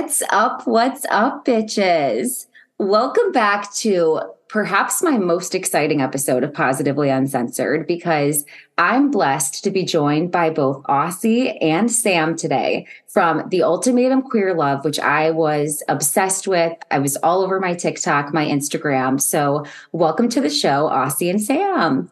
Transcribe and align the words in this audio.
What's 0.00 0.22
up? 0.30 0.66
What's 0.66 1.04
up, 1.10 1.44
bitches? 1.44 2.46
Welcome 2.78 3.32
back 3.32 3.70
to 3.74 4.22
perhaps 4.48 5.02
my 5.02 5.18
most 5.18 5.54
exciting 5.54 6.00
episode 6.00 6.42
of 6.42 6.54
Positively 6.54 7.10
Uncensored 7.10 7.86
because 7.86 8.46
I'm 8.78 9.10
blessed 9.10 9.62
to 9.62 9.70
be 9.70 9.84
joined 9.84 10.32
by 10.32 10.48
both 10.48 10.82
Aussie 10.84 11.54
and 11.60 11.92
Sam 11.92 12.34
today 12.34 12.86
from 13.08 13.46
The 13.50 13.62
Ultimatum 13.62 14.22
Queer 14.22 14.54
Love, 14.54 14.86
which 14.86 14.98
I 14.98 15.32
was 15.32 15.82
obsessed 15.86 16.48
with. 16.48 16.72
I 16.90 16.98
was 16.98 17.16
all 17.16 17.42
over 17.42 17.60
my 17.60 17.74
TikTok, 17.74 18.32
my 18.32 18.46
Instagram. 18.46 19.20
So, 19.20 19.66
welcome 19.92 20.30
to 20.30 20.40
the 20.40 20.48
show, 20.48 20.88
Aussie 20.88 21.28
and 21.28 21.42
Sam. 21.42 22.10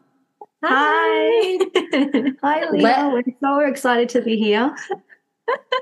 Hi. 0.62 1.58
Hi, 2.42 2.70
Leo. 2.70 2.82
Let- 2.82 3.12
We're 3.14 3.22
so 3.40 3.60
excited 3.60 4.10
to 4.10 4.20
be 4.20 4.36
here. 4.36 4.76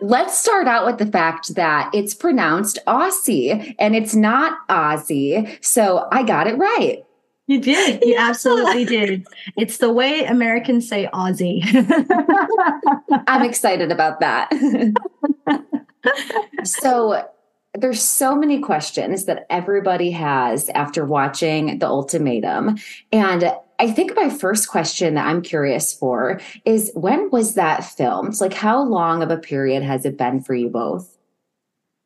Let's 0.01 0.39
start 0.39 0.69
out 0.69 0.87
with 0.87 0.99
the 0.99 1.07
fact 1.07 1.55
that 1.55 1.91
it's 1.95 2.15
pronounced 2.15 2.79
Aussie 2.87 3.75
and 3.79 3.97
it's 3.97 4.15
not 4.15 4.67
Aussie. 4.69 5.65
So 5.65 6.07
I 6.13 6.23
got 6.23 6.47
it 6.47 6.57
right. 6.59 7.05
You 7.47 7.61
did. 7.61 8.03
You 8.03 8.15
yeah. 8.15 8.29
absolutely 8.29 8.85
did. 8.85 9.27
It's 9.57 9.79
the 9.79 9.93
way 9.93 10.25
Americans 10.25 10.89
say 10.89 11.09
Aussie. 11.13 11.63
I'm 13.29 13.43
excited 13.43 13.93
about 13.93 14.21
that. 14.21 14.51
so 16.65 17.25
there's 17.75 18.03
so 18.03 18.35
many 18.35 18.61
questions 18.61 19.27
that 19.27 19.47
everybody 19.49 20.11
has 20.11 20.69
after 20.71 21.05
watching 21.05 21.79
the 21.79 21.87
ultimatum 21.87 22.77
and 23.13 23.53
I 23.79 23.91
think 23.91 24.17
my 24.17 24.31
first 24.31 24.69
question 24.69 25.15
that 25.15 25.27
I'm 25.27 25.43
curious 25.43 25.93
for 25.93 26.41
is 26.65 26.91
when 26.95 27.31
was 27.31 27.55
that 27.55 27.85
filmed? 27.85 28.41
Like, 28.41 28.55
how 28.55 28.83
long 28.83 29.23
of 29.23 29.31
a 29.31 29.37
period 29.37 29.83
has 29.83 30.05
it 30.05 30.17
been 30.17 30.41
for 30.41 30.55
you 30.55 30.69
both? 30.69 31.17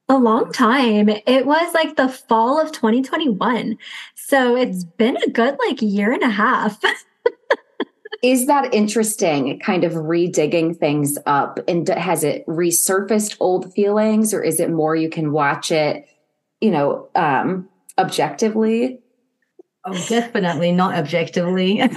A 0.09 0.19
long 0.19 0.50
time. 0.53 1.09
It 1.09 1.47
was 1.47 1.72
like 1.72 1.97
the 1.97 2.09
fall 2.09 2.61
of 2.61 2.72
2021. 2.72 3.78
So 4.17 4.56
it's 4.56 4.83
been 4.83 5.17
a 5.17 5.31
good 5.31 5.56
like 5.64 5.81
year 5.81 6.12
and 6.12 6.22
a 6.22 6.31
half. 6.31 6.81
is 8.22 8.47
that 8.47 8.75
interesting 8.75 9.59
kind 9.61 9.84
of 9.84 9.92
redigging 9.92 10.77
things 10.77 11.16
up 11.27 11.59
and 11.69 11.89
has 11.89 12.22
it 12.25 12.47
resurfaced 12.47 13.37
old 13.41 13.72
feelings 13.72 14.34
or 14.34 14.42
is 14.42 14.61
it 14.61 14.70
more 14.70 14.94
you 14.94 15.09
can 15.09 15.33
watch 15.33 15.70
it 15.72 16.06
you 16.61 16.70
know 16.70 17.09
um 17.14 17.69
objectively 17.98 19.00
Oh, 19.86 19.95
definitely 20.09 20.73
not 20.73 20.95
objectively. 20.95 21.78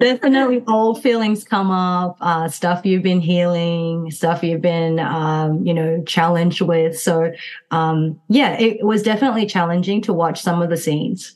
definitely 0.00 0.62
old 0.68 1.02
feelings 1.02 1.42
come 1.44 1.70
up, 1.70 2.16
uh, 2.20 2.48
stuff 2.48 2.86
you've 2.86 3.02
been 3.02 3.20
healing, 3.20 4.10
stuff 4.12 4.44
you've 4.44 4.60
been, 4.60 5.00
um, 5.00 5.66
you 5.66 5.74
know, 5.74 6.02
challenged 6.06 6.60
with. 6.60 6.96
So, 6.98 7.32
um, 7.72 8.20
yeah, 8.28 8.52
it 8.60 8.84
was 8.84 9.02
definitely 9.02 9.46
challenging 9.46 10.00
to 10.02 10.12
watch 10.12 10.40
some 10.40 10.62
of 10.62 10.70
the 10.70 10.76
scenes. 10.76 11.34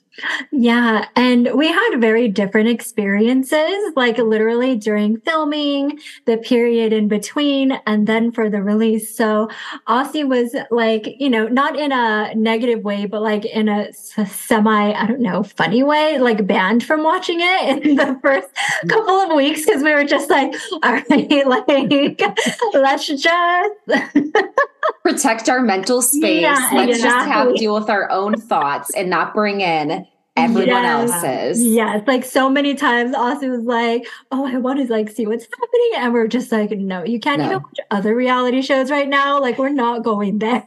Yeah. 0.50 1.06
And 1.17 1.50
we 1.55 1.69
had 1.69 1.98
very 1.98 2.28
different 2.28 2.69
experiences, 2.69 3.92
like 3.97 4.19
literally 4.19 4.77
during 4.77 5.19
filming, 5.20 5.98
the 6.25 6.39
period 6.39 6.92
in 6.92 7.08
between, 7.08 7.73
and 7.86 8.06
then 8.06 8.33
for 8.33 8.48
the 8.48 8.62
release. 8.62 9.14
So 9.14 9.50
Aussie 9.89 10.27
was 10.27 10.55
like, 10.70 11.06
you 11.19 11.28
know, 11.28 11.48
not 11.48 11.78
in 11.78 11.92
a 11.92 12.34
negative 12.34 12.83
way, 12.83 13.06
but 13.06 13.23
like 13.23 13.45
in 13.45 13.69
a 13.69 13.92
semi, 13.92 14.92
I 14.92 15.06
don't 15.06 15.20
know, 15.20 15.42
funny 15.42 15.83
way, 15.83 16.19
like 16.19 16.47
banned 16.47 16.84
from 16.84 17.03
watching 17.03 17.39
it 17.41 17.84
in 17.84 17.97
the 17.97 18.19
first 18.23 18.48
couple 18.89 19.14
of 19.14 19.34
weeks 19.34 19.64
because 19.67 19.83
we 19.83 19.92
were 19.92 20.05
just 20.05 20.30
like, 20.30 20.55
all 20.83 20.92
right, 20.92 21.08
like, 21.47 21.67
let's 22.75 23.07
just 23.07 23.27
protect 25.02 25.48
our 25.48 25.61
mental 25.61 26.02
space. 26.02 26.42
Yeah, 26.42 26.70
let's 26.73 26.97
exactly. 26.97 27.02
just 27.02 27.29
have 27.29 27.48
to 27.48 27.55
deal 27.55 27.74
with 27.74 27.91
our 27.91 28.11
own 28.11 28.41
thoughts 28.41 28.95
and 28.95 29.08
not 29.11 29.35
bring 29.35 29.61
in 29.61 30.07
everyone 30.36 30.83
yes. 30.83 31.11
else's. 31.13 31.64
Yes. 31.64 32.02
Like 32.07 32.24
so 32.24 32.48
many 32.48 32.74
times 32.74 33.14
Aussie 33.14 33.51
was 33.51 33.64
like, 33.64 34.07
Oh, 34.30 34.47
I 34.47 34.58
want 34.58 34.79
to 34.79 34.92
like 34.92 35.11
see 35.11 35.27
what's 35.27 35.45
happening. 35.45 35.91
And 35.97 36.13
we're 36.13 36.29
just 36.29 36.52
like, 36.52 36.70
no, 36.70 37.05
you 37.05 37.19
can't 37.19 37.39
no. 37.39 37.47
even 37.47 37.63
watch 37.63 37.79
other 37.91 38.14
reality 38.14 38.63
shows 38.63 38.91
right 38.91 39.08
now. 39.08 39.41
Like 39.41 39.58
we're 39.58 39.70
not 39.70 40.05
going 40.05 40.39
there. 40.39 40.67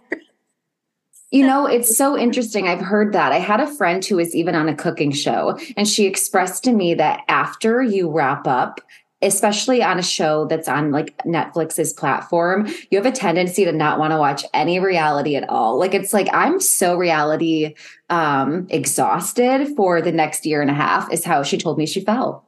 You 1.32 1.46
know, 1.46 1.68
it's 1.68 1.96
so 1.96 2.18
interesting. 2.18 2.68
I've 2.68 2.82
heard 2.82 3.14
that. 3.14 3.32
I 3.32 3.38
had 3.38 3.60
a 3.60 3.68
friend 3.68 4.04
who 4.04 4.16
was 4.16 4.34
even 4.34 4.56
on 4.56 4.68
a 4.68 4.76
cooking 4.76 5.12
show, 5.12 5.60
and 5.78 5.88
she 5.88 6.08
expressed 6.08 6.64
to 6.64 6.72
me 6.72 6.96
that 6.96 7.22
after 7.28 7.84
you 7.84 8.10
wrap 8.10 8.48
up, 8.48 8.82
especially 9.22 9.84
on 9.84 10.00
a 10.00 10.04
show 10.04 10.46
that's 10.46 10.68
on 10.68 10.92
like 10.92 11.18
Netflix's 11.20 11.94
platform, 11.94 12.68
you 12.90 12.98
have 12.98 13.06
a 13.06 13.12
tendency 13.12 13.66
to 13.66 13.72
not 13.72 14.00
want 14.00 14.12
to 14.12 14.18
watch 14.18 14.46
any 14.54 14.80
reality 14.80 15.36
at 15.36 15.48
all. 15.50 15.78
Like 15.78 15.94
it's 15.94 16.14
like 16.14 16.28
I'm 16.32 16.60
so 16.60 16.96
reality 16.96 17.76
um 18.10 18.68
exhausted 18.70 19.76
for 19.76 20.02
the 20.02 20.12
next 20.12 20.46
year 20.46 20.62
and 20.62 20.72
a 20.72 20.74
half 20.74 21.12
is 21.12 21.24
how 21.24 21.44
she 21.44 21.58
told 21.58 21.78
me 21.78 21.86
she 21.86 22.02
felt. 22.02 22.44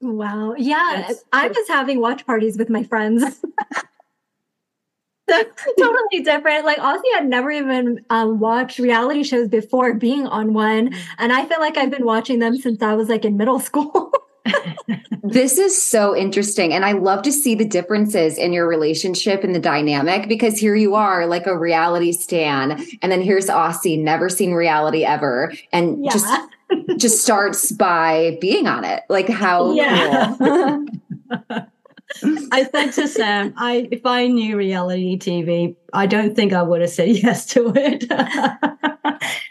Wow. 0.00 0.54
Yeah, 0.56 1.10
I 1.32 1.48
was 1.48 1.68
having 1.68 2.00
watch 2.00 2.26
parties 2.26 2.58
with 2.58 2.68
my 2.68 2.82
friends. 2.82 3.22
totally 5.78 6.22
different. 6.22 6.64
Like 6.64 6.78
Aussie 6.78 7.12
had 7.14 7.26
never 7.26 7.50
even 7.50 8.04
um, 8.10 8.38
watched 8.38 8.78
reality 8.78 9.22
shows 9.22 9.48
before 9.48 9.94
being 9.94 10.26
on 10.26 10.52
one, 10.52 10.90
mm. 10.90 10.98
and 11.18 11.32
I 11.32 11.46
feel 11.46 11.60
like 11.60 11.76
I've 11.76 11.90
been 11.90 12.04
watching 12.04 12.38
them 12.38 12.56
since 12.56 12.82
I 12.82 12.94
was 12.94 13.08
like 13.08 13.24
in 13.24 13.36
middle 13.36 13.58
school 13.58 14.12
this 15.22 15.58
is 15.58 15.80
so 15.80 16.16
interesting. 16.16 16.72
And 16.72 16.84
I 16.84 16.92
love 16.92 17.22
to 17.22 17.32
see 17.32 17.54
the 17.54 17.64
differences 17.64 18.38
in 18.38 18.52
your 18.52 18.68
relationship 18.68 19.44
and 19.44 19.54
the 19.54 19.60
dynamic 19.60 20.28
because 20.28 20.58
here 20.58 20.74
you 20.74 20.94
are, 20.94 21.26
like 21.26 21.46
a 21.46 21.56
reality 21.56 22.12
stan. 22.12 22.84
And 23.02 23.10
then 23.10 23.22
here's 23.22 23.46
Aussie, 23.46 24.02
never 24.02 24.28
seen 24.28 24.52
reality 24.52 25.04
ever. 25.04 25.52
And 25.72 26.04
yeah. 26.04 26.12
just 26.12 26.26
just 26.96 27.22
starts 27.22 27.70
by 27.72 28.38
being 28.40 28.66
on 28.66 28.84
it. 28.84 29.04
Like 29.08 29.28
how 29.28 29.72
yeah. 29.72 30.34
cool. 30.38 30.86
I 32.52 32.68
said 32.70 32.92
to 32.92 33.08
Sam, 33.08 33.54
I 33.56 33.88
if 33.90 34.04
I 34.04 34.26
knew 34.26 34.56
reality 34.56 35.18
TV, 35.18 35.74
I 35.92 36.06
don't 36.06 36.34
think 36.34 36.52
I 36.52 36.62
would 36.62 36.80
have 36.80 36.90
said 36.90 37.08
yes 37.24 37.46
to 37.46 37.72
it. 37.74 38.04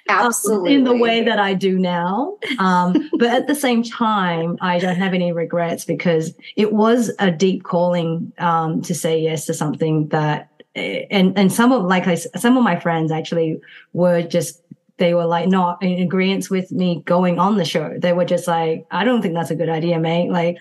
Absolutely. 0.10 0.74
in 0.76 0.84
the 0.84 0.96
way 0.96 1.24
that 1.24 1.40
I 1.40 1.54
do 1.54 1.78
now. 1.78 2.38
Um, 2.60 3.10
but 3.18 3.30
at 3.30 3.48
the 3.48 3.56
same 3.56 3.84
time, 3.84 4.58
I 4.62 4.80
don't 4.80 4.96
have 4.96 5.14
any 5.14 5.32
regrets 5.32 5.86
because 5.86 6.34
it 6.56 6.74
was 6.74 7.12
a 7.20 7.32
deep 7.32 7.64
calling 7.64 8.32
um, 8.38 8.82
to 8.84 8.96
say 8.96 9.20
yes 9.20 9.46
to 9.46 9.54
something 9.54 10.08
that, 10.10 10.50
and 10.76 11.38
and 11.38 11.54
some 11.54 11.72
of 11.72 11.84
like 11.86 12.06
I, 12.08 12.16
some 12.16 12.58
of 12.58 12.64
my 12.64 12.78
friends 12.80 13.12
actually 13.12 13.62
were 13.94 14.22
just 14.22 14.62
they 14.98 15.14
were 15.14 15.26
like 15.26 15.48
not 15.48 15.82
in 15.84 16.02
agreement 16.02 16.50
with 16.50 16.72
me 16.72 17.02
going 17.06 17.38
on 17.38 17.58
the 17.58 17.66
show. 17.66 17.98
They 17.98 18.14
were 18.14 18.26
just 18.26 18.48
like, 18.48 18.86
I 18.92 19.04
don't 19.04 19.22
think 19.22 19.34
that's 19.34 19.52
a 19.52 19.56
good 19.56 19.70
idea, 19.70 20.00
mate. 20.00 20.32
Like 20.32 20.58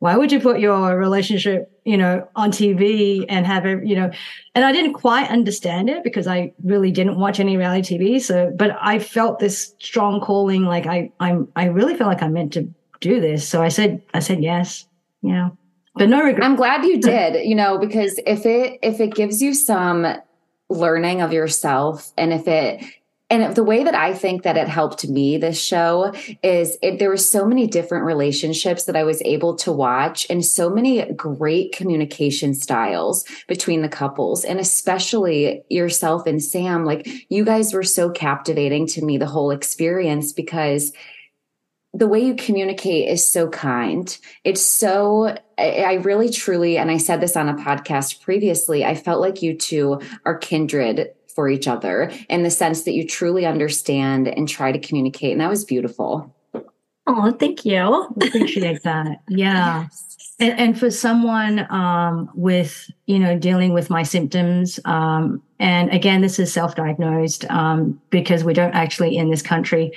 why 0.00 0.16
would 0.16 0.32
you 0.32 0.40
put 0.40 0.60
your 0.60 0.96
relationship, 0.96 1.70
you 1.84 1.96
know, 1.96 2.26
on 2.34 2.50
TV 2.50 3.26
and 3.28 3.46
have 3.46 3.66
it, 3.66 3.86
you 3.86 3.94
know, 3.94 4.10
and 4.54 4.64
I 4.64 4.72
didn't 4.72 4.94
quite 4.94 5.28
understand 5.28 5.90
it 5.90 6.02
because 6.02 6.26
I 6.26 6.54
really 6.64 6.90
didn't 6.90 7.18
watch 7.18 7.38
any 7.38 7.58
reality 7.58 7.98
TV. 7.98 8.20
So, 8.20 8.50
but 8.56 8.76
I 8.80 8.98
felt 8.98 9.38
this 9.38 9.74
strong 9.78 10.20
calling, 10.20 10.64
like 10.64 10.86
I, 10.86 11.12
I'm, 11.20 11.48
I 11.54 11.66
really 11.66 11.96
feel 11.96 12.06
like 12.06 12.22
I'm 12.22 12.32
meant 12.32 12.54
to 12.54 12.68
do 13.00 13.20
this. 13.20 13.46
So 13.46 13.62
I 13.62 13.68
said, 13.68 14.02
I 14.14 14.20
said 14.20 14.42
yes, 14.42 14.86
you 15.20 15.32
know, 15.32 15.56
but 15.94 16.08
no 16.08 16.22
regret. 16.22 16.44
I'm 16.44 16.56
glad 16.56 16.82
you 16.84 16.98
did, 17.00 17.46
you 17.46 17.54
know, 17.54 17.76
because 17.76 18.18
if 18.26 18.46
it, 18.46 18.78
if 18.82 19.00
it 19.00 19.14
gives 19.14 19.42
you 19.42 19.52
some 19.52 20.06
learning 20.70 21.20
of 21.20 21.30
yourself 21.30 22.10
and 22.16 22.32
if 22.32 22.48
it 22.48 22.82
and 23.30 23.54
the 23.54 23.64
way 23.64 23.84
that 23.84 23.94
I 23.94 24.12
think 24.12 24.42
that 24.42 24.56
it 24.56 24.68
helped 24.68 25.08
me 25.08 25.38
this 25.38 25.60
show 25.62 26.12
is 26.42 26.76
it, 26.82 26.98
there 26.98 27.08
were 27.08 27.16
so 27.16 27.46
many 27.46 27.68
different 27.68 28.04
relationships 28.04 28.84
that 28.84 28.96
I 28.96 29.04
was 29.04 29.22
able 29.22 29.54
to 29.56 29.72
watch 29.72 30.26
and 30.28 30.44
so 30.44 30.68
many 30.68 31.10
great 31.12 31.72
communication 31.72 32.54
styles 32.54 33.24
between 33.46 33.82
the 33.82 33.88
couples 33.88 34.44
and 34.44 34.58
especially 34.58 35.62
yourself 35.70 36.26
and 36.26 36.42
Sam 36.42 36.84
like 36.84 37.08
you 37.28 37.44
guys 37.44 37.72
were 37.72 37.84
so 37.84 38.10
captivating 38.10 38.86
to 38.88 39.04
me 39.04 39.16
the 39.16 39.26
whole 39.26 39.52
experience 39.52 40.32
because 40.32 40.92
the 41.92 42.08
way 42.08 42.20
you 42.20 42.36
communicate 42.36 43.08
is 43.08 43.26
so 43.26 43.48
kind. 43.48 44.16
It's 44.44 44.62
so, 44.62 45.36
I 45.58 45.94
really 46.02 46.30
truly, 46.30 46.78
and 46.78 46.88
I 46.88 46.98
said 46.98 47.20
this 47.20 47.36
on 47.36 47.48
a 47.48 47.54
podcast 47.54 48.22
previously, 48.22 48.84
I 48.84 48.94
felt 48.94 49.20
like 49.20 49.42
you 49.42 49.56
two 49.56 50.00
are 50.24 50.38
kindred 50.38 51.10
for 51.34 51.48
each 51.48 51.68
other 51.68 52.10
in 52.28 52.42
the 52.42 52.50
sense 52.50 52.82
that 52.82 52.92
you 52.92 53.06
truly 53.06 53.46
understand 53.46 54.28
and 54.28 54.48
try 54.48 54.72
to 54.72 54.78
communicate. 54.78 55.32
And 55.32 55.40
that 55.40 55.48
was 55.48 55.64
beautiful. 55.64 56.34
Oh, 57.06 57.32
thank 57.32 57.64
you. 57.64 58.08
Appreciate 58.22 58.82
that. 58.82 59.22
Yeah. 59.28 59.86
And, 60.38 60.58
and, 60.58 60.78
for 60.78 60.90
someone 60.90 61.70
um, 61.70 62.30
with, 62.34 62.90
you 63.06 63.18
know, 63.18 63.38
dealing 63.38 63.74
with 63.74 63.90
my 63.90 64.02
symptoms, 64.02 64.80
um, 64.86 65.42
and 65.58 65.90
again, 65.90 66.22
this 66.22 66.38
is 66.38 66.50
self-diagnosed 66.52 67.44
um, 67.50 68.00
because 68.08 68.42
we 68.42 68.54
don't 68.54 68.74
actually 68.74 69.16
in 69.16 69.30
this 69.30 69.42
country 69.42 69.92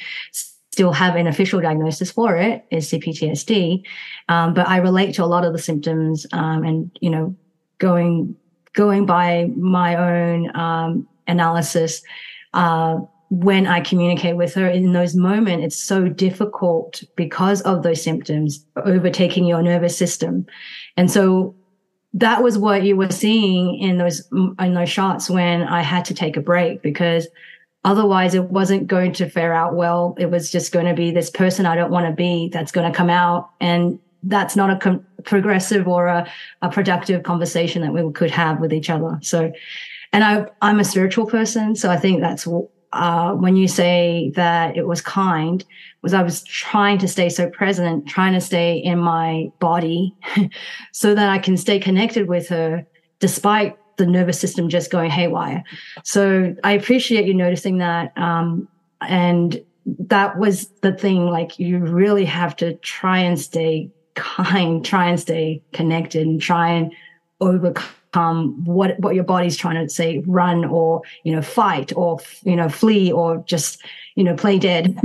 still 0.73 0.91
have 0.91 1.15
an 1.15 1.27
official 1.27 1.61
diagnosis 1.61 2.11
for 2.11 2.35
it 2.35 2.65
is 2.71 2.91
CPTSD. 2.91 3.83
Um, 4.27 4.53
but 4.53 4.67
I 4.67 4.77
relate 4.77 5.13
to 5.15 5.23
a 5.23 5.27
lot 5.27 5.45
of 5.45 5.53
the 5.53 5.59
symptoms 5.59 6.25
um, 6.33 6.63
and, 6.63 6.91
you 6.99 7.09
know, 7.09 7.35
going 7.77 8.35
going 8.73 9.05
by 9.05 9.51
my 9.55 9.95
own 9.95 10.55
um, 10.55 11.07
analysis, 11.27 12.01
uh, 12.53 12.99
when 13.29 13.65
I 13.65 13.81
communicate 13.81 14.35
with 14.35 14.53
her 14.53 14.67
in 14.67 14.93
those 14.93 15.15
moments, 15.15 15.65
it's 15.65 15.83
so 15.83 16.07
difficult 16.07 17.03
because 17.15 17.61
of 17.61 17.81
those 17.81 18.01
symptoms 18.01 18.63
overtaking 18.75 19.45
your 19.45 19.63
nervous 19.63 19.97
system. 19.97 20.45
And 20.97 21.09
so 21.09 21.55
that 22.13 22.43
was 22.43 22.59
what 22.59 22.83
you 22.83 22.95
were 22.95 23.09
seeing 23.09 23.79
in 23.79 23.97
those, 23.97 24.27
in 24.31 24.75
those 24.75 24.89
shots 24.89 25.31
when 25.31 25.63
I 25.63 25.81
had 25.81 26.05
to 26.05 26.13
take 26.13 26.37
a 26.37 26.41
break 26.41 26.83
because 26.83 27.27
otherwise 27.83 28.35
it 28.35 28.45
wasn't 28.45 28.85
going 28.85 29.13
to 29.13 29.29
fare 29.29 29.53
out 29.53 29.73
well. 29.73 30.15
It 30.19 30.29
was 30.29 30.51
just 30.51 30.71
going 30.71 30.85
to 30.85 30.93
be 30.93 31.09
this 31.09 31.31
person 31.31 31.65
I 31.65 31.75
don't 31.75 31.91
want 31.91 32.05
to 32.05 32.13
be 32.13 32.49
that's 32.49 32.71
going 32.71 32.91
to 32.91 32.95
come 32.95 33.09
out. 33.09 33.49
And 33.59 33.99
that's 34.21 34.55
not 34.55 34.69
a 34.69 34.77
com- 34.77 35.05
progressive 35.23 35.87
or 35.87 36.07
a, 36.07 36.29
a 36.61 36.69
productive 36.69 37.23
conversation 37.23 37.81
that 37.81 37.93
we 37.93 38.11
could 38.13 38.31
have 38.31 38.59
with 38.59 38.73
each 38.73 38.89
other. 38.89 39.17
So, 39.21 39.51
and 40.13 40.23
I, 40.23 40.45
I'm 40.61 40.79
a 40.79 40.85
spiritual 40.85 41.25
person. 41.25 41.75
So 41.75 41.89
I 41.89 41.97
think 41.97 42.21
that's 42.21 42.47
uh, 42.93 43.33
when 43.33 43.55
you 43.55 43.67
say 43.67 44.31
that 44.35 44.77
it 44.77 44.87
was 44.87 45.01
kind, 45.01 45.65
was 46.03 46.13
I 46.13 46.21
was 46.21 46.43
trying 46.43 46.99
to 46.99 47.07
stay 47.07 47.29
so 47.29 47.49
present, 47.49 48.07
trying 48.07 48.33
to 48.33 48.41
stay 48.41 48.77
in 48.77 48.99
my 48.99 49.51
body 49.59 50.15
so 50.91 51.15
that 51.15 51.29
I 51.29 51.39
can 51.39 51.57
stay 51.57 51.79
connected 51.79 52.27
with 52.27 52.47
her 52.49 52.85
despite 53.19 53.75
the 53.97 54.05
nervous 54.05 54.39
system 54.39 54.69
just 54.69 54.91
going 54.91 55.09
haywire. 55.09 55.63
So 56.03 56.55
I 56.63 56.73
appreciate 56.73 57.25
you 57.25 57.33
noticing 57.33 57.79
that. 57.79 58.15
Um, 58.15 58.67
and 59.01 59.63
that 59.85 60.37
was 60.37 60.67
the 60.81 60.93
thing, 60.93 61.25
like 61.25 61.57
you 61.57 61.79
really 61.79 62.25
have 62.25 62.55
to 62.57 62.75
try 62.77 63.17
and 63.17 63.39
stay 63.39 63.89
kind, 64.13 64.85
try 64.85 65.09
and 65.09 65.19
stay 65.19 65.63
connected 65.73 66.27
and 66.27 66.39
try 66.39 66.69
and 66.69 66.93
overcome 67.41 67.89
um, 68.13 68.63
what 68.65 68.99
what 68.99 69.15
your 69.15 69.23
body's 69.23 69.57
trying 69.57 69.83
to 69.83 69.89
say 69.89 70.23
run 70.25 70.65
or 70.65 71.01
you 71.23 71.35
know 71.35 71.41
fight 71.41 71.91
or 71.95 72.19
you 72.43 72.55
know 72.55 72.69
flee 72.69 73.11
or 73.11 73.43
just 73.47 73.81
you 74.15 74.23
know 74.23 74.35
play 74.35 74.59
dead 74.59 74.97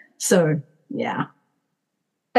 so 0.18 0.60
yeah 0.90 1.26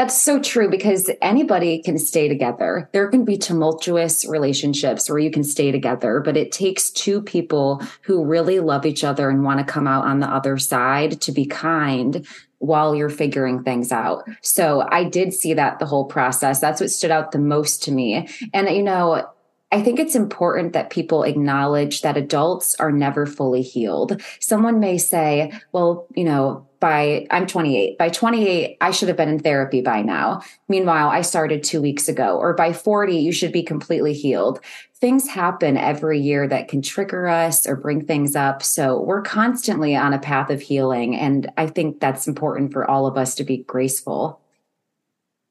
that's 0.00 0.18
so 0.18 0.40
true 0.40 0.70
because 0.70 1.10
anybody 1.20 1.82
can 1.82 1.98
stay 1.98 2.26
together. 2.26 2.88
There 2.94 3.08
can 3.08 3.22
be 3.22 3.36
tumultuous 3.36 4.24
relationships 4.24 5.10
where 5.10 5.18
you 5.18 5.30
can 5.30 5.44
stay 5.44 5.70
together, 5.70 6.20
but 6.24 6.38
it 6.38 6.52
takes 6.52 6.88
two 6.88 7.20
people 7.20 7.82
who 8.00 8.24
really 8.24 8.60
love 8.60 8.86
each 8.86 9.04
other 9.04 9.28
and 9.28 9.44
want 9.44 9.58
to 9.58 9.70
come 9.70 9.86
out 9.86 10.06
on 10.06 10.20
the 10.20 10.26
other 10.26 10.56
side 10.56 11.20
to 11.20 11.32
be 11.32 11.44
kind 11.44 12.26
while 12.60 12.94
you're 12.94 13.10
figuring 13.10 13.62
things 13.62 13.92
out. 13.92 14.26
So 14.40 14.88
I 14.90 15.04
did 15.04 15.34
see 15.34 15.52
that 15.52 15.80
the 15.80 15.86
whole 15.86 16.06
process. 16.06 16.60
That's 16.60 16.80
what 16.80 16.90
stood 16.90 17.10
out 17.10 17.32
the 17.32 17.38
most 17.38 17.82
to 17.82 17.92
me. 17.92 18.26
And, 18.54 18.70
you 18.70 18.82
know, 18.82 19.28
I 19.72 19.80
think 19.82 20.00
it's 20.00 20.16
important 20.16 20.72
that 20.72 20.90
people 20.90 21.22
acknowledge 21.22 22.02
that 22.02 22.16
adults 22.16 22.74
are 22.80 22.90
never 22.90 23.24
fully 23.24 23.62
healed. 23.62 24.20
Someone 24.40 24.80
may 24.80 24.98
say, 24.98 25.52
well, 25.72 26.08
you 26.16 26.24
know, 26.24 26.66
by 26.80 27.26
I'm 27.30 27.46
28. 27.46 27.98
By 27.98 28.08
28, 28.08 28.78
I 28.80 28.90
should 28.90 29.08
have 29.08 29.16
been 29.16 29.28
in 29.28 29.38
therapy 29.38 29.80
by 29.80 30.02
now. 30.02 30.40
Meanwhile, 30.68 31.10
I 31.10 31.20
started 31.20 31.62
2 31.62 31.80
weeks 31.80 32.08
ago. 32.08 32.38
Or 32.38 32.54
by 32.54 32.72
40, 32.72 33.16
you 33.16 33.32
should 33.32 33.52
be 33.52 33.62
completely 33.62 34.14
healed. 34.14 34.60
Things 34.94 35.28
happen 35.28 35.76
every 35.76 36.18
year 36.18 36.48
that 36.48 36.68
can 36.68 36.82
trigger 36.82 37.28
us 37.28 37.66
or 37.66 37.76
bring 37.76 38.06
things 38.06 38.34
up. 38.34 38.62
So, 38.62 39.00
we're 39.00 39.22
constantly 39.22 39.94
on 39.94 40.14
a 40.14 40.18
path 40.18 40.50
of 40.50 40.62
healing 40.62 41.16
and 41.16 41.52
I 41.56 41.66
think 41.66 42.00
that's 42.00 42.26
important 42.26 42.72
for 42.72 42.90
all 42.90 43.06
of 43.06 43.16
us 43.16 43.34
to 43.36 43.44
be 43.44 43.58
graceful. 43.58 44.40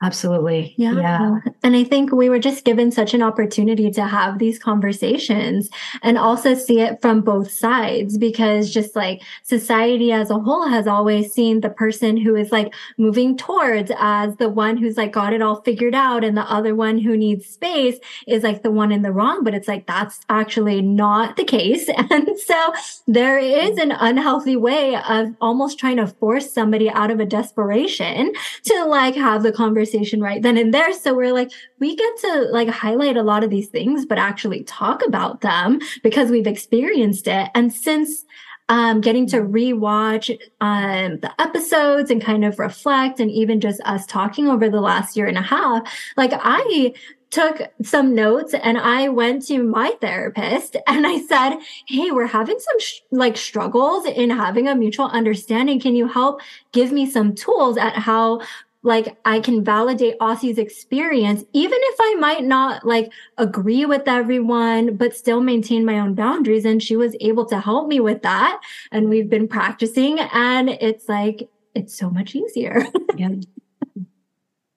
Absolutely. 0.01 0.73
Yeah. 0.77 0.93
yeah. 0.93 1.39
And 1.61 1.75
I 1.75 1.83
think 1.83 2.13
we 2.13 2.29
were 2.29 2.39
just 2.39 2.63
given 2.63 2.89
such 2.89 3.13
an 3.13 3.21
opportunity 3.21 3.91
to 3.91 4.05
have 4.05 4.39
these 4.39 4.57
conversations 4.57 5.69
and 6.01 6.17
also 6.17 6.53
see 6.53 6.79
it 6.79 7.01
from 7.01 7.19
both 7.19 7.51
sides 7.51 8.17
because 8.17 8.73
just 8.73 8.95
like 8.95 9.21
society 9.43 10.13
as 10.13 10.29
a 10.29 10.39
whole 10.39 10.69
has 10.69 10.87
always 10.87 11.33
seen 11.33 11.59
the 11.59 11.69
person 11.69 12.15
who 12.15 12.33
is 12.37 12.49
like 12.49 12.73
moving 12.97 13.35
towards 13.35 13.91
as 13.99 14.37
the 14.37 14.47
one 14.47 14.77
who's 14.77 14.95
like 14.95 15.11
got 15.11 15.33
it 15.33 15.41
all 15.41 15.61
figured 15.63 15.95
out 15.95 16.23
and 16.23 16.37
the 16.37 16.49
other 16.49 16.75
one 16.75 16.97
who 16.97 17.17
needs 17.17 17.45
space 17.45 17.97
is 18.25 18.41
like 18.41 18.63
the 18.63 18.71
one 18.71 18.93
in 18.93 19.01
the 19.01 19.11
wrong. 19.11 19.43
But 19.43 19.53
it's 19.53 19.67
like 19.67 19.85
that's 19.85 20.21
actually 20.29 20.81
not 20.81 21.35
the 21.35 21.43
case. 21.43 21.89
And 22.11 22.39
so 22.39 22.73
there 23.07 23.37
is 23.37 23.77
an 23.77 23.91
unhealthy 23.91 24.55
way 24.55 24.95
of 24.95 25.35
almost 25.41 25.77
trying 25.77 25.97
to 25.97 26.07
force 26.07 26.51
somebody 26.51 26.89
out 26.89 27.11
of 27.11 27.19
a 27.19 27.25
desperation 27.25 28.33
to 28.63 28.85
like 28.85 29.15
have 29.15 29.43
the 29.43 29.51
conversation 29.51 29.88
conversation 29.89 30.21
right 30.21 30.41
then 30.41 30.57
and 30.57 30.74
there. 30.74 30.94
So 30.94 31.13
we're 31.13 31.33
like, 31.33 31.51
we 31.80 31.95
get 31.95 32.18
to 32.19 32.47
like 32.51 32.69
highlight 32.69 33.18
a 33.18 33.24
lot 33.24 33.44
of 33.44 33.50
these 33.50 33.68
things, 33.68 34.06
but 34.06 34.18
actually 34.18 34.63
talk 34.63 35.06
about 35.06 35.41
them 35.41 35.80
because 36.03 36.30
we've 36.30 36.47
experienced 36.47 37.27
it. 37.27 37.50
And 37.56 37.74
since 37.74 38.25
um, 38.69 39.01
getting 39.01 39.25
to 39.27 39.38
rewatch 39.38 40.38
um, 40.62 41.19
the 41.19 41.31
episodes 41.41 42.12
and 42.12 42.21
kind 42.21 42.45
of 42.45 42.59
reflect, 42.59 43.19
and 43.19 43.31
even 43.31 43.59
just 43.59 43.81
us 43.86 44.06
talking 44.06 44.47
over 44.47 44.69
the 44.69 44.81
last 44.81 45.18
year 45.18 45.27
and 45.27 45.38
a 45.38 45.41
half, 45.41 45.81
like 46.18 46.31
I 46.33 46.94
took 47.31 47.62
some 47.83 48.15
notes 48.15 48.56
and 48.56 48.77
I 48.77 49.09
went 49.09 49.45
to 49.47 49.62
my 49.63 49.95
therapist 50.01 50.75
and 50.88 51.06
I 51.06 51.19
said, 51.19 51.57
Hey, 51.88 52.12
we're 52.12 52.27
having 52.27 52.59
some 52.59 52.80
sh- 52.80 53.01
like 53.12 53.38
struggles 53.38 54.06
in 54.06 54.30
having 54.30 54.68
a 54.68 54.75
mutual 54.75 55.07
understanding. 55.07 55.80
Can 55.80 55.95
you 55.95 56.07
help 56.07 56.42
give 56.71 56.92
me 56.92 57.09
some 57.09 57.35
tools 57.35 57.77
at 57.77 57.94
how 57.95 58.42
like 58.83 59.17
I 59.25 59.39
can 59.39 59.63
validate 59.63 60.17
Aussie's 60.19 60.57
experience, 60.57 61.43
even 61.53 61.77
if 61.81 61.95
I 61.99 62.15
might 62.19 62.43
not 62.43 62.85
like 62.85 63.11
agree 63.37 63.85
with 63.85 64.07
everyone, 64.07 64.95
but 64.95 65.15
still 65.15 65.41
maintain 65.41 65.85
my 65.85 65.99
own 65.99 66.15
boundaries. 66.15 66.65
And 66.65 66.81
she 66.81 66.95
was 66.95 67.15
able 67.19 67.45
to 67.47 67.59
help 67.59 67.87
me 67.87 67.99
with 67.99 68.21
that. 68.21 68.61
And 68.91 69.09
we've 69.09 69.29
been 69.29 69.47
practicing 69.47 70.19
and 70.19 70.69
it's 70.69 71.09
like, 71.09 71.49
it's 71.75 71.97
so 71.97 72.09
much 72.09 72.35
easier. 72.35 72.85
yeah. 73.17 73.29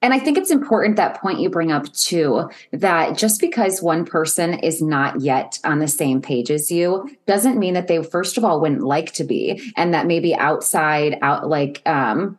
And 0.03 0.13
I 0.13 0.19
think 0.19 0.37
it's 0.37 0.51
important 0.51 0.97
that 0.97 1.21
point 1.21 1.39
you 1.39 1.49
bring 1.49 1.71
up 1.71 1.91
too, 1.93 2.51
that 2.73 3.17
just 3.17 3.41
because 3.41 3.81
one 3.81 4.05
person 4.05 4.55
is 4.55 4.83
not 4.83 5.21
yet 5.21 5.61
on 5.65 5.79
the 5.79 5.87
same 5.87 6.21
page 6.21 6.51
as 6.51 6.73
you 6.73 7.09
doesn't 7.27 7.57
mean 7.57 7.75
that 7.75 7.87
they, 7.87 8.03
first 8.03 8.37
of 8.37 8.45
all, 8.45 8.61
wouldn't 8.61 8.83
like 8.83 9.13
to 9.13 9.23
be. 9.23 9.73
And 9.77 9.95
that 9.95 10.09
maybe 10.09 10.35
outside, 10.35 11.19
out 11.23 11.49
like, 11.49 11.83
um, 11.87 12.37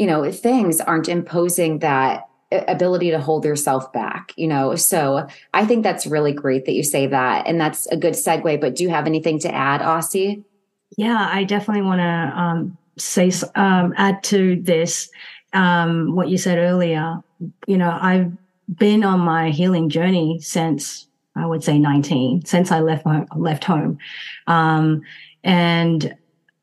you 0.00 0.06
know, 0.06 0.32
things 0.32 0.80
aren't 0.80 1.10
imposing 1.10 1.80
that 1.80 2.26
ability 2.50 3.10
to 3.10 3.20
hold 3.20 3.44
yourself 3.44 3.92
back, 3.92 4.32
you 4.34 4.48
know. 4.48 4.74
So 4.74 5.28
I 5.52 5.66
think 5.66 5.82
that's 5.82 6.06
really 6.06 6.32
great 6.32 6.64
that 6.64 6.72
you 6.72 6.82
say 6.82 7.06
that. 7.06 7.46
And 7.46 7.60
that's 7.60 7.86
a 7.88 7.98
good 7.98 8.14
segue. 8.14 8.62
But 8.62 8.76
do 8.76 8.82
you 8.82 8.88
have 8.88 9.06
anything 9.06 9.38
to 9.40 9.54
add, 9.54 9.82
Aussie? 9.82 10.42
Yeah, 10.96 11.28
I 11.30 11.44
definitely 11.44 11.82
want 11.82 12.00
to 12.00 12.40
um, 12.40 12.78
say, 12.96 13.30
um, 13.54 13.92
add 13.98 14.24
to 14.24 14.56
this 14.62 15.10
um, 15.52 16.16
what 16.16 16.30
you 16.30 16.38
said 16.38 16.56
earlier. 16.56 17.22
You 17.66 17.76
know, 17.76 17.96
I've 18.00 18.32
been 18.74 19.04
on 19.04 19.20
my 19.20 19.50
healing 19.50 19.90
journey 19.90 20.40
since 20.40 21.08
I 21.36 21.44
would 21.44 21.62
say 21.62 21.78
19, 21.78 22.46
since 22.46 22.72
I 22.72 22.80
left 22.80 23.04
my, 23.04 23.26
left 23.36 23.64
home. 23.64 23.98
Um, 24.46 25.02
and 25.44 26.14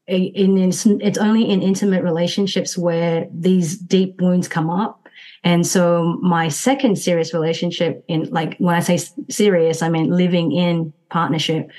in, 0.07 0.57
in, 0.57 0.71
it's 1.01 1.17
only 1.17 1.49
in 1.49 1.61
intimate 1.61 2.03
relationships 2.03 2.77
where 2.77 3.27
these 3.31 3.77
deep 3.77 4.21
wounds 4.21 4.47
come 4.47 4.69
up. 4.69 5.07
And 5.43 5.65
so 5.65 6.17
my 6.21 6.47
second 6.47 6.97
serious 6.97 7.33
relationship 7.33 8.03
in 8.07 8.29
like, 8.31 8.57
when 8.57 8.75
I 8.75 8.79
say 8.79 8.99
serious, 9.29 9.81
I 9.81 9.89
mean 9.89 10.09
living 10.09 10.51
in 10.51 10.93
partnership. 11.09 11.69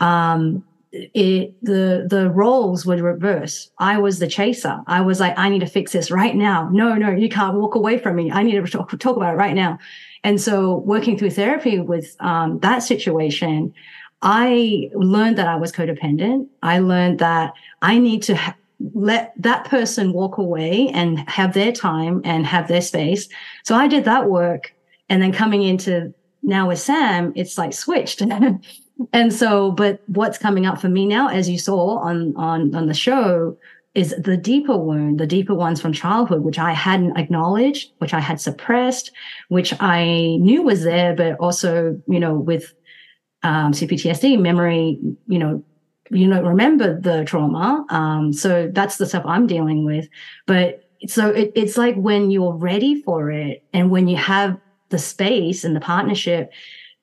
Um, 0.00 0.64
it, 0.92 1.54
the, 1.62 2.06
the 2.08 2.30
roles 2.30 2.84
would 2.84 3.00
reverse. 3.00 3.70
I 3.78 3.98
was 3.98 4.18
the 4.18 4.28
chaser. 4.28 4.80
I 4.86 5.00
was 5.00 5.20
like, 5.20 5.38
I 5.38 5.48
need 5.48 5.60
to 5.60 5.66
fix 5.66 5.92
this 5.92 6.10
right 6.10 6.36
now. 6.36 6.68
No, 6.70 6.94
no, 6.94 7.10
you 7.10 7.28
can't 7.28 7.56
walk 7.56 7.74
away 7.74 7.98
from 7.98 8.16
me. 8.16 8.30
I 8.30 8.42
need 8.42 8.52
to 8.52 8.70
talk, 8.70 8.98
talk 8.98 9.16
about 9.16 9.34
it 9.34 9.38
right 9.38 9.54
now. 9.54 9.78
And 10.22 10.40
so 10.40 10.76
working 10.78 11.16
through 11.18 11.30
therapy 11.30 11.80
with, 11.80 12.14
um, 12.20 12.58
that 12.60 12.82
situation, 12.82 13.72
I 14.22 14.90
learned 14.94 15.38
that 15.38 15.48
I 15.48 15.56
was 15.56 15.72
codependent. 15.72 16.48
I 16.62 16.78
learned 16.78 17.18
that 17.18 17.54
I 17.82 17.98
need 17.98 18.22
to 18.24 18.36
ha- 18.36 18.56
let 18.94 19.34
that 19.36 19.64
person 19.64 20.12
walk 20.12 20.38
away 20.38 20.88
and 20.88 21.28
have 21.28 21.54
their 21.54 21.72
time 21.72 22.20
and 22.24 22.46
have 22.46 22.68
their 22.68 22.80
space. 22.80 23.28
So 23.64 23.74
I 23.74 23.88
did 23.88 24.04
that 24.04 24.30
work. 24.30 24.74
And 25.08 25.20
then 25.20 25.32
coming 25.32 25.62
into 25.62 26.14
now 26.42 26.68
with 26.68 26.78
Sam, 26.78 27.32
it's 27.36 27.58
like 27.58 27.72
switched. 27.72 28.22
and 29.12 29.32
so, 29.32 29.72
but 29.72 30.00
what's 30.06 30.38
coming 30.38 30.66
up 30.66 30.80
for 30.80 30.88
me 30.88 31.06
now, 31.06 31.28
as 31.28 31.48
you 31.48 31.58
saw 31.58 31.98
on, 31.98 32.34
on, 32.36 32.74
on 32.74 32.86
the 32.86 32.94
show, 32.94 33.56
is 33.94 34.14
the 34.18 34.38
deeper 34.38 34.76
wound, 34.76 35.20
the 35.20 35.26
deeper 35.26 35.54
ones 35.54 35.80
from 35.80 35.92
childhood, 35.92 36.42
which 36.42 36.58
I 36.58 36.72
hadn't 36.72 37.18
acknowledged, 37.18 37.90
which 37.98 38.14
I 38.14 38.20
had 38.20 38.40
suppressed, 38.40 39.10
which 39.48 39.74
I 39.80 40.38
knew 40.40 40.62
was 40.62 40.82
there, 40.82 41.14
but 41.14 41.36
also, 41.38 42.00
you 42.08 42.18
know, 42.18 42.34
with 42.34 42.72
um, 43.42 43.72
CPTSD, 43.72 44.40
memory, 44.40 44.98
you 45.26 45.38
know, 45.38 45.62
you 46.10 46.28
don't 46.28 46.46
remember 46.46 47.00
the 47.00 47.24
trauma. 47.24 47.84
Um, 47.88 48.32
so 48.32 48.70
that's 48.72 48.96
the 48.96 49.06
stuff 49.06 49.24
I'm 49.26 49.46
dealing 49.46 49.84
with. 49.84 50.08
But 50.46 50.88
so 51.06 51.30
it, 51.30 51.52
it's 51.54 51.76
like 51.76 51.96
when 51.96 52.30
you're 52.30 52.54
ready 52.54 53.00
for 53.02 53.30
it 53.30 53.64
and 53.72 53.90
when 53.90 54.08
you 54.08 54.16
have 54.16 54.58
the 54.90 54.98
space 54.98 55.64
and 55.64 55.74
the 55.74 55.80
partnership, 55.80 56.52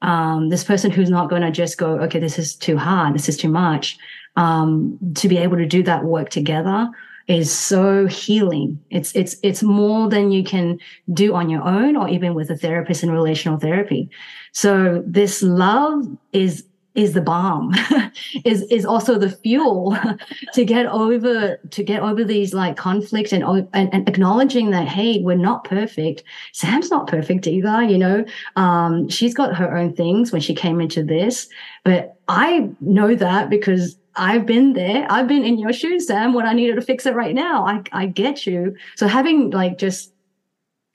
um, 0.02 0.50
this 0.50 0.64
person 0.64 0.92
who's 0.92 1.10
not 1.10 1.30
going 1.30 1.42
to 1.42 1.52
just 1.52 1.78
go, 1.78 2.00
okay, 2.00 2.20
this 2.20 2.40
is 2.40 2.56
too 2.56 2.78
hard, 2.78 3.16
this 3.16 3.28
is 3.28 3.36
too 3.36 3.50
much. 3.50 3.98
Um, 4.36 4.98
to 5.16 5.28
be 5.28 5.38
able 5.38 5.58
to 5.58 5.66
do 5.66 5.84
that 5.84 6.06
work 6.06 6.30
together 6.30 6.90
is 7.30 7.56
so 7.56 8.08
healing. 8.08 8.84
It's 8.90 9.16
it's 9.16 9.36
it's 9.44 9.62
more 9.62 10.10
than 10.10 10.32
you 10.32 10.44
can 10.44 10.80
do 11.14 11.36
on 11.36 11.48
your 11.50 11.64
own 11.64 11.96
or 11.96 12.10
even 12.10 12.34
with 12.34 12.50
a 12.50 12.58
therapist 12.58 13.04
in 13.04 13.12
relational 13.12 13.60
therapy. 13.60 14.10
So 14.52 15.04
this 15.06 15.44
love 15.44 16.06
is 16.34 16.66
is 16.96 17.14
the 17.14 17.22
balm 17.22 17.72
is 18.46 18.64
is 18.64 18.84
also 18.84 19.20
the 19.20 19.30
fuel 19.30 19.96
to 20.54 20.66
get 20.66 20.88
over 20.88 21.58
to 21.70 21.84
get 21.84 22.02
over 22.02 22.24
these 22.24 22.52
like 22.52 22.76
conflicts 22.76 23.32
and, 23.32 23.44
and, 23.44 23.94
and 23.94 24.10
acknowledging 24.10 24.72
that 24.72 24.88
hey 24.88 25.22
we're 25.22 25.36
not 25.36 25.64
perfect 25.64 26.24
sam's 26.52 26.90
not 26.90 27.06
perfect 27.06 27.46
either 27.46 27.84
you 27.84 27.98
know 27.98 28.26
um, 28.56 29.08
she's 29.08 29.36
got 29.36 29.56
her 29.56 29.78
own 29.78 29.94
things 29.94 30.32
when 30.32 30.42
she 30.42 30.56
came 30.56 30.82
into 30.82 31.04
this 31.04 31.48
but 31.86 32.18
i 32.28 32.68
know 32.82 33.14
that 33.14 33.52
because 33.52 33.99
I've 34.16 34.46
been 34.46 34.74
there. 34.74 35.06
I've 35.10 35.28
been 35.28 35.44
in 35.44 35.58
your 35.58 35.74
shoes, 35.74 36.08
Sam, 36.08 36.34
when 36.34 36.46
I 36.46 36.54
needed 36.54 36.76
to 36.76 36.82
fix 36.82 37.06
it 37.06 37.16
right 37.16 37.36
now. 37.36 37.66
I, 37.66 37.82
I 37.92 38.06
get 38.08 38.46
you. 38.46 38.76
So 38.96 39.08
having 39.08 39.52
like 39.52 39.78
just 39.78 40.14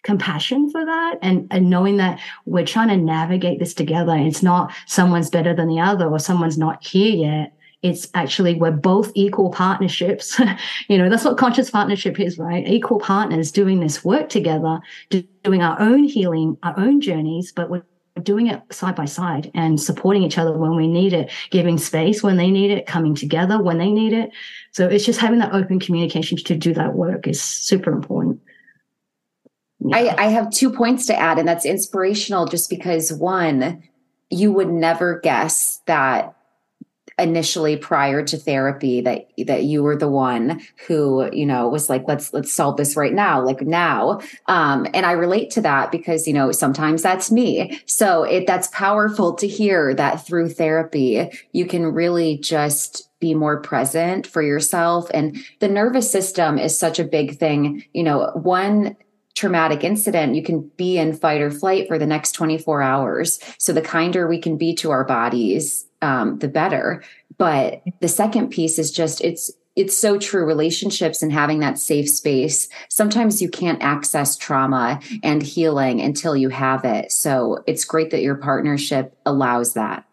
compassion 0.04 0.70
for 0.70 0.84
that 0.84 1.18
and, 1.22 1.48
and 1.50 1.68
knowing 1.68 1.96
that 1.96 2.20
we're 2.44 2.66
trying 2.66 2.88
to 2.88 2.96
navigate 2.96 3.58
this 3.58 3.74
together. 3.74 4.14
It's 4.16 4.42
not 4.42 4.72
someone's 4.86 5.30
better 5.30 5.54
than 5.54 5.68
the 5.68 5.80
other 5.80 6.08
or 6.08 6.18
someone's 6.18 6.58
not 6.58 6.84
here 6.86 7.16
yet. 7.16 7.56
It's 7.82 8.08
actually 8.14 8.54
we're 8.54 8.70
both 8.70 9.10
equal 9.14 9.50
partnerships. 9.50 10.40
you 10.88 10.96
know, 10.96 11.10
that's 11.10 11.24
what 11.24 11.36
conscious 11.36 11.70
partnership 11.70 12.20
is, 12.20 12.38
right? 12.38 12.66
Equal 12.66 12.98
partners 12.98 13.50
doing 13.50 13.80
this 13.80 14.04
work 14.04 14.28
together, 14.28 14.80
doing 15.10 15.62
our 15.62 15.78
own 15.80 16.04
healing, 16.04 16.56
our 16.62 16.78
own 16.78 17.00
journeys, 17.00 17.52
but 17.52 17.68
we're 17.68 17.82
doing 18.22 18.46
it 18.46 18.62
side 18.72 18.94
by 18.94 19.04
side 19.04 19.50
and 19.54 19.80
supporting 19.80 20.22
each 20.22 20.38
other 20.38 20.56
when 20.56 20.76
we 20.76 20.86
need 20.86 21.12
it, 21.12 21.30
giving 21.50 21.78
space 21.78 22.22
when 22.22 22.36
they 22.36 22.50
need 22.50 22.70
it, 22.70 22.86
coming 22.86 23.14
together 23.14 23.60
when 23.60 23.78
they 23.78 23.90
need 23.90 24.12
it. 24.12 24.30
So 24.72 24.86
it's 24.86 25.04
just 25.04 25.20
having 25.20 25.40
that 25.40 25.52
open 25.52 25.80
communication 25.80 26.38
to 26.38 26.56
do 26.56 26.72
that 26.74 26.94
work 26.94 27.26
is 27.26 27.42
super 27.42 27.90
important. 27.90 28.40
I, 29.92 30.08
I 30.16 30.26
have 30.28 30.50
two 30.50 30.70
points 30.70 31.06
to 31.06 31.18
add, 31.18 31.38
and 31.38 31.46
that's 31.46 31.66
inspirational 31.66 32.46
just 32.46 32.70
because 32.70 33.12
one, 33.12 33.82
you 34.30 34.52
would 34.52 34.70
never 34.70 35.20
guess 35.20 35.80
that 35.86 36.34
initially 37.18 37.76
prior 37.76 38.24
to 38.24 38.36
therapy 38.36 39.00
that 39.00 39.28
that 39.46 39.64
you 39.64 39.82
were 39.82 39.96
the 39.96 40.08
one 40.08 40.60
who 40.86 41.30
you 41.32 41.46
know 41.46 41.68
was 41.68 41.88
like 41.88 42.04
let's 42.08 42.32
let's 42.32 42.52
solve 42.52 42.76
this 42.76 42.96
right 42.96 43.12
now 43.12 43.40
like 43.40 43.62
now. 43.62 44.20
Um 44.46 44.86
and 44.94 45.06
i 45.06 45.12
relate 45.12 45.50
to 45.50 45.60
that 45.60 45.92
because 45.92 46.26
you 46.26 46.32
know 46.32 46.50
sometimes 46.52 47.02
that's 47.02 47.30
me. 47.30 47.80
So 47.86 48.24
it 48.24 48.46
that's 48.46 48.68
powerful 48.68 49.34
to 49.34 49.46
hear 49.46 49.94
that 49.94 50.26
through 50.26 50.50
therapy 50.50 51.30
you 51.52 51.66
can 51.66 51.86
really 51.86 52.38
just 52.38 53.10
be 53.20 53.34
more 53.34 53.60
present 53.60 54.26
for 54.26 54.42
yourself. 54.42 55.08
And 55.14 55.38
the 55.60 55.68
nervous 55.68 56.10
system 56.10 56.58
is 56.58 56.78
such 56.78 56.98
a 56.98 57.04
big 57.04 57.38
thing. 57.38 57.84
You 57.92 58.02
know 58.02 58.30
one 58.34 58.96
traumatic 59.34 59.82
incident, 59.82 60.34
you 60.34 60.42
can 60.42 60.70
be 60.76 60.96
in 60.96 61.12
fight 61.12 61.40
or 61.40 61.50
flight 61.50 61.88
for 61.88 61.98
the 61.98 62.06
next 62.06 62.32
24 62.32 62.82
hours. 62.82 63.40
So 63.58 63.72
the 63.72 63.82
kinder 63.82 64.28
we 64.28 64.38
can 64.38 64.56
be 64.56 64.74
to 64.76 64.90
our 64.90 65.04
bodies, 65.04 65.86
um, 66.04 66.38
the 66.38 66.48
better. 66.48 67.02
But 67.38 67.82
the 68.00 68.08
second 68.08 68.50
piece 68.50 68.78
is 68.78 68.90
just 68.90 69.20
it's 69.22 69.50
it's 69.74 69.96
so 69.96 70.18
true. 70.18 70.44
Relationships 70.44 71.22
and 71.22 71.32
having 71.32 71.58
that 71.60 71.78
safe 71.78 72.08
space 72.08 72.68
sometimes 72.88 73.42
you 73.42 73.48
can't 73.48 73.82
access 73.82 74.36
trauma 74.36 75.00
and 75.24 75.42
healing 75.42 76.00
until 76.00 76.36
you 76.36 76.48
have 76.50 76.84
it. 76.84 77.10
So 77.10 77.64
it's 77.66 77.84
great 77.84 78.10
that 78.10 78.22
your 78.22 78.36
partnership 78.36 79.16
allows 79.26 79.74
that. 79.74 80.04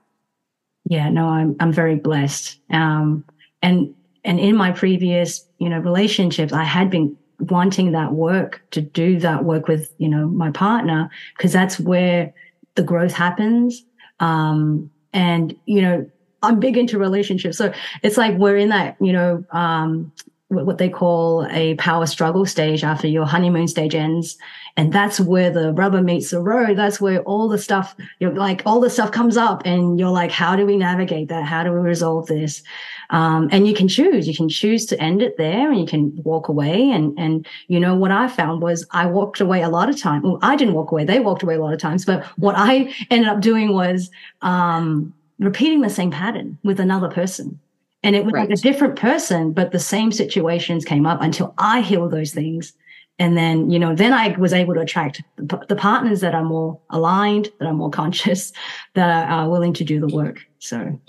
Yeah 0.90 1.10
no 1.10 1.28
i'm 1.28 1.56
i'm 1.60 1.72
very 1.72 1.96
blessed. 1.96 2.58
Um 2.72 3.24
and 3.62 3.94
and 4.24 4.40
in 4.40 4.56
my 4.56 4.72
previous 4.72 5.46
you 5.60 5.70
know 5.70 5.80
relationships 5.80 6.54
i 6.54 6.64
had 6.64 6.90
been 6.90 7.16
wanting 7.40 7.92
that 7.92 8.14
work 8.14 8.62
to 8.72 8.82
do 8.82 9.20
that 9.20 9.44
work 9.44 9.68
with 9.68 9.94
you 9.98 10.08
know 10.10 10.28
my 10.28 10.52
partner 10.52 11.10
because 11.36 11.54
that's 11.54 11.80
where 11.80 12.34
the 12.76 12.84
growth 12.84 13.14
happens. 13.14 13.84
Um 14.20 14.90
and 15.14 15.56
you 15.66 15.82
know 15.82 16.10
i'm 16.44 16.60
big 16.60 16.78
into 16.78 16.98
relationships. 16.98 17.58
So 17.58 17.74
it's 18.04 18.18
like 18.18 18.36
we're 18.36 18.58
in 18.58 18.70
that 18.70 18.96
you 19.00 19.14
know 19.14 19.44
um 19.52 20.12
what 20.52 20.78
they 20.78 20.90
call 20.90 21.48
a 21.52 21.76
power 21.76 22.06
struggle 22.06 22.46
stage 22.46 22.84
after 22.84 23.08
your 23.08 23.26
honeymoon 23.26 23.68
stage 23.68 23.96
ends. 23.96 24.38
And 24.76 24.92
that's 24.92 25.20
where 25.20 25.50
the 25.50 25.74
rubber 25.74 26.02
meets 26.02 26.32
the 26.32 26.42
road. 26.42 26.78
That's 26.78 27.00
where 27.00 27.22
all 27.22 27.48
the 27.48 27.58
stuff 27.58 27.96
you're 28.20 28.34
like 28.34 28.62
all 28.66 28.80
the 28.80 28.90
stuff 28.90 29.12
comes 29.12 29.38
up 29.38 29.62
and 29.66 30.00
you're 30.00 30.10
like 30.10 30.32
how 30.32 30.56
do 30.56 30.66
we 30.66 30.78
navigate 30.78 31.30
that? 31.30 31.46
How 31.46 31.64
do 31.64 31.72
we 31.72 31.80
resolve 31.80 32.28
this? 32.28 32.64
Um, 33.10 33.50
and 33.52 33.68
you 33.68 33.74
can 33.74 33.88
choose. 33.88 34.28
You 34.28 34.36
can 34.36 34.50
choose 34.50 34.86
to 34.88 35.02
end 35.02 35.22
it 35.22 35.38
there 35.38 35.72
and 35.72 35.80
you 35.80 35.86
can 35.86 36.14
walk 36.24 36.50
away. 36.50 36.90
And 36.90 37.18
and 37.18 37.48
you 37.68 37.80
know 37.80 37.96
what 37.96 38.12
i 38.12 38.28
found 38.28 38.62
was 38.62 38.86
i 38.92 39.06
walked 39.06 39.40
away 39.40 39.62
a 39.62 39.70
lot 39.70 39.90
of 39.90 40.00
time. 40.00 40.22
Well 40.22 40.40
i 40.42 40.56
didn't 40.56 40.74
walk 40.74 40.92
away. 40.92 41.06
They 41.06 41.20
walked 41.20 41.44
away 41.44 41.56
a 41.56 41.62
lot 41.62 41.74
of 41.74 41.80
times. 41.80 42.06
But 42.06 42.26
what 42.38 42.56
i 42.58 42.94
ended 43.10 43.30
up 43.30 43.40
doing 43.40 43.72
was 43.74 44.10
um, 44.42 45.14
repeating 45.40 45.82
the 45.82 45.90
same 45.90 46.12
pattern 46.12 46.58
with 46.64 46.80
another 46.80 47.10
person 47.10 47.60
and 48.04 48.16
it 48.16 48.26
was 48.26 48.34
right. 48.34 48.50
like 48.50 48.58
a 48.58 48.62
different 48.62 48.96
person, 48.96 49.54
but 49.54 49.72
the 49.72 49.80
same 49.80 50.12
situations 50.12 50.86
came 50.86 51.06
up 51.06 51.22
until 51.22 51.54
I 51.58 51.82
healed 51.82 52.12
those 52.12 52.32
things. 52.32 52.74
And 53.20 53.38
then, 53.38 53.70
you 53.70 53.78
know, 53.78 53.94
then 53.94 54.14
I 54.14 54.30
was 54.38 54.54
able 54.54 54.74
to 54.74 54.80
attract 54.80 55.22
the 55.38 55.76
partners 55.76 56.22
that 56.22 56.34
are 56.34 56.44
more 56.44 56.80
aligned, 56.90 57.50
that 57.60 57.68
are 57.68 57.74
more 57.74 57.90
conscious, 58.02 58.52
that 58.96 59.30
are 59.30 59.50
willing 59.50 59.74
to 59.74 59.84
do 59.84 60.00
the 60.00 60.08
work. 60.08 60.40
So, 60.60 61.00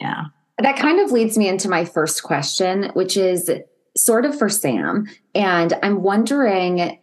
yeah. 0.00 0.24
That 0.58 0.76
kind 0.78 1.00
of 1.00 1.12
leads 1.12 1.36
me 1.36 1.48
into 1.48 1.68
my 1.68 1.84
first 1.84 2.22
question, 2.22 2.90
which 2.94 3.18
is 3.18 3.50
sort 3.94 4.24
of 4.24 4.38
for 4.38 4.48
Sam. 4.48 5.06
And 5.34 5.74
I'm 5.82 6.02
wondering 6.02 6.98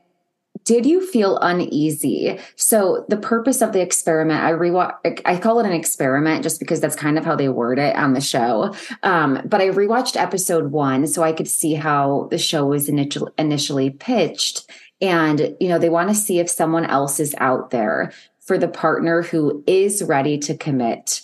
did 0.64 0.86
you 0.86 1.06
feel 1.06 1.38
uneasy? 1.40 2.40
So 2.56 3.06
the 3.10 3.18
purpose 3.18 3.62
of 3.62 3.74
the 3.74 3.82
experiment, 3.82 4.42
I 4.42 4.52
rewatch, 4.52 5.22
I 5.26 5.38
call 5.38 5.60
it 5.60 5.66
an 5.66 5.74
experiment 5.74 6.44
just 6.44 6.60
because 6.60 6.80
that's 6.80 6.96
kind 6.96 7.18
of 7.18 7.26
how 7.26 7.36
they 7.36 7.50
word 7.50 7.80
it 7.80 7.96
on 7.96 8.14
the 8.14 8.22
show. 8.22 8.74
Um, 9.04 9.42
but 9.46 9.62
I 9.62 9.70
rewatched 9.70 10.16
episode 10.16 10.72
one 10.72 11.08
so 11.08 11.24
I 11.24 11.34
could 11.34 11.48
see 11.48 11.74
how 11.74 12.28
the 12.32 12.38
show 12.38 12.66
was 12.66 12.88
initially, 12.88 13.32
initially 13.38 13.90
pitched. 13.90 14.70
And, 15.02 15.56
you 15.60 15.68
know, 15.68 15.80
they 15.80 15.90
want 15.90 16.10
to 16.10 16.16
see 16.16 16.40
if 16.40 16.50
someone 16.50 16.86
else 16.86 17.20
is 17.20 17.36
out 17.40 17.72
there 17.72 18.14
for 18.40 18.58
the 18.58 18.68
partner 18.68 19.22
who 19.22 19.64
is 19.68 20.04
ready 20.04 20.38
to 20.40 20.56
commit. 20.56 21.22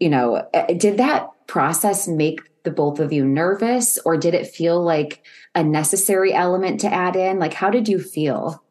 You 0.00 0.10
know, 0.10 0.48
did 0.76 0.98
that 0.98 1.28
process 1.46 2.08
make 2.08 2.40
the 2.64 2.70
both 2.70 3.00
of 3.00 3.12
you 3.12 3.24
nervous 3.24 3.98
or 4.04 4.16
did 4.16 4.34
it 4.34 4.46
feel 4.46 4.82
like 4.82 5.22
a 5.54 5.62
necessary 5.62 6.32
element 6.32 6.80
to 6.80 6.92
add 6.92 7.16
in? 7.16 7.38
Like, 7.38 7.54
how 7.54 7.70
did 7.70 7.88
you 7.88 7.98
feel? 7.98 8.61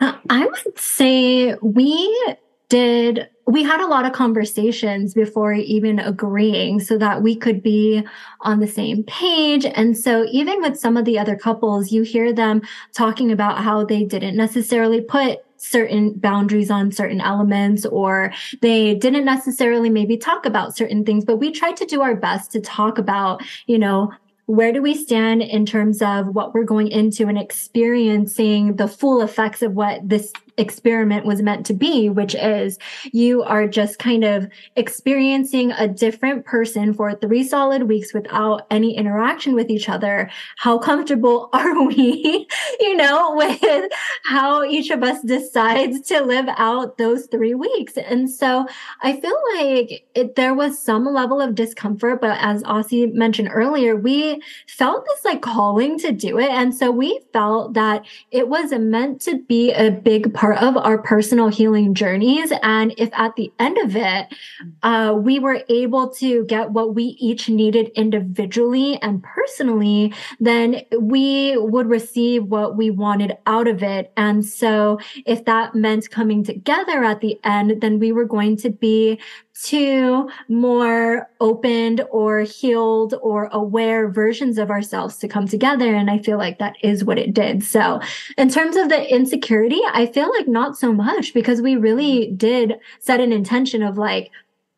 Uh, 0.00 0.14
I 0.28 0.46
would 0.46 0.78
say 0.78 1.54
we 1.62 2.36
did 2.68 3.28
we 3.46 3.62
had 3.62 3.80
a 3.80 3.86
lot 3.86 4.06
of 4.06 4.12
conversations 4.12 5.12
before 5.12 5.52
even 5.52 5.98
agreeing 5.98 6.80
so 6.80 6.96
that 6.96 7.22
we 7.22 7.36
could 7.36 7.62
be 7.62 8.02
on 8.40 8.60
the 8.60 8.66
same 8.66 9.02
page. 9.04 9.66
And 9.66 9.96
so 9.96 10.26
even 10.32 10.62
with 10.62 10.78
some 10.78 10.96
of 10.96 11.04
the 11.04 11.18
other 11.18 11.36
couples, 11.36 11.92
you 11.92 12.02
hear 12.02 12.32
them 12.32 12.62
talking 12.94 13.30
about 13.30 13.58
how 13.58 13.84
they 13.84 14.04
didn't 14.04 14.36
necessarily 14.36 15.02
put 15.02 15.40
certain 15.56 16.12
boundaries 16.14 16.70
on 16.70 16.90
certain 16.92 17.20
elements 17.20 17.86
or 17.86 18.32
they 18.60 18.94
didn't 18.94 19.24
necessarily 19.24 19.88
maybe 19.88 20.16
talk 20.16 20.44
about 20.44 20.76
certain 20.76 21.04
things 21.04 21.24
but 21.24 21.36
we 21.36 21.50
tried 21.50 21.76
to 21.76 21.86
do 21.86 22.02
our 22.02 22.14
best 22.14 22.52
to 22.52 22.60
talk 22.60 22.98
about 22.98 23.40
you 23.66 23.78
know 23.78 24.12
where 24.46 24.72
do 24.72 24.82
we 24.82 24.94
stand 24.94 25.42
in 25.42 25.64
terms 25.64 26.02
of 26.02 26.34
what 26.34 26.54
we're 26.54 26.64
going 26.64 26.88
into 26.88 27.28
and 27.28 27.38
experiencing 27.38 28.76
the 28.76 28.88
full 28.88 29.22
effects 29.22 29.62
of 29.62 29.72
what 29.72 30.06
this 30.06 30.32
experiment 30.56 31.26
was 31.26 31.42
meant 31.42 31.66
to 31.66 31.74
be, 31.74 32.08
which 32.08 32.34
is 32.34 32.78
you 33.12 33.42
are 33.42 33.66
just 33.66 33.98
kind 33.98 34.24
of 34.24 34.48
experiencing 34.76 35.72
a 35.72 35.88
different 35.88 36.44
person 36.44 36.94
for 36.94 37.14
three 37.14 37.42
solid 37.42 37.84
weeks 37.84 38.14
without 38.14 38.66
any 38.70 38.96
interaction 38.96 39.54
with 39.54 39.70
each 39.70 39.88
other. 39.88 40.30
How 40.56 40.78
comfortable 40.78 41.48
are 41.52 41.82
we, 41.84 42.46
you 42.80 42.96
know, 42.96 43.34
with 43.34 43.92
how 44.24 44.64
each 44.64 44.90
of 44.90 45.02
us 45.02 45.20
decides 45.22 46.00
to 46.08 46.20
live 46.22 46.46
out 46.56 46.98
those 46.98 47.26
three 47.26 47.54
weeks? 47.54 47.96
And 47.96 48.30
so 48.30 48.66
I 49.02 49.20
feel 49.20 49.38
like 49.56 50.04
it, 50.14 50.36
there 50.36 50.54
was 50.54 50.78
some 50.78 51.06
level 51.06 51.40
of 51.40 51.54
discomfort, 51.54 52.20
but 52.20 52.38
as 52.40 52.62
Aussie 52.64 53.12
mentioned 53.12 53.50
earlier, 53.52 53.96
we 53.96 54.40
felt 54.68 55.04
this 55.06 55.24
like 55.24 55.42
calling 55.42 55.98
to 55.98 56.12
do 56.12 56.38
it. 56.38 56.50
And 56.50 56.74
so 56.74 56.90
we 56.90 57.20
felt 57.32 57.74
that 57.74 58.04
it 58.30 58.48
was 58.48 58.72
meant 58.72 59.20
to 59.22 59.38
be 59.42 59.72
a 59.72 59.90
big 59.90 60.32
part 60.32 60.43
part 60.44 60.58
of 60.58 60.76
our 60.76 60.98
personal 60.98 61.48
healing 61.48 61.94
journeys. 61.94 62.52
And 62.62 62.92
if 62.98 63.10
at 63.12 63.36
the 63.36 63.52
end 63.60 63.78
of 63.78 63.94
it, 63.94 64.34
uh, 64.82 65.14
we 65.16 65.38
were 65.38 65.62
able 65.68 66.08
to 66.14 66.44
get 66.46 66.72
what 66.72 66.94
we 66.96 67.16
each 67.20 67.48
needed 67.48 67.90
individually 67.94 68.98
and 69.00 69.22
personally, 69.22 70.12
then 70.40 70.82
we 71.00 71.56
would 71.56 71.86
receive 71.86 72.44
what 72.44 72.64
what 72.64 72.78
we 72.78 72.90
wanted 72.90 73.36
out 73.46 73.68
of 73.68 73.82
it. 73.82 74.10
And 74.16 74.44
so 74.44 74.98
if 75.26 75.44
that 75.44 75.74
meant 75.74 76.08
coming 76.08 76.42
together 76.42 77.04
at 77.04 77.20
the 77.20 77.38
end, 77.44 77.82
then 77.82 77.98
we 77.98 78.10
were 78.10 78.24
going 78.24 78.56
to 78.58 78.70
be 78.70 79.20
two 79.62 80.28
more 80.48 81.28
opened 81.40 82.02
or 82.10 82.40
healed 82.40 83.14
or 83.22 83.48
aware 83.52 84.08
versions 84.08 84.58
of 84.58 84.70
ourselves 84.70 85.16
to 85.18 85.28
come 85.28 85.46
together. 85.46 85.94
And 85.94 86.10
I 86.10 86.18
feel 86.18 86.38
like 86.38 86.58
that 86.58 86.74
is 86.82 87.04
what 87.04 87.18
it 87.18 87.32
did. 87.32 87.62
So 87.62 88.00
in 88.36 88.48
terms 88.48 88.76
of 88.76 88.88
the 88.88 89.14
insecurity, 89.14 89.80
I 89.92 90.06
feel 90.06 90.28
like 90.30 90.48
not 90.48 90.76
so 90.76 90.92
much 90.92 91.32
because 91.32 91.62
we 91.62 91.76
really 91.76 92.32
did 92.32 92.74
set 92.98 93.20
an 93.20 93.32
intention 93.32 93.82
of 93.82 93.96
like, 93.96 94.30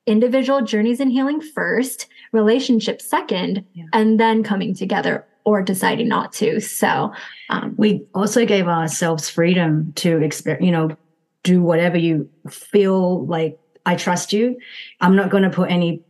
individual 0.06 0.62
journeys 0.62 1.00
in 1.00 1.10
healing 1.10 1.40
first, 1.40 2.06
relationship 2.30 3.02
second, 3.02 3.64
yeah. 3.74 3.86
and 3.92 4.20
then 4.20 4.42
coming 4.42 4.72
together 4.72 5.26
or 5.44 5.62
deciding 5.62 6.08
not 6.08 6.32
to. 6.32 6.60
So 6.60 7.12
um, 7.50 7.74
we 7.76 8.06
also 8.14 8.46
gave 8.46 8.68
ourselves 8.68 9.28
freedom 9.28 9.92
to 9.96 10.22
experience, 10.22 10.64
you 10.64 10.70
know, 10.70 10.96
do 11.42 11.60
whatever 11.60 11.98
you 11.98 12.28
feel 12.48 13.26
like. 13.26 13.58
I 13.86 13.96
trust 13.96 14.32
you. 14.32 14.58
I'm 15.00 15.16
not 15.16 15.30
going 15.30 15.44
to 15.44 15.50
put 15.50 15.70
any 15.70 16.04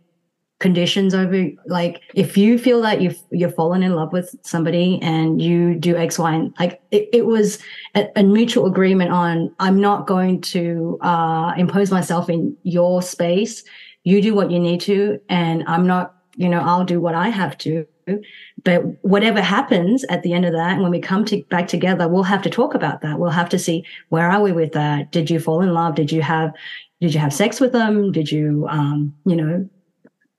conditions 0.58 1.14
over 1.14 1.48
like 1.66 2.00
if 2.14 2.36
you 2.36 2.58
feel 2.58 2.80
that 2.80 3.02
you've 3.02 3.18
you're 3.30 3.50
fallen 3.50 3.82
in 3.82 3.94
love 3.94 4.10
with 4.10 4.34
somebody 4.42 4.98
and 5.02 5.42
you 5.42 5.74
do 5.74 5.94
x 5.96 6.18
y 6.18 6.32
and 6.32 6.54
like 6.58 6.80
it, 6.90 7.10
it 7.12 7.26
was 7.26 7.58
a, 7.94 8.08
a, 8.16 8.22
mutual 8.22 8.64
agreement 8.64 9.10
on 9.10 9.54
i'm 9.58 9.78
not 9.78 10.06
going 10.06 10.40
to 10.40 10.98
uh 11.02 11.52
impose 11.58 11.90
myself 11.90 12.30
in 12.30 12.56
your 12.62 13.02
space. 13.02 13.64
You 14.04 14.22
do 14.22 14.34
what 14.34 14.50
you 14.50 14.58
need 14.58 14.80
to 14.82 15.20
and 15.28 15.62
i'm 15.66 15.86
not 15.86 16.14
you 16.36 16.48
know 16.48 16.60
i'll 16.60 16.84
do 16.84 17.00
what 17.00 17.14
i 17.14 17.28
have 17.28 17.58
to. 17.58 17.86
But 18.62 18.84
whatever 19.02 19.42
happens 19.42 20.04
at 20.04 20.22
the 20.22 20.32
end 20.32 20.44
of 20.46 20.52
that 20.52 20.72
and 20.72 20.82
when 20.82 20.92
we 20.92 21.00
come 21.00 21.24
to, 21.26 21.42
back 21.50 21.68
together 21.68 22.08
we'll 22.08 22.22
have 22.22 22.42
to 22.42 22.50
talk 22.50 22.74
about 22.74 23.02
that. 23.02 23.18
We'll 23.18 23.30
have 23.30 23.48
to 23.50 23.58
see 23.58 23.84
where 24.08 24.30
are 24.30 24.40
we 24.40 24.52
with 24.52 24.72
that? 24.72 25.12
Did 25.12 25.28
you 25.28 25.38
fall 25.40 25.60
in 25.60 25.74
love? 25.74 25.96
Did 25.96 26.12
you 26.12 26.22
have 26.22 26.52
did 27.00 27.14
you 27.14 27.20
have 27.20 27.32
sex 27.32 27.60
with 27.60 27.72
them 27.72 28.12
did 28.12 28.30
you 28.30 28.66
um 28.68 29.14
you 29.24 29.36
know 29.36 29.68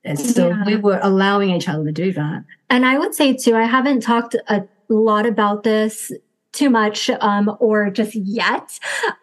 and 0.03 0.19
so 0.19 0.49
yeah. 0.49 0.63
we 0.65 0.75
were 0.75 0.99
allowing 1.03 1.49
each 1.49 1.67
other 1.67 1.85
to 1.85 1.91
do 1.91 2.11
that 2.11 2.43
and 2.69 2.85
i 2.85 2.97
would 2.97 3.13
say 3.13 3.33
too 3.35 3.55
i 3.55 3.63
haven't 3.63 4.01
talked 4.01 4.35
a 4.49 4.63
lot 4.89 5.25
about 5.25 5.63
this 5.63 6.11
too 6.57 6.69
much 6.69 7.09
um, 7.21 7.55
or 7.59 7.89
just 7.89 8.15
yet. 8.15 8.79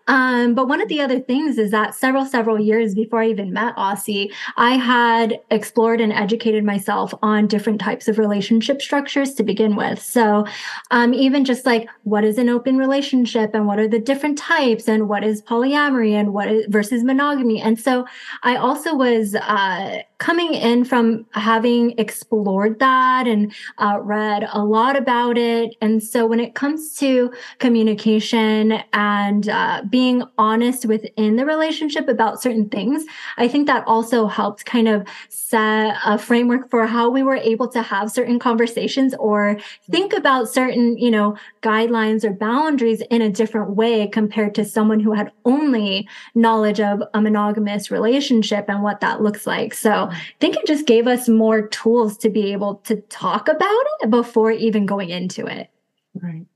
Um, 0.06 0.54
but 0.54 0.68
one 0.68 0.80
of 0.80 0.88
the 0.88 1.00
other 1.00 1.18
things 1.18 1.58
is 1.58 1.70
that 1.70 1.94
several, 1.94 2.24
several 2.26 2.60
years 2.60 2.94
before 2.94 3.22
I 3.22 3.28
even 3.28 3.52
met 3.52 3.74
Aussie, 3.76 4.32
I 4.56 4.74
had 4.74 5.40
explored 5.50 6.00
and 6.00 6.12
educated 6.12 6.62
myself 6.62 7.12
on 7.22 7.46
different 7.46 7.80
types 7.80 8.06
of 8.06 8.18
relationship 8.18 8.80
structures 8.82 9.34
to 9.34 9.42
begin 9.42 9.76
with. 9.76 10.00
So 10.00 10.46
um, 10.90 11.14
even 11.14 11.44
just 11.44 11.66
like 11.66 11.88
what 12.04 12.22
is 12.22 12.38
an 12.38 12.48
open 12.48 12.76
relationship 12.76 13.54
and 13.54 13.66
what 13.66 13.78
are 13.78 13.88
the 13.88 13.98
different 13.98 14.38
types 14.38 14.88
and 14.88 15.08
what 15.08 15.24
is 15.24 15.42
polyamory 15.42 16.12
and 16.12 16.32
what 16.32 16.48
is 16.48 16.66
versus 16.68 17.02
monogamy. 17.02 17.60
And 17.60 17.80
so 17.80 18.06
I 18.42 18.56
also 18.56 18.94
was 18.94 19.34
uh, 19.34 20.02
coming 20.18 20.54
in 20.54 20.84
from 20.84 21.26
having 21.32 21.98
explored 21.98 22.78
that 22.78 23.26
and 23.26 23.52
uh, 23.78 23.98
read 24.00 24.48
a 24.52 24.62
lot 24.62 24.96
about 24.96 25.36
it. 25.36 25.74
And 25.80 26.02
so 26.02 26.26
when 26.26 26.40
it 26.40 26.54
comes 26.54 26.94
to 26.96 27.23
communication 27.58 28.72
and 28.92 29.48
uh, 29.48 29.82
being 29.88 30.22
honest 30.38 30.86
within 30.86 31.36
the 31.36 31.46
relationship 31.46 32.08
about 32.08 32.42
certain 32.42 32.68
things, 32.68 33.04
I 33.36 33.48
think 33.48 33.66
that 33.66 33.86
also 33.86 34.26
helped 34.26 34.64
kind 34.64 34.88
of 34.88 35.06
set 35.28 35.96
a 36.04 36.18
framework 36.18 36.70
for 36.70 36.86
how 36.86 37.08
we 37.10 37.22
were 37.22 37.36
able 37.36 37.68
to 37.68 37.82
have 37.82 38.10
certain 38.10 38.38
conversations 38.38 39.14
or 39.18 39.56
think 39.90 40.12
about 40.12 40.48
certain, 40.48 40.96
you 40.98 41.10
know, 41.10 41.36
guidelines 41.62 42.24
or 42.24 42.32
boundaries 42.32 43.02
in 43.10 43.22
a 43.22 43.30
different 43.30 43.76
way 43.76 44.06
compared 44.06 44.54
to 44.54 44.64
someone 44.64 45.00
who 45.00 45.12
had 45.12 45.32
only 45.44 46.08
knowledge 46.34 46.80
of 46.80 47.02
a 47.14 47.20
monogamous 47.20 47.90
relationship 47.90 48.66
and 48.68 48.82
what 48.82 49.00
that 49.00 49.22
looks 49.22 49.46
like. 49.46 49.74
So 49.74 50.08
I 50.10 50.22
think 50.40 50.56
it 50.56 50.66
just 50.66 50.86
gave 50.86 51.06
us 51.06 51.28
more 51.28 51.68
tools 51.68 52.16
to 52.18 52.30
be 52.30 52.52
able 52.52 52.76
to 52.84 52.96
talk 53.02 53.48
about 53.48 53.84
it 54.00 54.10
before 54.10 54.50
even 54.50 54.86
going 54.86 55.10
into 55.10 55.46
it. 55.46 55.70
Right. 56.14 56.46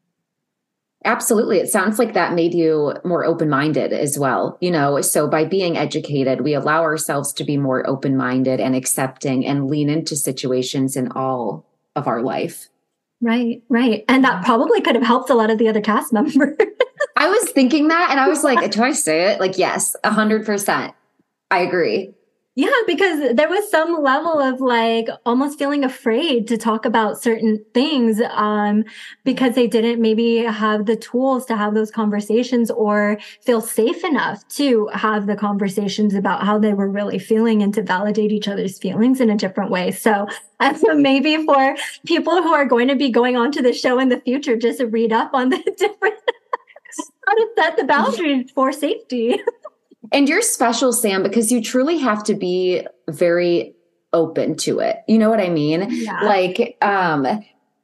Absolutely. 1.04 1.58
It 1.58 1.68
sounds 1.68 1.98
like 1.98 2.14
that 2.14 2.34
made 2.34 2.54
you 2.54 2.94
more 3.04 3.24
open 3.24 3.48
minded 3.48 3.92
as 3.92 4.18
well. 4.18 4.58
You 4.60 4.70
know, 4.70 5.00
so 5.00 5.28
by 5.28 5.44
being 5.44 5.76
educated, 5.76 6.40
we 6.40 6.54
allow 6.54 6.82
ourselves 6.82 7.32
to 7.34 7.44
be 7.44 7.56
more 7.56 7.88
open 7.88 8.16
minded 8.16 8.58
and 8.58 8.74
accepting 8.74 9.46
and 9.46 9.70
lean 9.70 9.88
into 9.88 10.16
situations 10.16 10.96
in 10.96 11.12
all 11.12 11.64
of 11.94 12.08
our 12.08 12.20
life. 12.20 12.68
Right, 13.20 13.62
right. 13.68 14.04
And 14.08 14.24
that 14.24 14.44
probably 14.44 14.80
could 14.80 14.94
have 14.96 15.04
helped 15.04 15.30
a 15.30 15.34
lot 15.34 15.50
of 15.50 15.58
the 15.58 15.68
other 15.68 15.80
cast 15.80 16.12
members. 16.12 16.56
I 17.16 17.28
was 17.28 17.50
thinking 17.50 17.88
that 17.88 18.08
and 18.10 18.18
I 18.18 18.28
was 18.28 18.42
like, 18.42 18.70
do 18.70 18.82
I 18.82 18.92
say 18.92 19.32
it? 19.32 19.40
Like, 19.40 19.56
yes, 19.56 19.96
a 20.02 20.10
hundred 20.10 20.44
percent. 20.44 20.94
I 21.50 21.60
agree. 21.60 22.14
Yeah, 22.58 22.70
because 22.88 23.36
there 23.36 23.48
was 23.48 23.70
some 23.70 24.02
level 24.02 24.40
of 24.40 24.60
like 24.60 25.08
almost 25.24 25.60
feeling 25.60 25.84
afraid 25.84 26.48
to 26.48 26.56
talk 26.56 26.84
about 26.84 27.22
certain 27.22 27.64
things 27.72 28.20
um, 28.32 28.82
because 29.22 29.54
they 29.54 29.68
didn't 29.68 30.02
maybe 30.02 30.38
have 30.38 30.86
the 30.86 30.96
tools 30.96 31.46
to 31.46 31.56
have 31.56 31.74
those 31.74 31.92
conversations 31.92 32.68
or 32.72 33.16
feel 33.42 33.60
safe 33.60 34.02
enough 34.02 34.42
to 34.48 34.88
have 34.92 35.28
the 35.28 35.36
conversations 35.36 36.14
about 36.14 36.44
how 36.44 36.58
they 36.58 36.74
were 36.74 36.90
really 36.90 37.20
feeling 37.20 37.62
and 37.62 37.74
to 37.74 37.82
validate 37.84 38.32
each 38.32 38.48
other's 38.48 38.76
feelings 38.76 39.20
in 39.20 39.30
a 39.30 39.36
different 39.36 39.70
way. 39.70 39.92
So 39.92 40.26
maybe 40.82 41.46
for 41.46 41.76
people 42.06 42.42
who 42.42 42.52
are 42.52 42.64
going 42.64 42.88
to 42.88 42.96
be 42.96 43.08
going 43.08 43.36
on 43.36 43.52
to 43.52 43.62
the 43.62 43.72
show 43.72 44.00
in 44.00 44.08
the 44.08 44.20
future, 44.22 44.56
just 44.56 44.82
read 44.82 45.12
up 45.12 45.30
on 45.32 45.50
the 45.50 45.58
different 45.78 46.18
how 47.28 47.34
to 47.34 47.48
set 47.56 47.76
the 47.76 47.84
boundaries 47.84 48.50
for 48.54 48.72
safety. 48.72 49.40
And 50.12 50.28
you're 50.28 50.42
special, 50.42 50.92
Sam, 50.92 51.22
because 51.22 51.52
you 51.52 51.62
truly 51.62 51.98
have 51.98 52.24
to 52.24 52.34
be 52.34 52.86
very 53.08 53.74
open 54.12 54.56
to 54.56 54.80
it. 54.80 54.98
You 55.06 55.18
know 55.18 55.30
what 55.30 55.40
I 55.40 55.48
mean? 55.48 55.86
Yeah. 55.90 56.20
Like, 56.22 56.76
um, 56.82 57.26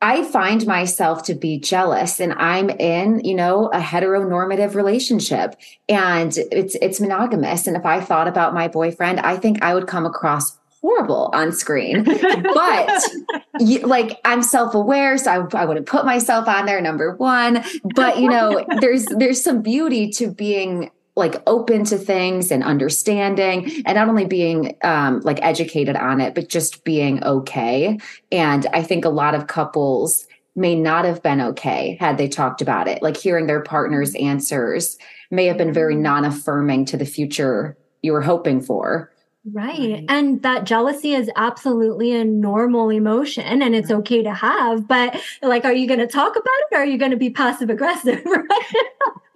I 0.05 0.23
find 0.25 0.67
myself 0.67 1.23
to 1.25 1.35
be 1.35 1.59
jealous 1.59 2.21
and 2.21 2.35
I'm 2.35 2.69
in, 2.69 3.21
you 3.25 3.35
know, 3.35 3.69
a 3.69 3.79
heteronormative 3.79 4.75
relationship 4.75 5.57
and 5.89 6.37
it's 6.53 6.75
it's 6.75 7.01
monogamous 7.01 7.67
and 7.67 7.75
if 7.75 7.87
I 7.87 8.03
thought 8.03 8.29
about 8.29 8.53
my 8.53 8.69
boyfriend, 8.69 9.21
I 9.21 9.39
think 9.39 9.63
I 9.63 9.75
would 9.75 9.87
come 9.87 10.05
across 10.05 10.59
horrible 10.83 11.31
on 11.33 11.53
screen. 11.53 12.05
but 12.05 13.03
you, 13.61 13.79
like 13.81 14.21
I'm 14.27 14.43
self-aware, 14.43 15.17
so 15.17 15.31
I, 15.31 15.63
I 15.63 15.65
wouldn't 15.65 15.87
put 15.87 16.05
myself 16.05 16.49
on 16.49 16.67
there 16.67 16.83
number 16.83 17.17
1, 17.17 17.65
but 17.95 18.19
you 18.19 18.29
know, 18.29 18.63
there's 18.81 19.07
there's 19.07 19.43
some 19.43 19.63
beauty 19.63 20.11
to 20.11 20.31
being 20.31 20.91
like 21.17 21.43
open 21.47 21.85
to 21.85 21.97
things 21.97 22.51
and 22.51 22.65
understanding 22.65 23.71
and 23.87 23.95
not 23.95 24.09
only 24.09 24.25
being 24.25 24.77
um, 24.83 25.21
like 25.21 25.39
educated 25.43 25.97
on 25.97 26.21
it 26.21 26.35
but 26.35 26.49
just 26.49 26.85
being 26.85 27.23
okay. 27.25 27.99
And 28.33 28.67
i 28.73 28.83
think 28.83 29.05
a 29.05 29.11
lot 29.11 29.35
of 29.35 29.47
couples 29.47 30.27
may 30.57 30.75
not 30.75 31.05
have 31.05 31.23
been 31.23 31.41
okay 31.41 31.97
had 32.01 32.17
they 32.17 32.29
talked 32.29 32.63
about 32.63 32.87
it. 32.89 33.03
Like 33.03 33.17
hearing 33.17 33.47
their 33.47 33.63
partner's 33.63 34.15
answers 34.15 34.99
may 35.31 35.47
have 35.47 35.59
been 35.59 35.73
very 35.73 35.97
non-affirming 35.97 36.85
to 36.87 36.97
the 36.97 37.07
future 37.07 37.77
you 38.03 38.13
were 38.13 38.23
hoping 38.23 38.61
for 38.61 39.11
Right. 39.53 40.07
And 40.09 40.43
that 40.43 40.65
jealousy 40.65 41.13
is 41.13 41.31
absolutely 41.37 42.13
a 42.13 42.25
normal 42.25 42.89
emotion 42.89 43.61
and 43.61 43.75
it's 43.75 43.91
okay 43.91 44.23
to 44.23 44.33
have. 44.33 44.89
But 44.89 45.21
like, 45.43 45.67
are 45.67 45.73
you 45.73 45.87
going 45.87 46.01
to 46.01 46.07
talk 46.07 46.35
about 46.35 46.47
it 46.47 46.75
or 46.75 46.79
are 46.79 46.87
you 46.87 46.97
going 46.97 47.11
to 47.11 47.19
be 47.19 47.29
passive 47.31 47.71
aggressive? 47.71 48.25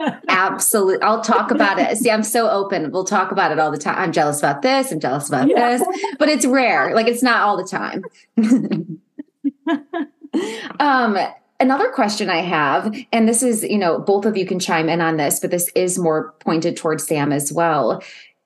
Right? 0.01 0.15
Absolutely. 0.29 1.03
I'll 1.03 1.23
talk 1.23 1.51
about 1.51 1.81
it. 1.81 1.99
See, 1.99 2.09
I'm 2.09 2.23
so 2.23 2.49
open. 2.49 2.93
We'll 2.93 3.03
talk 3.03 3.33
about 3.33 3.51
it 3.51 3.59
all 3.59 3.73
the 3.73 3.79
time. 3.79 3.99
I'm 3.99 4.13
jealous 4.13 4.39
about 4.39 4.63
this. 4.63 4.93
I'm 4.93 5.01
jealous 5.01 5.27
about 5.27 5.49
yeah. 5.49 5.77
this, 5.77 5.85
but 6.21 6.29
it's 6.29 6.47
rare. 6.47 6.95
Like, 6.95 7.09
it's 7.09 7.23
not 7.23 7.41
all 7.41 7.57
the 7.57 7.65
time. 7.65 8.05
um, 10.79 11.19
another 11.59 11.91
question 11.91 12.31
I 12.31 12.43
have, 12.43 12.95
and 13.13 13.29
this 13.29 13.43
is, 13.43 13.65
you 13.65 13.79
know, 13.79 13.99
both 13.99 14.25
of 14.25 14.37
you 14.37 14.47
can 14.47 14.61
chime 14.61 14.89
in 14.89 15.01
on 15.01 15.17
this, 15.17 15.41
but 15.41 15.51
this 15.51 15.69
is 15.75 15.99
more 15.99 16.33
pointed 16.39 16.77
towards 16.77 17.05
Sam 17.05 17.33
as 17.33 17.53
well 17.53 18.01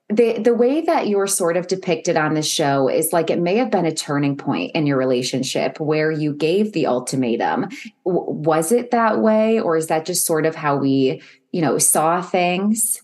the 0.08 0.38
the 0.38 0.54
way 0.54 0.82
that 0.82 1.08
you're 1.08 1.26
sort 1.26 1.56
of 1.56 1.68
depicted 1.68 2.16
on 2.16 2.34
the 2.34 2.42
show 2.42 2.88
is 2.88 3.12
like 3.12 3.30
it 3.30 3.40
may 3.40 3.56
have 3.56 3.70
been 3.70 3.86
a 3.86 3.94
turning 3.94 4.36
point 4.36 4.72
in 4.74 4.86
your 4.86 4.98
relationship 4.98 5.80
where 5.80 6.10
you 6.10 6.34
gave 6.34 6.72
the 6.72 6.86
ultimatum 6.86 7.68
w- 8.04 8.30
was 8.30 8.72
it 8.72 8.90
that 8.90 9.20
way 9.20 9.60
or 9.60 9.76
is 9.76 9.86
that 9.86 10.04
just 10.04 10.26
sort 10.26 10.44
of 10.44 10.54
how 10.54 10.76
we 10.76 11.22
you 11.52 11.62
know 11.62 11.78
saw 11.78 12.20
things 12.20 13.00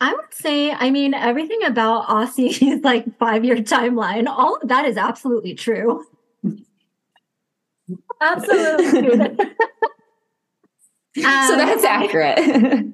I 0.00 0.14
would 0.14 0.32
say, 0.32 0.70
I 0.70 0.90
mean, 0.90 1.12
everything 1.12 1.64
about 1.64 2.06
Aussie's 2.06 2.62
like 2.84 3.18
five 3.18 3.44
year 3.44 3.56
timeline, 3.56 4.28
all 4.28 4.56
of 4.56 4.68
that 4.68 4.84
is 4.84 4.96
absolutely 4.96 5.54
true. 5.54 6.04
absolutely. 8.20 9.20
um, 11.24 11.48
so 11.48 11.56
that's 11.56 11.84
accurate. 11.84 12.86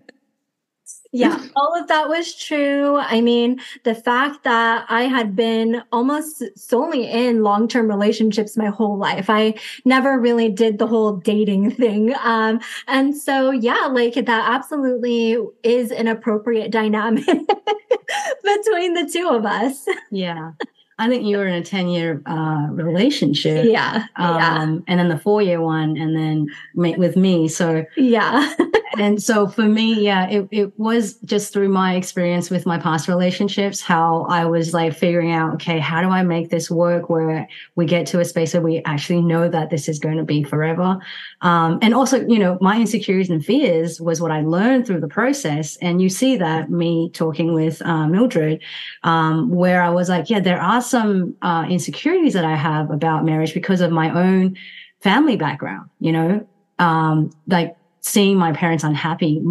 Yeah, 1.17 1.41
all 1.55 1.81
of 1.81 1.87
that 1.87 2.09
was 2.09 2.35
true. 2.35 2.97
I 2.97 3.21
mean, 3.21 3.61
the 3.85 3.95
fact 3.95 4.43
that 4.43 4.85
I 4.89 5.03
had 5.03 5.37
been 5.37 5.81
almost 5.93 6.43
solely 6.57 7.09
in 7.09 7.45
long 7.45 7.69
term 7.69 7.87
relationships 7.87 8.57
my 8.57 8.67
whole 8.67 8.99
life, 8.99 9.31
I 9.31 9.55
never 9.85 10.19
really 10.19 10.49
did 10.49 10.81
the 10.81 10.89
whole 10.89 11.13
dating 11.13 11.71
thing. 11.77 12.17
Um, 12.21 12.59
and 12.89 13.17
so, 13.17 13.53
yeah, 13.53 13.87
like 13.93 14.15
that 14.15 14.27
absolutely 14.29 15.39
is 15.63 15.93
an 15.93 16.09
appropriate 16.09 16.73
dynamic 16.73 17.25
between 17.27 18.95
the 18.95 19.09
two 19.09 19.29
of 19.29 19.47
us. 19.47 19.87
Yeah. 20.11 20.51
I 20.99 21.09
think 21.09 21.25
you 21.25 21.39
were 21.39 21.47
in 21.47 21.55
a 21.55 21.65
10 21.65 21.89
year 21.89 22.23
uh, 22.27 22.69
relationship. 22.71 23.67
Yeah. 23.67 24.07
Um, 24.17 24.37
yeah. 24.37 24.63
And 24.87 25.01
then 25.01 25.09
the 25.09 25.19
four 25.19 25.43
year 25.43 25.61
one, 25.61 25.97
and 25.97 26.17
then 26.17 26.47
with 26.75 27.17
me. 27.17 27.49
So, 27.49 27.85
yeah. 27.97 28.55
and 28.99 29.23
so 29.23 29.49
for 29.49 29.65
me, 29.65 29.95
yeah, 30.05 30.29
it, 30.29 30.49
it 30.51 30.79
was 30.79 31.15
just 31.25 31.53
through 31.53 31.69
my 31.69 31.95
experience 31.95 32.51
with 32.51 32.67
my 32.67 32.79
past 32.79 33.09
relationships, 33.09 33.81
how 33.81 34.27
I 34.29 34.45
was 34.45 34.73
like 34.73 34.95
figuring 34.95 35.33
out, 35.33 35.55
okay, 35.55 35.79
how 35.79 36.01
do 36.01 36.09
I 36.09 36.23
make 36.23 36.51
this 36.51 36.71
work 36.71 37.09
where 37.09 37.49
we 37.75 37.87
get 37.87 38.07
to 38.09 38.21
a 38.21 38.25
space 38.25 38.55
where 38.55 38.63
we 38.63 38.83
actually 38.85 39.23
know 39.23 39.49
that 39.49 39.71
this 39.71 39.89
is 39.89 39.99
going 39.99 40.19
to 40.19 40.25
be 40.25 40.45
forever. 40.45 40.99
Um, 41.41 41.79
and 41.83 41.95
also, 41.95 42.27
you 42.27 42.39
know, 42.39 42.59
my 42.61 42.79
insecurities 42.79 43.31
and 43.31 43.45
fears 43.45 44.01
was 44.01 44.21
what 44.21 44.31
I 44.31 44.43
learned 44.43 44.87
through 44.87 45.01
the 45.01 45.09
process. 45.09 45.77
And 45.77 46.01
you 46.01 46.09
see 46.09 46.37
that 46.37 46.71
me 46.71 47.11
talking 47.11 47.53
with 47.53 47.83
uh, 47.83 48.07
Mildred, 48.07 48.63
um, 49.03 49.51
where 49.51 49.83
I 49.83 49.91
was 49.91 50.09
like, 50.09 50.31
yeah, 50.31 50.41
there 50.41 50.61
are 50.61 50.81
some 50.85 51.37
uh, 51.43 51.67
insecurities 51.69 52.35
that 52.35 52.45
I 52.45 52.57
have 52.57 52.91
about 52.91 53.25
marriage 53.25 53.55
because 53.55 53.81
of 53.81 53.91
my 53.91 54.11
own 54.11 54.57
family 55.01 55.37
background, 55.37 55.89
you 56.01 56.13
know, 56.13 56.47
um, 56.79 57.31
like 57.47 57.77
seeing 58.01 58.37
my 58.37 58.53
parents 58.53 58.85
unhappy, 58.85 59.43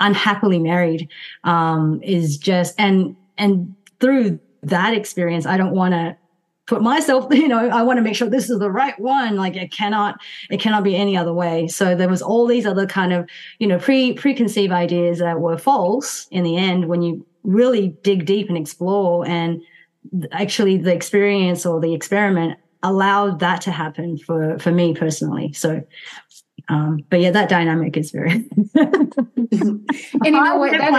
unhappily 0.00 0.58
married, 0.58 1.08
um, 1.44 2.00
is 2.02 2.36
just, 2.38 2.74
and, 2.78 3.16
and 3.38 3.74
through 4.00 4.38
that 4.62 4.94
experience, 4.94 5.46
I 5.46 5.56
don't 5.56 5.74
want 5.74 5.94
to 5.94 6.16
put 6.66 6.82
myself, 6.82 7.26
you 7.32 7.48
know, 7.48 7.68
I 7.68 7.82
want 7.82 7.98
to 7.98 8.02
make 8.02 8.16
sure 8.16 8.28
this 8.28 8.50
is 8.50 8.58
the 8.58 8.70
right 8.70 8.98
one. 8.98 9.36
Like 9.36 9.56
it 9.56 9.72
cannot, 9.72 10.20
it 10.50 10.60
cannot 10.60 10.84
be 10.84 10.96
any 10.96 11.16
other 11.16 11.32
way. 11.32 11.68
So 11.68 11.94
there 11.94 12.08
was 12.08 12.22
all 12.22 12.46
these 12.46 12.66
other 12.66 12.86
kind 12.86 13.12
of, 13.12 13.28
you 13.58 13.66
know, 13.66 13.78
pre 13.78 14.12
preconceived 14.12 14.72
ideas 14.72 15.18
that 15.20 15.40
were 15.40 15.58
false 15.58 16.26
in 16.30 16.44
the 16.44 16.56
end 16.56 16.88
when 16.88 17.02
you 17.02 17.24
really 17.44 17.88
dig 18.02 18.26
deep 18.26 18.48
and 18.48 18.58
explore 18.58 19.26
and 19.26 19.62
actually 20.32 20.76
the 20.76 20.92
experience 20.92 21.66
or 21.66 21.80
the 21.80 21.94
experiment 21.94 22.58
allowed 22.82 23.40
that 23.40 23.60
to 23.60 23.70
happen 23.70 24.18
for 24.18 24.58
for 24.58 24.70
me 24.70 24.94
personally 24.94 25.52
so 25.52 25.82
um, 26.68 27.04
but 27.10 27.20
yeah, 27.20 27.30
that 27.30 27.48
dynamic 27.48 27.96
is 27.96 28.10
very. 28.10 28.32
and 28.74 29.14
you 30.24 30.30
know 30.32 30.56
what? 30.56 30.72
That, 30.72 30.90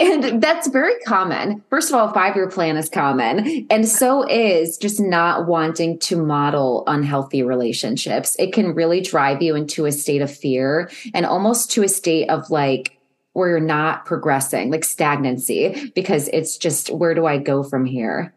and 0.00 0.42
that's 0.42 0.66
very 0.68 0.94
common. 1.06 1.62
First 1.70 1.90
of 1.90 1.94
all, 1.94 2.12
five 2.12 2.34
year 2.34 2.48
plan 2.48 2.76
is 2.76 2.88
common, 2.88 3.66
and 3.70 3.88
so 3.88 4.28
is 4.28 4.76
just 4.78 4.98
not 4.98 5.46
wanting 5.46 6.00
to 6.00 6.16
model 6.16 6.82
unhealthy 6.88 7.44
relationships. 7.44 8.34
It 8.38 8.52
can 8.52 8.74
really 8.74 9.00
drive 9.00 9.40
you 9.40 9.54
into 9.54 9.86
a 9.86 9.92
state 9.92 10.22
of 10.22 10.36
fear 10.36 10.90
and 11.14 11.24
almost 11.24 11.70
to 11.72 11.84
a 11.84 11.88
state 11.88 12.28
of 12.30 12.50
like 12.50 12.98
where 13.32 13.48
you're 13.48 13.60
not 13.60 14.04
progressing, 14.04 14.70
like 14.70 14.84
stagnancy, 14.84 15.90
because 15.94 16.28
it's 16.28 16.56
just 16.56 16.90
where 16.90 17.14
do 17.14 17.26
I 17.26 17.38
go 17.38 17.62
from 17.62 17.84
here? 17.84 18.34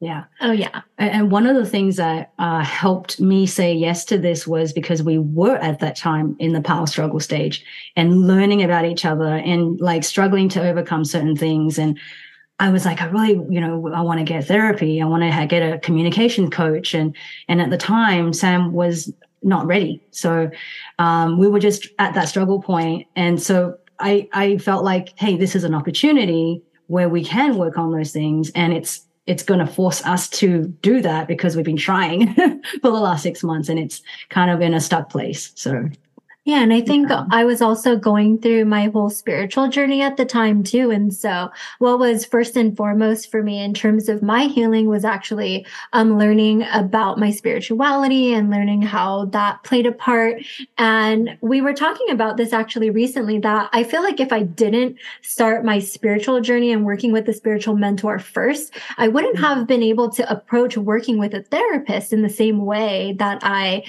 Yeah. 0.00 0.24
Oh, 0.42 0.52
yeah. 0.52 0.82
And 0.98 1.30
one 1.30 1.46
of 1.46 1.56
the 1.56 1.64
things 1.64 1.96
that 1.96 2.32
uh, 2.38 2.62
helped 2.62 3.18
me 3.18 3.46
say 3.46 3.72
yes 3.72 4.04
to 4.06 4.18
this 4.18 4.46
was 4.46 4.72
because 4.74 5.02
we 5.02 5.16
were 5.16 5.56
at 5.56 5.78
that 5.78 5.96
time 5.96 6.36
in 6.38 6.52
the 6.52 6.60
power 6.60 6.86
struggle 6.86 7.18
stage 7.18 7.64
and 7.96 8.26
learning 8.26 8.62
about 8.62 8.84
each 8.84 9.06
other 9.06 9.36
and 9.36 9.80
like 9.80 10.04
struggling 10.04 10.50
to 10.50 10.62
overcome 10.62 11.04
certain 11.06 11.34
things. 11.34 11.78
And 11.78 11.98
I 12.58 12.70
was 12.70 12.84
like, 12.84 13.00
I 13.00 13.06
really, 13.06 13.42
you 13.48 13.60
know, 13.60 13.90
I 13.94 14.02
want 14.02 14.18
to 14.18 14.24
get 14.24 14.46
therapy. 14.46 15.00
I 15.00 15.06
want 15.06 15.22
to 15.22 15.46
get 15.46 15.62
a 15.62 15.78
communication 15.78 16.50
coach. 16.50 16.92
And, 16.92 17.16
and 17.48 17.62
at 17.62 17.70
the 17.70 17.78
time, 17.78 18.34
Sam 18.34 18.72
was 18.72 19.10
not 19.42 19.66
ready. 19.66 20.02
So, 20.10 20.50
um, 20.98 21.38
we 21.38 21.48
were 21.48 21.60
just 21.60 21.88
at 21.98 22.14
that 22.14 22.28
struggle 22.28 22.60
point. 22.60 23.06
And 23.16 23.40
so 23.40 23.78
I, 23.98 24.28
I 24.32 24.58
felt 24.58 24.84
like, 24.84 25.18
hey, 25.18 25.36
this 25.36 25.54
is 25.54 25.64
an 25.64 25.74
opportunity 25.74 26.62
where 26.86 27.08
we 27.08 27.24
can 27.24 27.56
work 27.56 27.78
on 27.78 27.92
those 27.92 28.12
things. 28.12 28.50
And 28.54 28.72
it's, 28.72 29.02
it's 29.26 29.42
going 29.42 29.60
to 29.60 29.66
force 29.66 30.04
us 30.04 30.28
to 30.30 30.68
do 30.82 31.00
that 31.02 31.26
because 31.26 31.56
we've 31.56 31.64
been 31.64 31.76
trying 31.76 32.34
for 32.34 32.60
the 32.82 32.90
last 32.90 33.22
six 33.22 33.42
months 33.42 33.68
and 33.68 33.78
it's 33.78 34.02
kind 34.28 34.50
of 34.50 34.60
in 34.60 34.74
a 34.74 34.80
stuck 34.80 35.10
place. 35.10 35.52
So 35.56 35.88
yeah. 36.46 36.62
And 36.62 36.72
I 36.72 36.80
think 36.80 37.10
yeah. 37.10 37.24
I 37.32 37.44
was 37.44 37.60
also 37.60 37.96
going 37.96 38.38
through 38.38 38.66
my 38.66 38.86
whole 38.86 39.10
spiritual 39.10 39.66
journey 39.68 40.00
at 40.00 40.16
the 40.16 40.24
time 40.24 40.62
too. 40.62 40.92
And 40.92 41.12
so 41.12 41.50
what 41.80 41.98
was 41.98 42.24
first 42.24 42.56
and 42.56 42.76
foremost 42.76 43.32
for 43.32 43.42
me 43.42 43.60
in 43.60 43.74
terms 43.74 44.08
of 44.08 44.22
my 44.22 44.44
healing 44.44 44.86
was 44.86 45.04
actually 45.04 45.66
um, 45.92 46.16
learning 46.16 46.64
about 46.72 47.18
my 47.18 47.32
spirituality 47.32 48.32
and 48.32 48.48
learning 48.48 48.82
how 48.82 49.24
that 49.26 49.64
played 49.64 49.86
a 49.86 49.92
part. 49.92 50.36
And 50.78 51.36
we 51.40 51.60
were 51.60 51.74
talking 51.74 52.10
about 52.10 52.36
this 52.36 52.52
actually 52.52 52.90
recently 52.90 53.40
that 53.40 53.68
I 53.72 53.82
feel 53.82 54.04
like 54.04 54.20
if 54.20 54.32
I 54.32 54.44
didn't 54.44 54.98
start 55.22 55.64
my 55.64 55.80
spiritual 55.80 56.40
journey 56.40 56.70
and 56.70 56.84
working 56.84 57.10
with 57.10 57.28
a 57.28 57.32
spiritual 57.32 57.74
mentor 57.74 58.20
first, 58.20 58.72
I 58.98 59.08
wouldn't 59.08 59.34
mm-hmm. 59.34 59.44
have 59.44 59.66
been 59.66 59.82
able 59.82 60.10
to 60.10 60.30
approach 60.30 60.76
working 60.76 61.18
with 61.18 61.34
a 61.34 61.42
therapist 61.42 62.12
in 62.12 62.22
the 62.22 62.30
same 62.30 62.64
way 62.64 63.16
that 63.18 63.40
I 63.42 63.82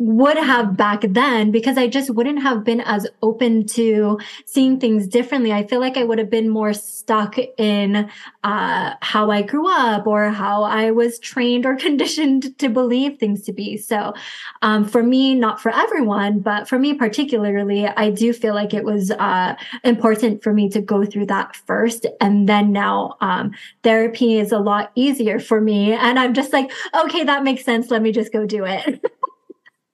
would 0.00 0.38
have 0.38 0.78
back 0.78 1.02
then 1.02 1.50
because 1.50 1.76
I 1.76 1.86
just 1.86 2.08
wouldn't 2.08 2.42
have 2.42 2.64
been 2.64 2.80
as 2.80 3.06
open 3.22 3.66
to 3.66 4.18
seeing 4.46 4.80
things 4.80 5.06
differently. 5.06 5.52
I 5.52 5.66
feel 5.66 5.78
like 5.78 5.98
I 5.98 6.04
would 6.04 6.18
have 6.18 6.30
been 6.30 6.48
more 6.48 6.72
stuck 6.72 7.36
in 7.58 8.08
uh, 8.42 8.94
how 9.02 9.30
I 9.30 9.42
grew 9.42 9.70
up 9.70 10.06
or 10.06 10.30
how 10.30 10.62
I 10.62 10.90
was 10.90 11.18
trained 11.18 11.66
or 11.66 11.76
conditioned 11.86 12.58
to 12.60 12.70
believe 12.70 13.18
things 13.18 13.42
to 13.42 13.52
be. 13.52 13.76
So, 13.76 14.14
um, 14.62 14.86
for 14.86 15.02
me, 15.02 15.34
not 15.34 15.60
for 15.60 15.70
everyone, 15.70 16.40
but 16.40 16.66
for 16.66 16.78
me 16.78 16.94
particularly, 16.94 17.86
I 17.86 18.08
do 18.08 18.32
feel 18.32 18.54
like 18.54 18.72
it 18.72 18.84
was 18.84 19.10
uh, 19.10 19.54
important 19.84 20.42
for 20.42 20.54
me 20.54 20.70
to 20.70 20.80
go 20.80 21.04
through 21.04 21.26
that 21.26 21.56
first, 21.56 22.06
and 22.22 22.48
then 22.48 22.72
now 22.72 23.18
um, 23.20 23.52
therapy 23.82 24.38
is 24.38 24.50
a 24.50 24.58
lot 24.58 24.92
easier 24.94 25.38
for 25.38 25.60
me, 25.60 25.92
and 25.92 26.18
I'm 26.18 26.32
just 26.32 26.54
like, 26.54 26.72
okay, 27.04 27.22
that 27.24 27.44
makes 27.44 27.66
sense. 27.66 27.90
Let 27.90 28.00
me 28.00 28.12
just 28.12 28.32
go 28.32 28.46
do 28.46 28.64
it. 28.64 29.04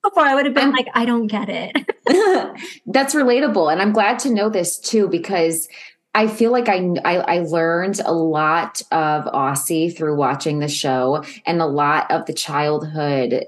before 0.08 0.24
I 0.24 0.34
would 0.34 0.46
have 0.46 0.54
been 0.54 0.72
like, 0.72 0.88
I 0.94 1.04
don't 1.04 1.26
get 1.26 1.48
it. 1.48 1.76
That's 2.86 3.14
relatable. 3.14 3.70
And 3.70 3.82
I'm 3.82 3.92
glad 3.92 4.18
to 4.20 4.30
know 4.30 4.48
this 4.48 4.78
too, 4.78 5.08
because 5.08 5.68
I 6.14 6.28
feel 6.28 6.50
like 6.50 6.68
I, 6.68 6.94
I, 7.04 7.16
I 7.16 7.38
learned 7.40 8.00
a 8.04 8.12
lot 8.12 8.80
of 8.90 9.24
Aussie 9.24 9.94
through 9.94 10.16
watching 10.16 10.60
the 10.60 10.68
show 10.68 11.24
and 11.44 11.60
a 11.60 11.66
lot 11.66 12.10
of 12.10 12.26
the 12.26 12.32
childhood 12.32 13.44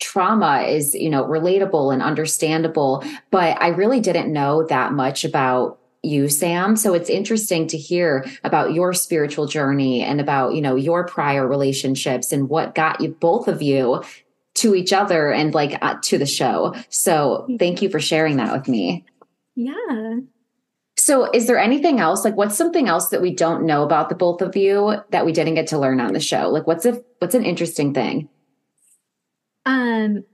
trauma 0.00 0.62
is, 0.62 0.94
you 0.94 1.10
know, 1.10 1.24
relatable 1.24 1.92
and 1.92 2.02
understandable. 2.02 3.04
But 3.30 3.60
I 3.62 3.68
really 3.68 4.00
didn't 4.00 4.32
know 4.32 4.66
that 4.66 4.92
much 4.92 5.24
about 5.24 5.78
you 6.02 6.30
sam 6.30 6.76
so 6.76 6.94
it's 6.94 7.10
interesting 7.10 7.66
to 7.66 7.76
hear 7.76 8.24
about 8.42 8.72
your 8.72 8.94
spiritual 8.94 9.46
journey 9.46 10.00
and 10.00 10.18
about 10.18 10.54
you 10.54 10.62
know 10.62 10.74
your 10.74 11.06
prior 11.06 11.46
relationships 11.46 12.32
and 12.32 12.48
what 12.48 12.74
got 12.74 13.02
you 13.02 13.10
both 13.20 13.48
of 13.48 13.60
you 13.60 14.02
to 14.60 14.74
each 14.74 14.92
other 14.92 15.32
and 15.32 15.54
like 15.54 15.78
uh, 15.82 15.96
to 16.02 16.18
the 16.18 16.26
show. 16.26 16.74
So 16.88 17.46
thank 17.58 17.82
you 17.82 17.88
for 17.88 18.00
sharing 18.00 18.36
that 18.36 18.52
with 18.52 18.68
me. 18.68 19.04
Yeah. 19.56 20.16
So 20.96 21.30
is 21.32 21.46
there 21.46 21.58
anything 21.58 21.98
else 21.98 22.24
like 22.24 22.36
what's 22.36 22.56
something 22.56 22.86
else 22.86 23.08
that 23.08 23.22
we 23.22 23.34
don't 23.34 23.64
know 23.64 23.82
about 23.82 24.10
the 24.10 24.14
both 24.14 24.42
of 24.42 24.54
you 24.54 24.96
that 25.10 25.24
we 25.24 25.32
didn't 25.32 25.54
get 25.54 25.66
to 25.68 25.78
learn 25.78 26.00
on 26.00 26.12
the 26.12 26.20
show? 26.20 26.50
Like 26.50 26.66
what's 26.66 26.84
a 26.84 27.02
what's 27.18 27.34
an 27.34 27.44
interesting 27.44 27.94
thing? 27.94 28.28
Um 29.64 30.24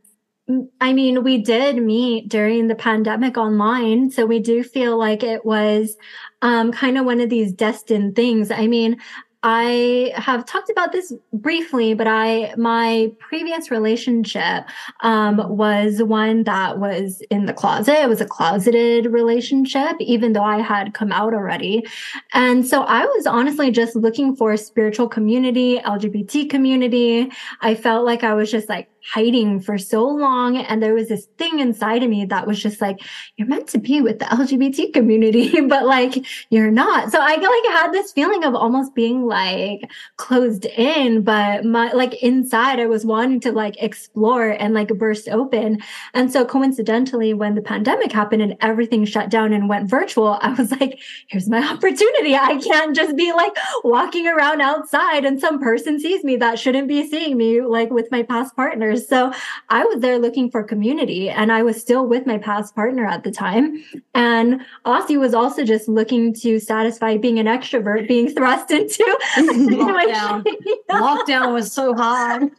I 0.80 0.92
mean, 0.92 1.24
we 1.24 1.38
did 1.38 1.82
meet 1.82 2.28
during 2.28 2.68
the 2.68 2.76
pandemic 2.76 3.36
online, 3.36 4.12
so 4.12 4.24
we 4.26 4.38
do 4.38 4.62
feel 4.62 4.96
like 4.96 5.24
it 5.24 5.44
was 5.44 5.96
um, 6.40 6.70
kind 6.70 6.96
of 6.96 7.04
one 7.04 7.20
of 7.20 7.30
these 7.30 7.52
destined 7.52 8.14
things. 8.14 8.52
I 8.52 8.68
mean, 8.68 9.00
I 9.42 10.12
have 10.16 10.44
talked 10.44 10.70
about 10.70 10.92
this 10.92 11.12
briefly, 11.32 11.94
but 11.94 12.06
I 12.06 12.54
my 12.56 13.12
previous 13.18 13.70
relationship 13.70 14.64
um, 15.02 15.56
was 15.56 16.02
one 16.02 16.44
that 16.44 16.78
was 16.78 17.22
in 17.30 17.46
the 17.46 17.52
closet. 17.52 18.00
It 18.00 18.08
was 18.08 18.20
a 18.20 18.26
closeted 18.26 19.06
relationship, 19.06 19.96
even 20.00 20.32
though 20.32 20.42
I 20.42 20.60
had 20.60 20.94
come 20.94 21.12
out 21.12 21.34
already. 21.34 21.86
And 22.32 22.66
so 22.66 22.82
I 22.82 23.04
was 23.04 23.26
honestly 23.26 23.70
just 23.70 23.94
looking 23.94 24.34
for 24.34 24.56
spiritual 24.56 25.08
community, 25.08 25.78
LGBT 25.78 26.50
community. 26.50 27.30
I 27.60 27.74
felt 27.74 28.04
like 28.04 28.24
I 28.24 28.34
was 28.34 28.50
just 28.50 28.68
like 28.68 28.88
hiding 29.12 29.60
for 29.60 29.78
so 29.78 30.06
long. 30.06 30.56
And 30.56 30.82
there 30.82 30.94
was 30.94 31.08
this 31.08 31.26
thing 31.38 31.60
inside 31.60 32.02
of 32.02 32.10
me 32.10 32.24
that 32.26 32.46
was 32.46 32.60
just 32.60 32.80
like, 32.80 33.00
you're 33.36 33.48
meant 33.48 33.68
to 33.68 33.78
be 33.78 34.00
with 34.00 34.18
the 34.18 34.24
LGBT 34.26 34.92
community, 34.92 35.60
but 35.68 35.86
like 35.86 36.24
you're 36.50 36.70
not. 36.70 37.12
So 37.12 37.18
I 37.20 37.36
like 37.36 37.72
had 37.72 37.92
this 37.92 38.12
feeling 38.12 38.44
of 38.44 38.54
almost 38.54 38.94
being 38.94 39.26
like 39.26 39.90
closed 40.16 40.64
in, 40.64 41.22
but 41.22 41.64
my 41.64 41.92
like 41.92 42.22
inside 42.22 42.80
I 42.80 42.86
was 42.86 43.04
wanting 43.04 43.40
to 43.40 43.52
like 43.52 43.80
explore 43.82 44.50
and 44.50 44.74
like 44.74 44.88
burst 44.88 45.28
open. 45.28 45.78
And 46.14 46.32
so 46.32 46.44
coincidentally, 46.44 47.34
when 47.34 47.54
the 47.54 47.62
pandemic 47.62 48.12
happened 48.12 48.42
and 48.42 48.56
everything 48.60 49.04
shut 49.04 49.30
down 49.30 49.52
and 49.52 49.68
went 49.68 49.88
virtual, 49.88 50.38
I 50.40 50.52
was 50.52 50.70
like, 50.72 51.00
here's 51.28 51.48
my 51.48 51.58
opportunity. 51.72 52.34
I 52.34 52.56
can't 52.56 52.94
just 52.94 53.16
be 53.16 53.32
like 53.32 53.56
walking 53.84 54.26
around 54.26 54.60
outside 54.60 55.24
and 55.24 55.40
some 55.40 55.60
person 55.60 56.00
sees 56.00 56.24
me 56.24 56.36
that 56.36 56.58
shouldn't 56.58 56.88
be 56.88 57.08
seeing 57.08 57.36
me 57.36 57.62
like 57.62 57.90
with 57.90 58.10
my 58.10 58.22
past 58.22 58.56
partners. 58.56 58.95
So 58.98 59.32
I 59.68 59.84
was 59.84 60.00
there 60.00 60.18
looking 60.18 60.50
for 60.50 60.62
community 60.62 61.28
and 61.28 61.52
I 61.52 61.62
was 61.62 61.80
still 61.80 62.06
with 62.06 62.26
my 62.26 62.38
past 62.38 62.74
partner 62.74 63.06
at 63.06 63.24
the 63.24 63.30
time. 63.30 63.84
And 64.14 64.60
Aussie 64.84 65.18
was 65.18 65.34
also 65.34 65.64
just 65.64 65.88
looking 65.88 66.34
to 66.34 66.58
satisfy 66.58 67.16
being 67.16 67.38
an 67.38 67.46
extrovert, 67.46 68.08
being 68.08 68.30
thrust 68.30 68.70
into 68.70 69.04
lockdown. 69.36 70.44
lockdown 70.90 71.52
was 71.52 71.72
so 71.72 71.94
hard. 71.94 72.50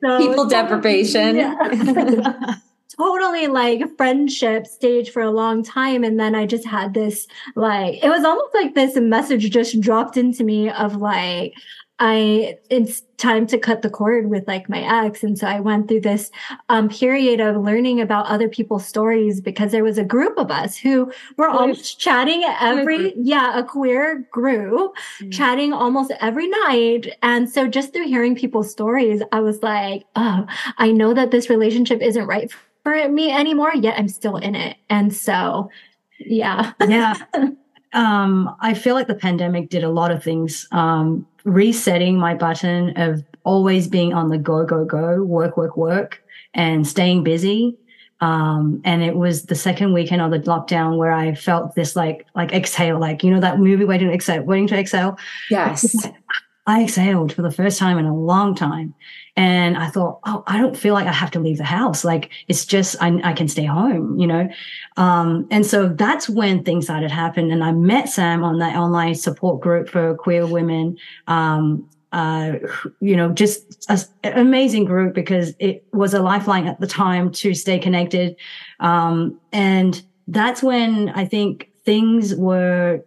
so, 0.00 0.18
People 0.18 0.46
deprivation. 0.48 1.36
Yeah. 1.36 2.54
totally 2.96 3.46
like 3.46 3.82
friendship 3.96 4.66
stage 4.66 5.10
for 5.10 5.22
a 5.22 5.30
long 5.30 5.62
time. 5.62 6.04
And 6.04 6.18
then 6.18 6.34
I 6.34 6.46
just 6.46 6.66
had 6.66 6.94
this 6.94 7.26
like, 7.54 8.02
it 8.02 8.08
was 8.08 8.24
almost 8.24 8.54
like 8.54 8.74
this 8.74 8.96
message 8.96 9.50
just 9.50 9.80
dropped 9.80 10.16
into 10.16 10.44
me 10.44 10.70
of 10.70 10.96
like, 10.96 11.54
I 11.98 12.58
it's 12.68 13.02
time 13.16 13.46
to 13.46 13.58
cut 13.58 13.80
the 13.80 13.88
cord 13.88 14.28
with 14.28 14.46
like 14.46 14.68
my 14.68 15.04
ex. 15.04 15.22
And 15.22 15.38
so 15.38 15.46
I 15.46 15.60
went 15.60 15.88
through 15.88 16.02
this 16.02 16.30
um, 16.68 16.90
period 16.90 17.40
of 17.40 17.56
learning 17.56 18.00
about 18.00 18.26
other 18.26 18.48
people's 18.48 18.86
stories 18.86 19.40
because 19.40 19.72
there 19.72 19.84
was 19.84 19.96
a 19.96 20.04
group 20.04 20.36
of 20.36 20.50
us 20.50 20.76
who 20.76 21.10
were 21.38 21.48
almost 21.48 21.98
chatting 21.98 22.44
every, 22.60 23.14
yeah, 23.16 23.58
a 23.58 23.64
queer 23.64 24.26
group 24.30 24.94
mm. 25.20 25.32
chatting 25.32 25.72
almost 25.72 26.12
every 26.20 26.48
night. 26.48 27.16
And 27.22 27.48
so 27.48 27.66
just 27.66 27.94
through 27.94 28.06
hearing 28.06 28.36
people's 28.36 28.70
stories, 28.70 29.22
I 29.32 29.40
was 29.40 29.62
like, 29.62 30.04
oh, 30.16 30.46
I 30.76 30.92
know 30.92 31.14
that 31.14 31.30
this 31.30 31.48
relationship 31.48 32.02
isn't 32.02 32.26
right 32.26 32.52
for 32.84 33.08
me 33.08 33.32
anymore, 33.32 33.72
yet 33.74 33.98
I'm 33.98 34.08
still 34.08 34.36
in 34.36 34.54
it. 34.54 34.76
And 34.90 35.14
so, 35.14 35.70
yeah. 36.18 36.72
yeah. 36.86 37.14
Um, 37.92 38.54
I 38.60 38.74
feel 38.74 38.94
like 38.94 39.06
the 39.06 39.14
pandemic 39.14 39.70
did 39.70 39.82
a 39.82 39.88
lot 39.88 40.10
of 40.10 40.22
things. 40.22 40.68
Um, 40.70 41.26
resetting 41.46 42.18
my 42.18 42.34
button 42.34 42.90
of 42.96 43.24
always 43.44 43.86
being 43.88 44.12
on 44.12 44.28
the 44.28 44.36
go, 44.36 44.66
go, 44.66 44.84
go, 44.84 45.22
work, 45.22 45.56
work, 45.56 45.76
work, 45.76 46.22
and 46.52 46.86
staying 46.86 47.22
busy. 47.24 47.78
Um, 48.20 48.80
and 48.84 49.02
it 49.02 49.16
was 49.16 49.44
the 49.44 49.54
second 49.54 49.92
weekend 49.92 50.20
of 50.20 50.30
the 50.30 50.40
lockdown 50.40 50.98
where 50.98 51.12
I 51.12 51.34
felt 51.34 51.74
this 51.74 51.94
like, 51.94 52.26
like 52.34 52.52
exhale, 52.52 52.98
like, 52.98 53.22
you 53.22 53.30
know, 53.30 53.40
that 53.40 53.58
movie 53.58 53.84
waiting 53.84 54.08
to 54.08 54.14
exhale, 54.14 54.42
waiting 54.42 54.66
to 54.68 54.76
exhale. 54.76 55.16
Yes. 55.50 56.08
I 56.66 56.82
exhaled 56.82 57.32
for 57.32 57.42
the 57.42 57.52
first 57.52 57.78
time 57.78 57.96
in 57.96 58.06
a 58.06 58.16
long 58.16 58.56
time. 58.56 58.92
And 59.36 59.76
I 59.76 59.88
thought, 59.88 60.18
oh, 60.24 60.42
I 60.48 60.58
don't 60.58 60.76
feel 60.76 60.94
like 60.94 61.06
I 61.06 61.12
have 61.12 61.30
to 61.32 61.40
leave 61.40 61.58
the 61.58 61.64
house. 61.64 62.04
Like 62.04 62.30
it's 62.48 62.66
just, 62.66 62.96
I, 63.00 63.20
I 63.22 63.34
can 63.34 63.46
stay 63.46 63.66
home, 63.66 64.18
you 64.18 64.26
know? 64.26 64.48
Um, 64.96 65.46
and 65.50 65.66
so 65.66 65.88
that's 65.88 66.28
when 66.28 66.64
things 66.64 66.84
started 66.86 67.10
happening. 67.10 67.52
And 67.52 67.62
I 67.62 67.72
met 67.72 68.08
Sam 68.08 68.42
on 68.42 68.58
that 68.58 68.76
online 68.76 69.14
support 69.14 69.60
group 69.60 69.88
for 69.88 70.14
queer 70.14 70.46
women. 70.46 70.96
Um, 71.26 71.88
uh, 72.12 72.54
you 73.00 73.14
know, 73.14 73.30
just 73.30 73.86
an 73.90 74.38
amazing 74.38 74.86
group 74.86 75.14
because 75.14 75.54
it 75.58 75.84
was 75.92 76.14
a 76.14 76.22
lifeline 76.22 76.66
at 76.66 76.80
the 76.80 76.86
time 76.86 77.30
to 77.30 77.52
stay 77.52 77.78
connected. 77.78 78.36
Um, 78.80 79.38
and 79.52 80.02
that's 80.26 80.62
when 80.62 81.10
I 81.10 81.26
think 81.26 81.68
things 81.84 82.34
were, 82.34 83.04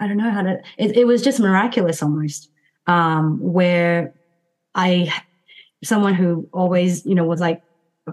I 0.00 0.08
don't 0.08 0.16
know 0.16 0.30
how 0.30 0.42
to, 0.42 0.62
it, 0.78 0.96
it 0.96 1.06
was 1.06 1.22
just 1.22 1.38
miraculous 1.38 2.02
almost, 2.02 2.50
um, 2.86 3.38
where 3.40 4.14
I, 4.74 5.12
someone 5.84 6.14
who 6.14 6.48
always, 6.52 7.04
you 7.04 7.14
know, 7.14 7.24
was 7.24 7.40
like 7.40 7.62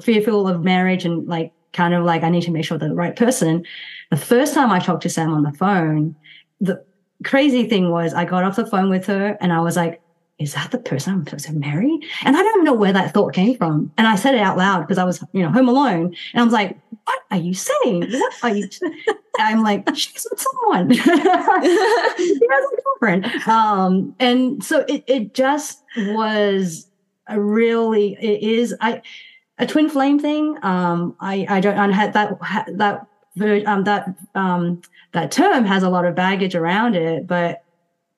fearful 0.01 0.47
of 0.47 0.63
marriage 0.63 1.05
and 1.05 1.25
like 1.27 1.53
kind 1.73 1.93
of 1.93 2.03
like, 2.03 2.23
I 2.23 2.29
need 2.29 2.43
to 2.43 2.51
make 2.51 2.65
sure 2.65 2.77
they're 2.77 2.89
the 2.89 2.95
right 2.95 3.15
person. 3.15 3.65
The 4.09 4.17
first 4.17 4.53
time 4.53 4.71
I 4.71 4.79
talked 4.79 5.03
to 5.03 5.09
Sam 5.09 5.33
on 5.33 5.43
the 5.43 5.51
phone, 5.51 6.15
the 6.59 6.83
crazy 7.23 7.67
thing 7.67 7.89
was 7.89 8.13
I 8.13 8.25
got 8.25 8.43
off 8.43 8.55
the 8.55 8.65
phone 8.65 8.89
with 8.89 9.05
her 9.05 9.37
and 9.41 9.53
I 9.53 9.61
was 9.61 9.75
like, 9.75 10.01
is 10.39 10.53
that 10.53 10.71
the 10.71 10.77
person 10.77 11.13
I'm 11.13 11.25
supposed 11.25 11.45
to 11.47 11.53
marry? 11.53 11.99
And 12.23 12.37
I 12.37 12.41
don't 12.41 12.55
even 12.55 12.63
know 12.63 12.73
where 12.73 12.93
that 12.93 13.13
thought 13.13 13.33
came 13.33 13.57
from. 13.57 13.91
And 13.97 14.07
I 14.07 14.15
said 14.15 14.35
it 14.35 14.41
out 14.41 14.57
loud 14.57 14.81
because 14.81 14.97
I 14.97 15.03
was, 15.03 15.21
you 15.33 15.43
know, 15.43 15.51
home 15.51 15.67
alone. 15.67 16.15
And 16.33 16.41
I 16.41 16.43
was 16.43 16.53
like, 16.53 16.79
what 17.03 17.19
are 17.29 17.37
you 17.37 17.53
saying? 17.53 18.09
What 18.09 18.33
are 18.43 18.55
you? 18.55 18.69
I'm 19.39 19.63
like, 19.63 19.87
she's 19.95 20.25
with 20.29 20.39
someone. 20.39 20.91
she 20.93 20.99
has 21.01 21.17
a 21.19 22.81
girlfriend. 22.83 23.25
Um, 23.47 24.15
and 24.19 24.63
so 24.63 24.85
it, 24.87 25.03
it 25.07 25.33
just 25.33 25.83
was 25.97 26.87
a 27.27 27.39
really, 27.39 28.17
it 28.21 28.41
is, 28.41 28.75
I, 28.79 29.01
a 29.59 29.67
twin 29.67 29.89
flame 29.89 30.17
thing. 30.19 30.57
Um, 30.63 31.15
I, 31.19 31.45
I 31.49 31.59
don't, 31.59 31.77
I 31.77 31.91
had 31.91 32.13
that, 32.13 32.39
that, 32.77 33.07
um, 33.67 33.83
that, 33.83 34.15
um, 34.33 34.81
that 35.11 35.31
term 35.31 35.65
has 35.65 35.83
a 35.83 35.89
lot 35.89 36.05
of 36.05 36.15
baggage 36.15 36.55
around 36.55 36.95
it, 36.95 37.27
but 37.27 37.63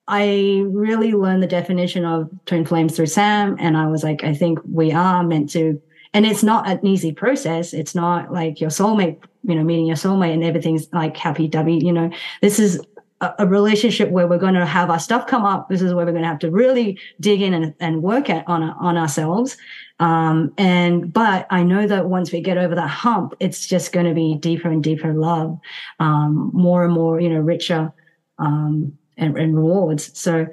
I 0.08 0.62
really 0.66 1.12
learned 1.12 1.42
the 1.42 1.48
definition 1.48 2.04
of 2.04 2.30
twin 2.46 2.64
flames 2.64 2.96
through 2.96 3.06
Sam. 3.06 3.56
And 3.58 3.76
I 3.76 3.86
was 3.86 4.02
like, 4.02 4.24
I 4.24 4.34
think 4.34 4.58
we 4.70 4.92
are 4.92 5.22
meant 5.22 5.50
to, 5.50 5.80
and 6.14 6.26
it's 6.26 6.42
not 6.42 6.68
an 6.68 6.84
easy 6.86 7.12
process. 7.12 7.72
It's 7.72 7.94
not 7.94 8.32
like 8.32 8.60
your 8.60 8.70
soulmate, 8.70 9.22
you 9.44 9.54
know, 9.54 9.64
meeting 9.64 9.86
your 9.86 9.96
soulmate 9.96 10.34
and 10.34 10.44
everything's 10.44 10.92
like 10.92 11.16
happy 11.16 11.48
dubby, 11.48 11.82
you 11.82 11.92
know, 11.92 12.10
this 12.40 12.58
is 12.58 12.80
a, 13.20 13.32
a 13.38 13.46
relationship 13.46 14.10
where 14.10 14.26
we're 14.26 14.38
going 14.38 14.54
to 14.54 14.66
have 14.66 14.90
our 14.90 14.98
stuff 14.98 15.26
come 15.26 15.44
up. 15.44 15.68
This 15.68 15.80
is 15.80 15.94
where 15.94 16.04
we're 16.04 16.12
going 16.12 16.22
to 16.22 16.28
have 16.28 16.40
to 16.40 16.50
really 16.50 16.98
dig 17.20 17.40
in 17.40 17.54
and, 17.54 17.74
and 17.80 18.02
work 18.02 18.28
at 18.28 18.46
on, 18.46 18.62
on 18.62 18.98
ourselves. 18.98 19.56
Um, 20.02 20.52
and, 20.58 21.12
but 21.12 21.46
I 21.50 21.62
know 21.62 21.86
that 21.86 22.08
once 22.08 22.32
we 22.32 22.40
get 22.40 22.58
over 22.58 22.74
that 22.74 22.88
hump, 22.88 23.34
it's 23.38 23.66
just 23.66 23.92
going 23.92 24.06
to 24.06 24.14
be 24.14 24.34
deeper 24.34 24.68
and 24.68 24.82
deeper 24.82 25.14
love, 25.14 25.58
um, 26.00 26.50
more 26.52 26.84
and 26.84 26.92
more, 26.92 27.20
you 27.20 27.28
know, 27.28 27.38
richer, 27.38 27.92
um, 28.38 28.98
and, 29.16 29.38
and 29.38 29.56
rewards. 29.56 30.18
So 30.18 30.48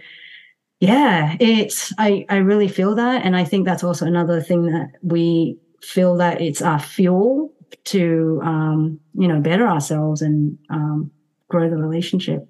yeah, 0.79 1.35
it's 1.39 1.93
I 1.97 2.25
I 2.29 2.37
really 2.37 2.67
feel 2.67 2.95
that, 2.95 3.25
and 3.25 3.35
I 3.35 3.43
think 3.43 3.65
that's 3.65 3.83
also 3.83 4.05
another 4.05 4.39
thing 4.41 4.67
that 4.67 4.91
we 5.01 5.57
feel 5.81 6.15
that 6.17 6.41
it's 6.41 6.61
our 6.61 6.79
fuel 6.79 7.51
to 7.85 8.39
um, 8.43 8.99
you 9.13 9.27
know 9.27 9.41
better 9.41 9.67
ourselves 9.67 10.21
and 10.21 10.57
um, 10.69 11.11
grow 11.49 11.69
the 11.69 11.77
relationship. 11.77 12.47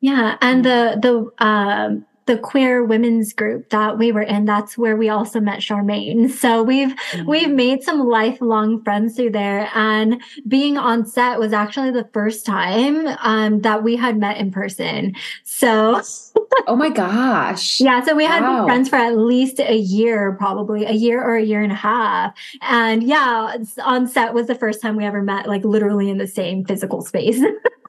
Yeah, 0.00 0.36
and 0.42 0.64
the 0.64 0.98
the 1.00 1.44
um, 1.44 2.04
the 2.30 2.38
queer 2.38 2.84
women's 2.84 3.32
group 3.32 3.70
that 3.70 3.98
we 3.98 4.12
were 4.12 4.22
in, 4.22 4.44
that's 4.44 4.78
where 4.78 4.96
we 4.96 5.08
also 5.08 5.40
met 5.40 5.58
Charmaine. 5.58 6.30
So 6.30 6.62
we've 6.62 6.94
mm-hmm. 6.94 7.28
we've 7.28 7.50
made 7.50 7.82
some 7.82 8.06
lifelong 8.08 8.84
friends 8.84 9.16
through 9.16 9.32
there. 9.32 9.68
And 9.74 10.22
being 10.46 10.78
on 10.78 11.06
set 11.06 11.40
was 11.40 11.52
actually 11.52 11.90
the 11.90 12.08
first 12.12 12.46
time 12.46 13.08
um, 13.18 13.62
that 13.62 13.82
we 13.82 13.96
had 13.96 14.16
met 14.16 14.36
in 14.36 14.52
person. 14.52 15.16
So 15.42 16.00
Oh 16.68 16.76
my 16.76 16.90
gosh. 16.90 17.80
Yeah. 17.80 18.00
So 18.04 18.14
we 18.14 18.24
had 18.24 18.42
wow. 18.42 18.58
been 18.58 18.66
friends 18.66 18.88
for 18.88 18.96
at 18.96 19.16
least 19.16 19.58
a 19.58 19.76
year, 19.76 20.32
probably 20.32 20.84
a 20.84 20.92
year 20.92 21.20
or 21.20 21.36
a 21.36 21.42
year 21.42 21.62
and 21.62 21.72
a 21.72 21.76
half. 21.76 22.32
And 22.62 23.02
yeah, 23.02 23.56
on 23.82 24.06
set 24.06 24.34
was 24.34 24.46
the 24.46 24.54
first 24.54 24.80
time 24.80 24.94
we 24.94 25.04
ever 25.04 25.22
met, 25.22 25.48
like 25.48 25.64
literally 25.64 26.10
in 26.10 26.18
the 26.18 26.28
same 26.28 26.64
physical 26.64 27.02
space. 27.02 27.42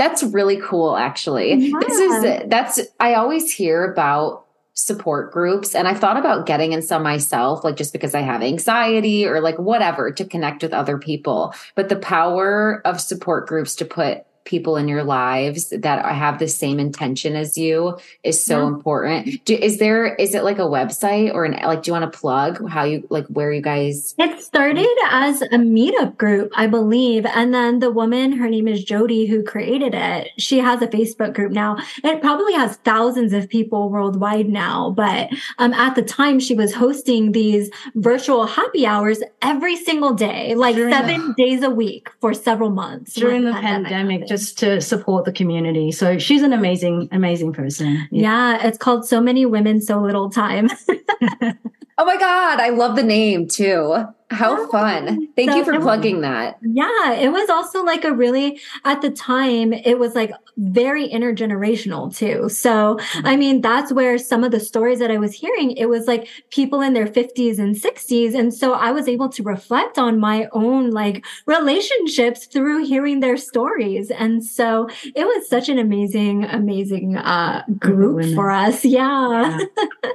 That's 0.00 0.22
really 0.22 0.58
cool, 0.62 0.96
actually. 0.96 1.52
Yeah. 1.52 1.78
This 1.78 1.98
is 1.98 2.42
that's 2.46 2.80
I 2.98 3.12
always 3.14 3.52
hear 3.52 3.84
about 3.84 4.46
support 4.72 5.30
groups 5.30 5.74
and 5.74 5.86
I 5.86 5.92
thought 5.92 6.16
about 6.16 6.46
getting 6.46 6.72
in 6.72 6.80
some 6.80 7.02
myself, 7.02 7.64
like 7.64 7.76
just 7.76 7.92
because 7.92 8.14
I 8.14 8.22
have 8.22 8.40
anxiety 8.40 9.26
or 9.26 9.42
like 9.42 9.58
whatever 9.58 10.10
to 10.10 10.24
connect 10.24 10.62
with 10.62 10.72
other 10.72 10.96
people. 10.96 11.54
But 11.74 11.90
the 11.90 11.96
power 11.96 12.80
of 12.86 12.98
support 12.98 13.46
groups 13.46 13.74
to 13.76 13.84
put 13.84 14.24
people 14.44 14.76
in 14.76 14.88
your 14.88 15.04
lives 15.04 15.68
that 15.70 16.04
have 16.04 16.38
the 16.38 16.48
same 16.48 16.80
intention 16.80 17.36
as 17.36 17.58
you 17.58 17.98
is 18.24 18.42
so 18.42 18.60
yeah. 18.60 18.68
important. 18.68 19.44
Do, 19.44 19.54
is 19.54 19.78
there 19.78 20.14
is 20.14 20.34
it 20.34 20.44
like 20.44 20.58
a 20.58 20.62
website 20.62 21.32
or 21.34 21.44
an 21.44 21.52
like 21.64 21.82
do 21.82 21.90
you 21.90 21.92
want 21.92 22.10
to 22.10 22.18
plug 22.18 22.68
how 22.68 22.84
you 22.84 23.06
like 23.10 23.26
where 23.26 23.52
you 23.52 23.60
guys 23.60 24.14
It 24.18 24.42
started 24.42 24.88
as 25.10 25.42
a 25.42 25.58
meetup 25.58 26.16
group, 26.16 26.52
I 26.56 26.66
believe, 26.66 27.26
and 27.26 27.52
then 27.52 27.80
the 27.80 27.90
woman 27.90 28.32
her 28.32 28.48
name 28.48 28.66
is 28.66 28.82
Jody 28.82 29.26
who 29.26 29.42
created 29.42 29.94
it. 29.94 30.30
She 30.38 30.58
has 30.58 30.80
a 30.80 30.88
Facebook 30.88 31.34
group 31.34 31.52
now. 31.52 31.76
It 32.02 32.20
probably 32.20 32.54
has 32.54 32.76
thousands 32.78 33.32
of 33.32 33.48
people 33.48 33.90
worldwide 33.90 34.48
now, 34.48 34.90
but 34.90 35.30
um 35.58 35.74
at 35.74 35.94
the 35.94 36.02
time 36.02 36.40
she 36.40 36.54
was 36.54 36.74
hosting 36.74 37.32
these 37.32 37.70
virtual 37.94 38.46
happy 38.46 38.86
hours 38.86 39.18
every 39.42 39.76
single 39.76 40.14
day, 40.14 40.54
like 40.54 40.76
during 40.76 40.92
7 40.92 41.28
the, 41.28 41.34
days 41.34 41.62
a 41.62 41.70
week 41.70 42.08
for 42.20 42.32
several 42.32 42.70
months. 42.70 43.14
During 43.14 43.44
the 43.44 43.52
pandemic 43.52 44.29
just 44.30 44.56
to 44.58 44.80
support 44.80 45.24
the 45.24 45.32
community. 45.32 45.90
So 45.90 46.16
she's 46.16 46.42
an 46.42 46.52
amazing, 46.52 47.08
amazing 47.10 47.52
person. 47.52 48.06
Yeah, 48.12 48.58
yeah 48.60 48.68
it's 48.68 48.78
called 48.78 49.04
So 49.04 49.20
Many 49.20 49.44
Women, 49.44 49.80
So 49.80 50.00
Little 50.00 50.30
Time. 50.30 50.70
oh 50.88 52.04
my 52.04 52.16
God, 52.16 52.60
I 52.60 52.68
love 52.68 52.94
the 52.94 53.02
name 53.02 53.48
too. 53.48 54.06
How 54.30 54.70
fun. 54.70 55.28
Thank 55.34 55.50
so, 55.50 55.56
you 55.56 55.64
for 55.64 55.80
plugging 55.80 56.20
that. 56.20 56.58
Yeah, 56.62 57.14
it 57.14 57.32
was 57.32 57.50
also 57.50 57.82
like 57.82 58.04
a 58.04 58.12
really, 58.12 58.60
at 58.84 59.02
the 59.02 59.10
time, 59.10 59.72
it 59.72 59.98
was 59.98 60.14
like 60.14 60.30
very 60.56 61.08
intergenerational 61.08 62.14
too. 62.16 62.48
So, 62.48 62.96
mm-hmm. 62.96 63.26
I 63.26 63.36
mean, 63.36 63.60
that's 63.60 63.92
where 63.92 64.18
some 64.18 64.44
of 64.44 64.52
the 64.52 64.60
stories 64.60 65.00
that 65.00 65.10
I 65.10 65.18
was 65.18 65.32
hearing, 65.32 65.72
it 65.72 65.86
was 65.86 66.06
like 66.06 66.28
people 66.50 66.80
in 66.80 66.92
their 66.92 67.08
50s 67.08 67.58
and 67.58 67.74
60s. 67.74 68.38
And 68.38 68.54
so 68.54 68.74
I 68.74 68.92
was 68.92 69.08
able 69.08 69.28
to 69.30 69.42
reflect 69.42 69.98
on 69.98 70.20
my 70.20 70.46
own 70.52 70.90
like 70.90 71.24
relationships 71.46 72.46
through 72.46 72.84
hearing 72.84 73.18
their 73.18 73.36
stories. 73.36 74.12
And 74.12 74.44
so 74.44 74.88
it 75.02 75.24
was 75.24 75.48
such 75.48 75.68
an 75.68 75.78
amazing, 75.78 76.44
amazing 76.44 77.16
uh, 77.16 77.64
group 77.78 78.34
for 78.36 78.50
us. 78.50 78.84
yeah. 78.84 79.58
yeah. 79.58 80.10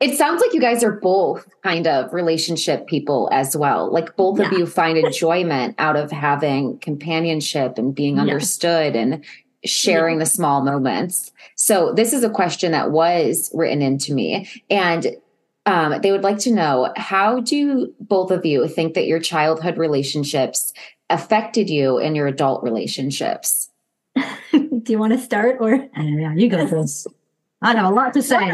It 0.00 0.16
sounds 0.16 0.40
like 0.40 0.54
you 0.54 0.60
guys 0.60 0.84
are 0.84 0.92
both 0.92 1.48
kind 1.64 1.86
of 1.88 2.12
relationship 2.12 2.86
people 2.86 3.28
as 3.32 3.56
well. 3.56 3.92
Like 3.92 4.14
both 4.16 4.38
yeah. 4.38 4.46
of 4.46 4.52
you 4.52 4.64
find 4.66 4.96
enjoyment 4.96 5.74
out 5.78 5.96
of 5.96 6.12
having 6.12 6.78
companionship 6.78 7.78
and 7.78 7.94
being 7.94 8.20
understood 8.20 8.94
yeah. 8.94 9.00
and 9.00 9.24
sharing 9.64 10.16
yeah. 10.16 10.20
the 10.20 10.30
small 10.30 10.62
moments. 10.62 11.32
So 11.56 11.92
this 11.92 12.12
is 12.12 12.22
a 12.22 12.30
question 12.30 12.70
that 12.72 12.92
was 12.92 13.50
written 13.52 13.82
into 13.82 14.14
me 14.14 14.48
and 14.70 15.16
um, 15.66 16.00
they 16.00 16.12
would 16.12 16.22
like 16.22 16.38
to 16.40 16.52
know 16.52 16.92
how 16.96 17.40
do 17.40 17.92
both 18.00 18.30
of 18.30 18.46
you 18.46 18.66
think 18.68 18.94
that 18.94 19.06
your 19.06 19.20
childhood 19.20 19.76
relationships 19.76 20.72
affected 21.10 21.68
you 21.68 21.98
in 21.98 22.14
your 22.14 22.26
adult 22.26 22.62
relationships? 22.62 23.68
do 24.52 24.82
you 24.86 24.98
want 24.98 25.12
to 25.12 25.18
start 25.18 25.58
or? 25.60 25.74
Yeah, 25.96 26.34
you 26.34 26.48
go 26.48 26.66
first. 26.66 27.08
I 27.60 27.74
have 27.74 27.86
a 27.86 27.94
lot 27.94 28.14
to 28.14 28.22
say. 28.22 28.36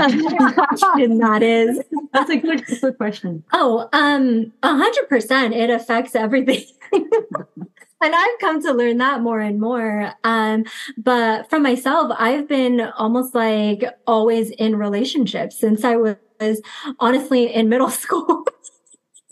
question 0.55 1.19
that 1.19 1.43
is. 1.43 1.81
That's 2.13 2.31
a 2.31 2.37
good, 2.37 2.65
good 2.81 2.97
question. 2.97 3.45
Oh, 3.53 3.89
um, 3.93 4.53
a 4.63 4.75
hundred 4.75 5.09
percent. 5.09 5.55
It 5.55 5.69
affects 5.69 6.15
everything. 6.15 6.65
and 6.93 8.15
I've 8.15 8.39
come 8.41 8.63
to 8.63 8.73
learn 8.73 8.99
that 8.99 9.21
more 9.21 9.41
and 9.41 9.61
more. 9.61 10.13
Um, 10.25 10.65
but 10.97 11.51
for 11.51 11.59
myself, 11.59 12.13
I've 12.19 12.49
been 12.49 12.81
almost 12.99 13.35
like 13.35 13.85
always 14.07 14.51
in 14.51 14.77
relationships 14.77 15.59
since 15.59 15.85
I 15.85 15.97
was 15.97 16.63
honestly 16.99 17.53
in 17.53 17.69
middle 17.69 17.91
school. 17.91 18.45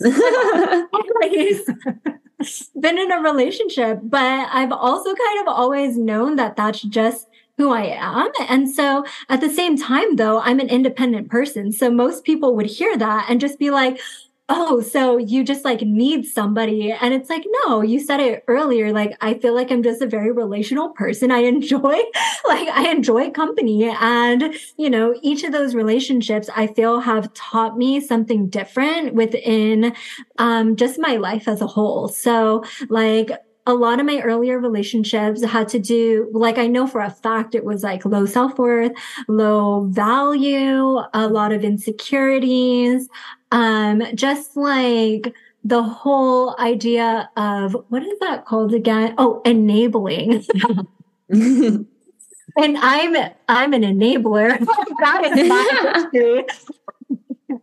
been 0.00 0.12
in 2.98 3.12
a 3.12 3.20
relationship, 3.20 4.00
but 4.02 4.48
I've 4.52 4.72
also 4.72 5.14
kind 5.14 5.40
of 5.40 5.48
always 5.48 5.96
known 5.96 6.36
that 6.36 6.56
that's 6.56 6.82
just 6.82 7.28
who 7.58 7.70
I 7.70 7.84
am. 7.84 8.30
And 8.48 8.70
so 8.70 9.04
at 9.28 9.40
the 9.40 9.50
same 9.50 9.76
time, 9.76 10.16
though, 10.16 10.40
I'm 10.40 10.60
an 10.60 10.68
independent 10.68 11.30
person. 11.30 11.72
So 11.72 11.90
most 11.90 12.24
people 12.24 12.56
would 12.56 12.66
hear 12.66 12.96
that 12.96 13.26
and 13.28 13.40
just 13.40 13.58
be 13.58 13.70
like, 13.70 14.00
oh, 14.48 14.80
so 14.80 15.16
you 15.16 15.42
just 15.42 15.64
like 15.64 15.80
need 15.80 16.26
somebody. 16.26 16.92
And 16.92 17.14
it's 17.14 17.30
like, 17.30 17.44
no, 17.64 17.80
you 17.80 18.00
said 18.00 18.20
it 18.20 18.44
earlier. 18.48 18.92
Like, 18.92 19.16
I 19.20 19.34
feel 19.34 19.54
like 19.54 19.70
I'm 19.70 19.82
just 19.82 20.02
a 20.02 20.06
very 20.06 20.30
relational 20.30 20.90
person. 20.90 21.30
I 21.30 21.38
enjoy, 21.38 21.80
like, 22.44 22.68
I 22.68 22.90
enjoy 22.90 23.30
company. 23.30 23.84
And, 23.84 24.54
you 24.76 24.90
know, 24.90 25.14
each 25.22 25.44
of 25.44 25.52
those 25.52 25.74
relationships 25.74 26.50
I 26.54 26.66
feel 26.66 27.00
have 27.00 27.32
taught 27.34 27.78
me 27.78 28.00
something 28.00 28.48
different 28.48 29.14
within 29.14 29.94
um, 30.38 30.76
just 30.76 30.98
my 30.98 31.16
life 31.16 31.48
as 31.48 31.62
a 31.62 31.66
whole. 31.66 32.08
So, 32.08 32.64
like, 32.88 33.30
a 33.66 33.74
lot 33.74 34.00
of 34.00 34.06
my 34.06 34.20
earlier 34.20 34.58
relationships 34.58 35.44
had 35.44 35.68
to 35.68 35.78
do, 35.78 36.28
like, 36.32 36.58
I 36.58 36.66
know 36.66 36.86
for 36.86 37.00
a 37.00 37.10
fact 37.10 37.54
it 37.54 37.64
was 37.64 37.82
like 37.82 38.04
low 38.04 38.26
self 38.26 38.58
worth, 38.58 38.92
low 39.28 39.84
value, 39.84 40.98
a 41.14 41.28
lot 41.28 41.52
of 41.52 41.62
insecurities, 41.64 43.08
um, 43.52 44.02
just 44.14 44.56
like 44.56 45.32
the 45.64 45.82
whole 45.82 46.58
idea 46.58 47.30
of 47.36 47.76
what 47.88 48.02
is 48.02 48.18
that 48.20 48.46
called 48.46 48.74
again? 48.74 49.14
Oh, 49.18 49.40
enabling. 49.44 50.44
and 51.28 51.86
I'm 52.56 53.16
I'm 53.48 53.72
an 53.72 53.82
enabler. 53.82 54.58
that 55.00 55.24
is 55.24 55.48
my 55.48 56.44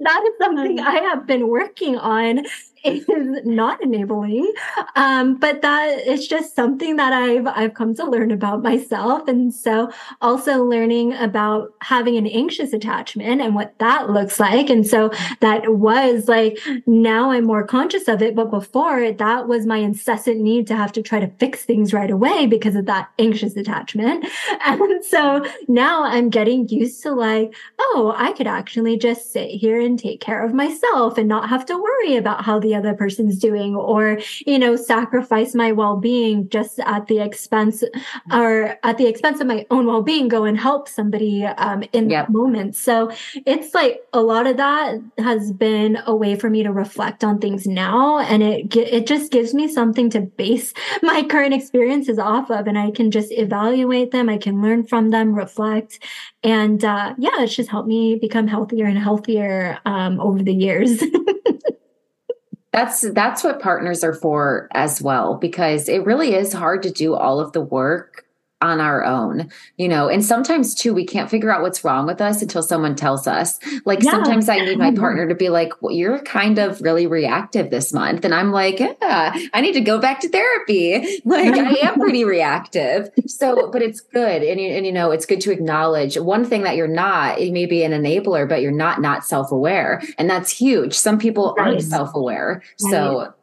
that 0.00 0.24
is 0.26 0.34
something 0.38 0.80
I 0.80 0.96
have 1.00 1.26
been 1.26 1.48
working 1.48 1.96
on 1.96 2.44
is 2.84 3.04
not 3.44 3.82
enabling. 3.82 4.52
Um, 4.96 5.36
but 5.36 5.62
that 5.62 6.00
it's 6.06 6.26
just 6.26 6.54
something 6.54 6.96
that 6.96 7.12
I've 7.12 7.46
I've 7.46 7.74
come 7.74 7.94
to 7.96 8.04
learn 8.04 8.30
about 8.30 8.62
myself. 8.62 9.26
And 9.28 9.52
so 9.52 9.90
also 10.20 10.64
learning 10.64 11.14
about 11.14 11.72
having 11.80 12.16
an 12.16 12.26
anxious 12.26 12.72
attachment 12.72 13.40
and 13.40 13.54
what 13.54 13.78
that 13.78 14.10
looks 14.10 14.38
like. 14.38 14.70
And 14.70 14.86
so 14.86 15.10
that 15.40 15.74
was 15.74 16.28
like 16.28 16.58
now 16.86 17.30
I'm 17.30 17.44
more 17.44 17.66
conscious 17.66 18.08
of 18.08 18.22
it. 18.22 18.34
But 18.34 18.50
before 18.50 19.12
that 19.12 19.48
was 19.48 19.66
my 19.66 19.78
incessant 19.78 20.40
need 20.40 20.66
to 20.68 20.76
have 20.76 20.92
to 20.92 21.02
try 21.02 21.20
to 21.20 21.30
fix 21.38 21.64
things 21.64 21.92
right 21.92 22.10
away 22.10 22.46
because 22.46 22.76
of 22.76 22.86
that 22.86 23.08
anxious 23.18 23.56
attachment. 23.56 24.26
And 24.66 25.04
so 25.04 25.44
now 25.68 26.04
I'm 26.04 26.30
getting 26.30 26.68
used 26.68 27.02
to 27.02 27.12
like, 27.12 27.54
oh, 27.78 28.14
I 28.16 28.32
could 28.32 28.46
actually 28.46 28.98
just 28.98 29.32
sit 29.32 29.50
here 29.50 29.80
and 29.80 29.98
take 29.98 30.20
care 30.20 30.44
of 30.44 30.54
myself 30.54 31.18
and 31.18 31.28
not 31.28 31.48
have 31.48 31.66
to 31.66 31.76
worry 31.76 32.16
about 32.16 32.44
how 32.44 32.58
the 32.74 32.88
other 32.88 32.96
person's 32.96 33.38
doing 33.38 33.74
or, 33.74 34.18
you 34.46 34.58
know, 34.58 34.76
sacrifice 34.76 35.54
my 35.54 35.72
well-being 35.72 36.48
just 36.48 36.78
at 36.80 37.06
the 37.06 37.18
expense 37.18 37.84
or 38.32 38.76
at 38.82 38.98
the 38.98 39.06
expense 39.06 39.40
of 39.40 39.46
my 39.46 39.66
own 39.70 39.86
well-being, 39.86 40.28
go 40.28 40.44
and 40.44 40.58
help 40.58 40.88
somebody 40.88 41.44
um, 41.44 41.84
in 41.92 42.10
yep. 42.10 42.26
that 42.26 42.32
moment. 42.32 42.76
So 42.76 43.10
it's 43.46 43.74
like 43.74 44.02
a 44.12 44.20
lot 44.20 44.46
of 44.46 44.56
that 44.56 45.00
has 45.18 45.52
been 45.52 45.98
a 46.06 46.14
way 46.14 46.36
for 46.36 46.50
me 46.50 46.62
to 46.62 46.72
reflect 46.72 47.22
on 47.22 47.38
things 47.38 47.66
now. 47.66 48.18
And 48.18 48.42
it, 48.42 48.74
it 48.76 49.06
just 49.06 49.30
gives 49.30 49.54
me 49.54 49.68
something 49.68 50.10
to 50.10 50.20
base 50.20 50.72
my 51.02 51.22
current 51.22 51.54
experiences 51.54 52.18
off 52.18 52.50
of. 52.50 52.66
And 52.66 52.78
I 52.78 52.90
can 52.90 53.10
just 53.10 53.32
evaluate 53.32 54.10
them. 54.10 54.28
I 54.28 54.38
can 54.38 54.62
learn 54.62 54.84
from 54.84 55.10
them, 55.10 55.34
reflect. 55.34 56.00
And 56.42 56.84
uh, 56.84 57.14
yeah, 57.18 57.42
it's 57.42 57.54
just 57.54 57.70
helped 57.70 57.88
me 57.88 58.16
become 58.16 58.46
healthier 58.46 58.86
and 58.86 58.98
healthier 58.98 59.78
um, 59.86 60.20
over 60.20 60.42
the 60.42 60.52
years. 60.52 61.02
that's 62.74 63.02
that's 63.12 63.44
what 63.44 63.62
partners 63.62 64.02
are 64.02 64.12
for 64.12 64.66
as 64.72 65.00
well 65.00 65.36
because 65.36 65.88
it 65.88 66.04
really 66.04 66.34
is 66.34 66.52
hard 66.52 66.82
to 66.82 66.90
do 66.90 67.14
all 67.14 67.38
of 67.38 67.52
the 67.52 67.60
work 67.60 68.23
on 68.64 68.80
our 68.80 69.04
own, 69.04 69.50
you 69.76 69.88
know, 69.88 70.08
and 70.08 70.24
sometimes 70.24 70.74
too, 70.74 70.94
we 70.94 71.04
can't 71.04 71.30
figure 71.30 71.52
out 71.52 71.62
what's 71.62 71.84
wrong 71.84 72.06
with 72.06 72.20
us 72.20 72.40
until 72.40 72.62
someone 72.62 72.96
tells 72.96 73.26
us. 73.26 73.60
Like 73.84 74.02
yeah. 74.02 74.10
sometimes 74.10 74.48
I 74.48 74.58
need 74.58 74.78
my 74.78 74.92
partner 74.92 75.28
to 75.28 75.34
be 75.34 75.50
like, 75.50 75.82
well, 75.82 75.92
you're 75.92 76.18
kind 76.20 76.58
of 76.58 76.80
really 76.80 77.06
reactive 77.06 77.70
this 77.70 77.92
month. 77.92 78.24
And 78.24 78.34
I'm 78.34 78.50
like, 78.50 78.80
yeah, 78.80 79.36
I 79.52 79.60
need 79.60 79.72
to 79.72 79.80
go 79.80 79.98
back 79.98 80.20
to 80.20 80.28
therapy. 80.28 81.20
Like 81.24 81.54
I 81.54 81.88
am 81.88 81.98
pretty 81.98 82.24
reactive. 82.36 83.10
So, 83.26 83.70
but 83.70 83.82
it's 83.82 84.00
good. 84.00 84.42
And, 84.42 84.60
and, 84.60 84.86
you 84.86 84.92
know, 84.92 85.10
it's 85.10 85.26
good 85.26 85.40
to 85.42 85.50
acknowledge 85.50 86.16
one 86.16 86.44
thing 86.44 86.62
that 86.62 86.76
you're 86.76 86.86
not, 86.86 87.38
it 87.38 87.52
may 87.52 87.66
be 87.66 87.82
an 87.82 87.92
enabler, 87.92 88.48
but 88.48 88.62
you're 88.62 88.70
not, 88.70 89.00
not 89.00 89.24
self-aware. 89.24 90.02
And 90.18 90.28
that's 90.28 90.50
huge. 90.50 90.94
Some 90.94 91.18
people 91.18 91.54
right. 91.56 91.68
aren't 91.68 91.82
self-aware. 91.82 92.62
Right. 92.62 92.90
So 92.90 93.34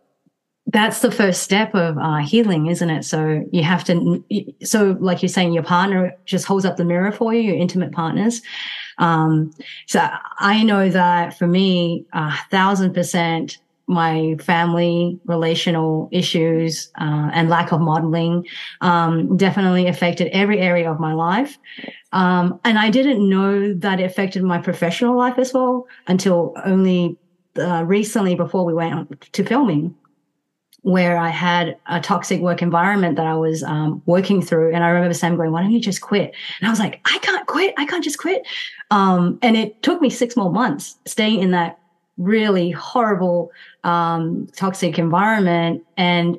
that's 0.71 0.99
the 0.99 1.12
first 1.12 1.43
step 1.43 1.73
of 1.75 1.97
uh, 1.97 2.17
healing, 2.17 2.67
isn't 2.67 2.89
it? 2.89 3.03
So 3.03 3.45
you 3.51 3.63
have 3.63 3.84
to, 3.86 4.23
so 4.63 4.97
like 4.99 5.21
you're 5.21 5.29
saying, 5.29 5.53
your 5.53 5.63
partner 5.63 6.15
just 6.25 6.45
holds 6.45 6.65
up 6.65 6.77
the 6.77 6.86
mirror 6.86 7.12
for 7.12 7.34
you, 7.34 7.41
your 7.41 7.55
intimate 7.55 7.91
partners. 7.91 8.41
Um, 8.97 9.53
so 9.88 10.07
I 10.39 10.63
know 10.63 10.89
that 10.89 11.38
for 11.38 11.47
me, 11.47 12.05
a 12.13 12.34
thousand 12.49 12.93
percent, 12.93 13.57
my 13.88 14.36
family 14.39 15.19
relational 15.25 16.07
issues 16.12 16.89
uh, 16.99 17.29
and 17.34 17.49
lack 17.49 17.73
of 17.73 17.81
modeling 17.81 18.45
um, 18.79 19.36
definitely 19.36 19.88
affected 19.88 20.29
every 20.31 20.60
area 20.60 20.89
of 20.89 20.99
my 20.99 21.13
life. 21.13 21.57
Um, 22.13 22.60
and 22.63 22.79
I 22.79 22.89
didn't 22.89 23.27
know 23.27 23.73
that 23.73 23.99
it 23.99 24.03
affected 24.03 24.43
my 24.43 24.60
professional 24.60 25.17
life 25.17 25.38
as 25.38 25.53
well 25.53 25.88
until 26.07 26.53
only 26.63 27.17
uh, 27.57 27.84
recently 27.84 28.36
before 28.36 28.63
we 28.63 28.73
went 28.73 29.29
to 29.34 29.43
filming 29.43 29.93
where 30.84 31.17
I 31.17 31.30
had 31.30 31.78
a 31.88 32.00
toxic 32.00 32.41
work 32.41 32.62
environment 32.62 33.15
that 33.17 33.28
I 33.28 33.36
was 33.36 33.62
um, 33.63 34.02
working 34.06 34.41
through. 34.41 34.74
And 34.74 34.84
I 34.84 34.89
remember 34.89 35.13
Sam 35.13 35.36
going, 35.36 35.52
why 35.52 35.62
don't 35.62 35.72
you 35.72 35.80
just 35.80 36.02
quit? 36.02 36.34
And 36.60 36.67
I 36.67 36.72
was 36.72 36.80
like, 36.80 37.02
I 37.06 37.20
can't 37.20 37.46
quit. 37.46 37.74
I 37.78 37.86
can't 37.86 38.04
just 38.04 38.17
quit. 38.17 38.46
Um, 38.89 39.38
and 39.41 39.56
it 39.56 39.84
took 39.84 40.02
me 40.02 40.10
six 40.10 40.36
more 40.36 40.52
months 40.52 40.98
staying 41.06 41.39
in 41.39 41.52
that 41.52 41.78
really 42.17 42.72
horrible, 42.72 43.52
um, 43.84 44.48
toxic 44.56 44.98
environment. 44.98 45.84
And 45.98 46.38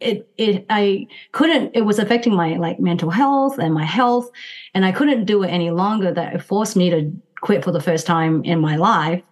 it, 0.00 0.28
it, 0.38 0.66
I 0.70 1.06
couldn't, 1.32 1.70
it 1.74 1.82
was 1.82 1.98
affecting 1.98 2.34
my 2.34 2.56
like 2.56 2.80
mental 2.80 3.10
health 3.10 3.58
and 3.58 3.72
my 3.72 3.84
health. 3.84 4.28
And 4.74 4.84
I 4.84 4.90
couldn't 4.90 5.24
do 5.24 5.44
it 5.44 5.48
any 5.48 5.70
longer 5.70 6.12
that 6.12 6.34
it 6.34 6.42
forced 6.42 6.76
me 6.76 6.90
to 6.90 7.12
quit 7.40 7.62
for 7.62 7.72
the 7.72 7.80
first 7.80 8.06
time 8.06 8.42
in 8.44 8.58
my 8.58 8.76
life 8.76 9.22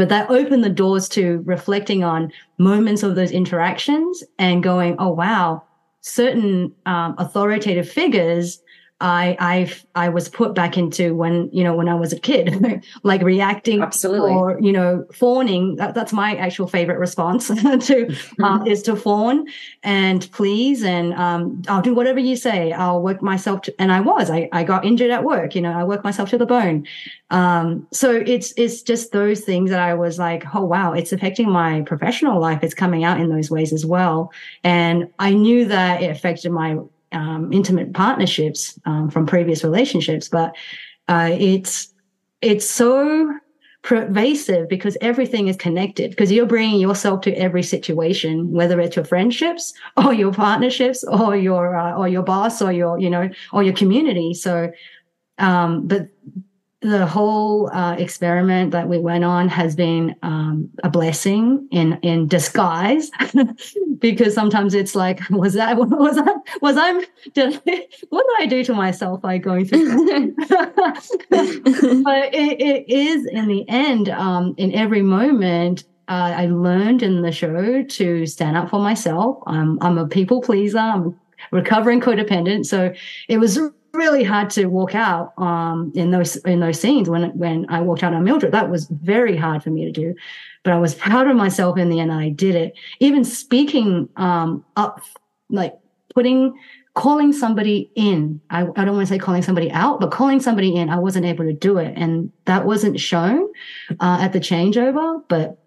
but 0.00 0.08
that 0.08 0.30
opened 0.30 0.64
the 0.64 0.70
doors 0.70 1.10
to 1.10 1.42
reflecting 1.44 2.02
on 2.02 2.32
moments 2.56 3.02
of 3.02 3.16
those 3.16 3.32
interactions 3.32 4.24
and 4.38 4.62
going, 4.62 4.96
oh, 4.98 5.10
wow, 5.10 5.62
certain 6.00 6.74
um, 6.86 7.14
authoritative 7.18 7.86
figures 7.86 8.62
I 9.00 9.36
I 9.40 9.72
I 9.94 10.08
was 10.10 10.28
put 10.28 10.54
back 10.54 10.76
into 10.76 11.14
when 11.14 11.48
you 11.52 11.64
know 11.64 11.74
when 11.74 11.88
I 11.88 11.94
was 11.94 12.12
a 12.12 12.18
kid, 12.18 12.84
like 13.02 13.22
reacting 13.22 13.80
absolutely 13.80 14.32
or 14.32 14.58
you 14.60 14.72
know 14.72 15.06
fawning. 15.12 15.76
That, 15.76 15.94
that's 15.94 16.12
my 16.12 16.36
actual 16.36 16.66
favorite 16.66 16.98
response 16.98 17.46
to 17.48 17.54
mm-hmm. 17.54 18.44
uh, 18.44 18.64
is 18.64 18.82
to 18.82 18.96
fawn 18.96 19.46
and 19.82 20.30
please 20.32 20.84
and 20.84 21.14
um, 21.14 21.62
I'll 21.68 21.80
do 21.80 21.94
whatever 21.94 22.20
you 22.20 22.36
say. 22.36 22.72
I'll 22.72 23.00
work 23.00 23.22
myself 23.22 23.62
to, 23.62 23.74
and 23.80 23.90
I 23.90 24.00
was 24.00 24.30
I 24.30 24.48
I 24.52 24.64
got 24.64 24.84
injured 24.84 25.10
at 25.10 25.24
work. 25.24 25.54
You 25.54 25.62
know 25.62 25.72
I 25.72 25.84
worked 25.84 26.04
myself 26.04 26.28
to 26.30 26.38
the 26.38 26.46
bone. 26.46 26.86
Um, 27.30 27.86
so 27.92 28.10
it's 28.14 28.52
it's 28.56 28.82
just 28.82 29.12
those 29.12 29.40
things 29.40 29.70
that 29.70 29.80
I 29.80 29.94
was 29.94 30.18
like, 30.18 30.44
oh 30.54 30.64
wow, 30.64 30.92
it's 30.92 31.12
affecting 31.12 31.50
my 31.50 31.80
professional 31.82 32.38
life. 32.38 32.62
It's 32.62 32.74
coming 32.74 33.04
out 33.04 33.18
in 33.18 33.30
those 33.30 33.50
ways 33.50 33.72
as 33.72 33.86
well, 33.86 34.30
and 34.62 35.08
I 35.18 35.32
knew 35.32 35.64
that 35.66 36.02
it 36.02 36.10
affected 36.10 36.52
my 36.52 36.76
um, 37.12 37.52
intimate 37.52 37.92
partnerships 37.92 38.78
um, 38.84 39.10
from 39.10 39.26
previous 39.26 39.64
relationships, 39.64 40.28
but 40.28 40.54
uh, 41.08 41.30
it's 41.32 41.92
it's 42.40 42.68
so 42.68 43.32
pervasive 43.82 44.68
because 44.68 44.96
everything 45.00 45.48
is 45.48 45.56
connected 45.56 46.10
because 46.10 46.30
you're 46.30 46.46
bringing 46.46 46.78
yourself 46.78 47.22
to 47.22 47.32
every 47.32 47.62
situation 47.62 48.52
whether 48.52 48.78
it's 48.78 48.94
your 48.94 49.04
friendships 49.06 49.72
or 49.96 50.12
your 50.12 50.32
partnerships 50.32 51.02
or 51.04 51.34
your 51.34 51.76
uh, 51.76 51.96
or 51.96 52.06
your 52.06 52.22
boss 52.22 52.60
or 52.60 52.72
your 52.72 52.98
you 52.98 53.10
know 53.10 53.28
or 53.52 53.62
your 53.62 53.74
community. 53.74 54.34
So 54.34 54.70
um 55.38 55.86
but 55.86 56.08
the 56.82 57.06
whole 57.06 57.70
uh, 57.72 57.94
experiment 57.96 58.70
that 58.70 58.88
we 58.88 58.98
went 58.98 59.22
on 59.22 59.48
has 59.48 59.76
been 59.76 60.16
um, 60.22 60.70
a 60.82 60.88
blessing 60.88 61.68
in 61.70 61.98
in 62.02 62.26
disguise 62.26 63.10
because 64.00 64.34
sometimes 64.34 64.74
it's 64.74 64.94
like 64.94 65.20
was 65.30 65.54
that 65.54 65.76
was 65.78 66.18
I 66.18 66.34
was 66.60 66.76
I 66.76 67.04
did 67.34 67.62
I, 67.66 67.86
what 68.10 68.26
did 68.26 68.42
I 68.42 68.46
do 68.46 68.64
to 68.64 68.74
myself 68.74 69.20
by 69.20 69.38
going 69.38 69.66
through 69.66 70.34
but 71.28 72.34
it, 72.34 72.60
it 72.60 72.88
is 72.88 73.26
in 73.26 73.48
the 73.48 73.64
end 73.68 74.08
um, 74.08 74.54
in 74.56 74.74
every 74.74 75.02
moment 75.02 75.84
uh, 76.08 76.34
I 76.36 76.46
learned 76.46 77.04
in 77.04 77.22
the 77.22 77.30
show 77.30 77.84
to 77.84 78.26
stand 78.26 78.56
up 78.56 78.68
for 78.68 78.80
myself. 78.80 79.38
I'm 79.46 79.78
I'm 79.80 79.96
a 79.96 80.08
people 80.08 80.42
pleaser. 80.42 80.78
I'm 80.78 81.16
recovering 81.52 82.00
codependent. 82.00 82.66
So 82.66 82.92
it 83.28 83.38
was 83.38 83.60
really 83.92 84.24
hard 84.24 84.50
to 84.50 84.66
walk 84.66 84.94
out 84.94 85.32
um, 85.38 85.92
in 85.94 86.10
those 86.10 86.36
in 86.36 86.60
those 86.60 86.80
scenes 86.80 87.08
when 87.08 87.36
when 87.38 87.66
I 87.68 87.80
walked 87.80 88.02
out 88.02 88.14
on 88.14 88.24
Mildred. 88.24 88.52
That 88.52 88.70
was 88.70 88.86
very 88.86 89.36
hard 89.36 89.62
for 89.62 89.70
me 89.70 89.84
to 89.84 89.92
do, 89.92 90.14
but 90.62 90.72
I 90.72 90.78
was 90.78 90.94
proud 90.94 91.28
of 91.28 91.36
myself 91.36 91.78
in 91.78 91.90
the 91.90 92.00
end. 92.00 92.12
I 92.12 92.30
did 92.30 92.54
it. 92.54 92.74
Even 93.00 93.24
speaking 93.24 94.08
um, 94.16 94.64
up, 94.76 95.02
like 95.48 95.78
putting 96.14 96.58
calling 96.94 97.32
somebody 97.32 97.90
in. 97.94 98.40
I, 98.50 98.62
I 98.62 98.84
don't 98.84 98.96
want 98.96 99.06
to 99.08 99.14
say 99.14 99.18
calling 99.18 99.42
somebody 99.42 99.70
out, 99.70 100.00
but 100.00 100.10
calling 100.10 100.40
somebody 100.40 100.74
in. 100.74 100.90
I 100.90 100.98
wasn't 100.98 101.26
able 101.26 101.44
to 101.44 101.52
do 101.52 101.78
it, 101.78 101.94
and 101.96 102.32
that 102.46 102.66
wasn't 102.66 102.98
shown 102.98 103.48
uh, 104.00 104.18
at 104.20 104.32
the 104.32 104.40
changeover. 104.40 105.22
But 105.28 105.58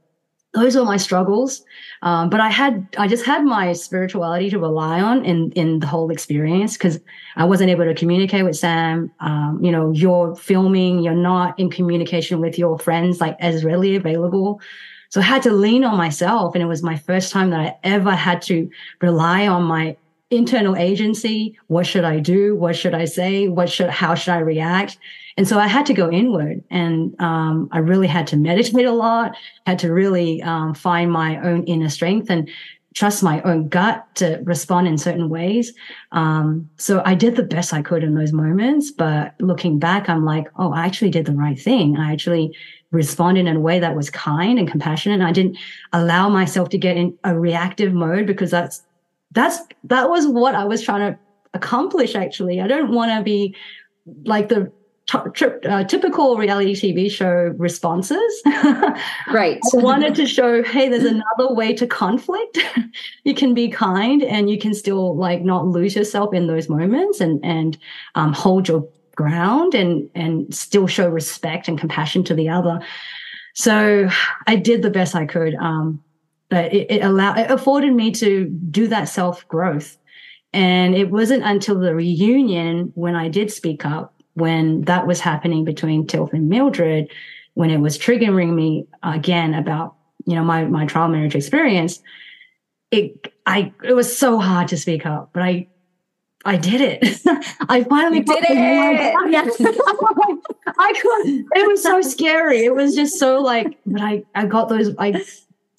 those 0.53 0.75
were 0.75 0.85
my 0.85 0.97
struggles. 0.97 1.63
Um, 2.03 2.29
but 2.29 2.39
I 2.39 2.49
had, 2.49 2.87
I 2.97 3.07
just 3.07 3.25
had 3.25 3.43
my 3.43 3.73
spirituality 3.73 4.49
to 4.51 4.59
rely 4.59 5.01
on 5.01 5.25
in, 5.25 5.51
in 5.53 5.79
the 5.79 5.87
whole 5.87 6.11
experience 6.11 6.77
because 6.77 6.99
I 7.35 7.45
wasn't 7.45 7.71
able 7.71 7.85
to 7.85 7.95
communicate 7.95 8.45
with 8.45 8.55
Sam. 8.55 9.11
Um, 9.19 9.59
you 9.63 9.71
know, 9.71 9.91
you're 9.91 10.35
filming, 10.35 10.99
you're 10.99 11.15
not 11.15 11.59
in 11.59 11.71
communication 11.71 12.39
with 12.39 12.57
your 12.59 12.77
friends 12.77 13.19
like 13.19 13.35
as 13.39 13.63
readily 13.63 13.95
available. 13.95 14.61
So 15.09 15.21
I 15.21 15.23
had 15.23 15.43
to 15.43 15.51
lean 15.51 15.83
on 15.83 15.97
myself. 15.97 16.53
And 16.55 16.63
it 16.63 16.67
was 16.67 16.83
my 16.83 16.97
first 16.97 17.31
time 17.31 17.49
that 17.49 17.59
I 17.59 17.77
ever 17.83 18.11
had 18.11 18.41
to 18.43 18.69
rely 19.01 19.47
on 19.47 19.63
my 19.63 19.97
internal 20.29 20.75
agency. 20.75 21.57
What 21.67 21.87
should 21.87 22.03
I 22.03 22.19
do? 22.19 22.55
What 22.55 22.75
should 22.75 22.93
I 22.93 23.05
say? 23.05 23.47
What 23.47 23.69
should, 23.69 23.89
how 23.89 24.13
should 24.13 24.33
I 24.33 24.39
react? 24.39 24.97
And 25.37 25.47
so 25.47 25.59
I 25.59 25.67
had 25.67 25.85
to 25.87 25.93
go 25.93 26.11
inward 26.11 26.63
and 26.69 27.19
um, 27.19 27.69
I 27.71 27.79
really 27.79 28.07
had 28.07 28.27
to 28.27 28.37
meditate 28.37 28.85
a 28.85 28.91
lot, 28.91 29.35
had 29.65 29.79
to 29.79 29.91
really 29.91 30.41
um, 30.43 30.73
find 30.73 31.11
my 31.11 31.39
own 31.41 31.63
inner 31.63 31.89
strength 31.89 32.29
and 32.29 32.49
trust 32.93 33.23
my 33.23 33.41
own 33.41 33.67
gut 33.67 34.05
to 34.15 34.39
respond 34.43 34.87
in 34.87 34.97
certain 34.97 35.29
ways. 35.29 35.73
Um, 36.11 36.69
so 36.77 37.01
I 37.05 37.15
did 37.15 37.35
the 37.35 37.43
best 37.43 37.73
I 37.73 37.81
could 37.81 38.03
in 38.03 38.13
those 38.13 38.31
moments. 38.31 38.91
But 38.91 39.33
looking 39.39 39.79
back, 39.79 40.09
I'm 40.09 40.25
like, 40.25 40.47
oh, 40.57 40.71
I 40.71 40.85
actually 40.85 41.09
did 41.09 41.25
the 41.25 41.33
right 41.33 41.59
thing. 41.59 41.97
I 41.97 42.11
actually 42.11 42.55
responded 42.91 43.47
in 43.47 43.55
a 43.55 43.59
way 43.59 43.79
that 43.79 43.95
was 43.95 44.11
kind 44.11 44.59
and 44.59 44.69
compassionate. 44.69 45.19
And 45.19 45.27
I 45.27 45.31
didn't 45.31 45.57
allow 45.91 46.29
myself 46.29 46.69
to 46.69 46.77
get 46.77 46.95
in 46.95 47.17
a 47.23 47.37
reactive 47.37 47.93
mode 47.93 48.27
because 48.27 48.51
that's 48.51 48.83
that's 49.31 49.57
that 49.85 50.09
was 50.09 50.27
what 50.27 50.53
I 50.53 50.63
was 50.63 50.83
trying 50.83 51.11
to 51.11 51.19
accomplish 51.55 52.13
actually. 52.13 52.61
I 52.61 52.67
don't 52.67 52.91
want 52.91 53.11
to 53.11 53.23
be 53.23 53.55
like 54.25 54.49
the 54.49 54.71
uh, 55.11 55.83
typical 55.83 56.37
reality 56.37 56.73
TV 56.73 57.11
show 57.11 57.53
responses. 57.57 58.41
right. 59.31 59.59
I 59.73 59.77
wanted 59.77 60.15
to 60.15 60.25
show, 60.25 60.63
hey, 60.63 60.87
there's 60.89 61.03
another 61.03 61.53
way 61.53 61.73
to 61.73 61.85
conflict. 61.85 62.57
you 63.23 63.33
can 63.33 63.53
be 63.53 63.69
kind 63.69 64.23
and 64.23 64.49
you 64.49 64.57
can 64.57 64.73
still 64.73 65.15
like 65.15 65.41
not 65.41 65.67
lose 65.67 65.95
yourself 65.95 66.33
in 66.33 66.47
those 66.47 66.69
moments 66.69 67.19
and 67.19 67.43
and 67.43 67.77
um, 68.15 68.33
hold 68.33 68.67
your 68.67 68.87
ground 69.15 69.75
and 69.75 70.09
and 70.15 70.53
still 70.53 70.87
show 70.87 71.07
respect 71.09 71.67
and 71.67 71.79
compassion 71.79 72.23
to 72.23 72.33
the 72.33 72.49
other. 72.49 72.79
So 73.53 74.09
I 74.47 74.55
did 74.55 74.81
the 74.81 74.89
best 74.89 75.15
I 75.15 75.25
could. 75.25 75.53
Um, 75.55 76.03
but 76.49 76.73
it, 76.73 76.89
it 76.89 77.03
allowed 77.03 77.39
it 77.39 77.51
afforded 77.51 77.93
me 77.93 78.11
to 78.11 78.45
do 78.45 78.87
that 78.87 79.05
self 79.05 79.47
growth. 79.47 79.97
And 80.53 80.93
it 80.93 81.09
wasn't 81.09 81.43
until 81.43 81.79
the 81.79 81.95
reunion 81.95 82.91
when 82.93 83.15
I 83.15 83.27
did 83.27 83.51
speak 83.51 83.85
up 83.85 84.12
when 84.35 84.81
that 84.81 85.07
was 85.07 85.19
happening 85.19 85.63
between 85.63 86.07
Tiff 86.07 86.33
and 86.33 86.49
Mildred, 86.49 87.09
when 87.53 87.69
it 87.69 87.79
was 87.79 87.97
triggering 87.97 88.53
me 88.53 88.87
again 89.03 89.53
about, 89.53 89.95
you 90.25 90.35
know, 90.35 90.43
my, 90.43 90.65
my 90.65 90.85
trial 90.85 91.07
marriage 91.07 91.35
experience, 91.35 92.01
it, 92.91 93.33
I, 93.45 93.71
it 93.83 93.93
was 93.93 94.15
so 94.15 94.39
hard 94.39 94.67
to 94.69 94.77
speak 94.77 95.05
up, 95.05 95.29
but 95.33 95.43
I, 95.43 95.67
I 96.45 96.57
did 96.57 96.81
it. 96.81 97.21
I 97.69 97.83
finally 97.83 98.17
you 98.17 98.23
did 98.25 98.45
it. 98.49 99.15
Yes. 99.31 99.55
I 100.79 100.93
could. 100.93 101.45
It 101.55 101.67
was 101.67 101.81
so 101.81 102.01
scary. 102.01 102.65
It 102.65 102.75
was 102.75 102.95
just 102.95 103.17
so 103.19 103.39
like, 103.39 103.77
but 103.85 104.01
I, 104.01 104.23
I 104.35 104.45
got 104.45 104.69
those, 104.69 104.93
I 104.97 105.23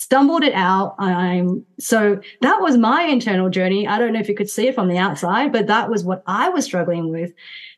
stumbled 0.04 0.44
it 0.44 0.54
out. 0.54 0.94
I'm 0.98 1.64
so 1.78 2.20
that 2.42 2.60
was 2.60 2.76
my 2.76 3.02
internal 3.02 3.48
journey. 3.50 3.88
I 3.88 3.98
don't 3.98 4.12
know 4.12 4.20
if 4.20 4.28
you 4.28 4.34
could 4.34 4.50
see 4.50 4.68
it 4.68 4.74
from 4.74 4.88
the 4.88 4.98
outside, 4.98 5.52
but 5.52 5.66
that 5.66 5.90
was 5.90 6.04
what 6.04 6.22
I 6.26 6.48
was 6.50 6.64
struggling 6.64 7.10
with 7.10 7.32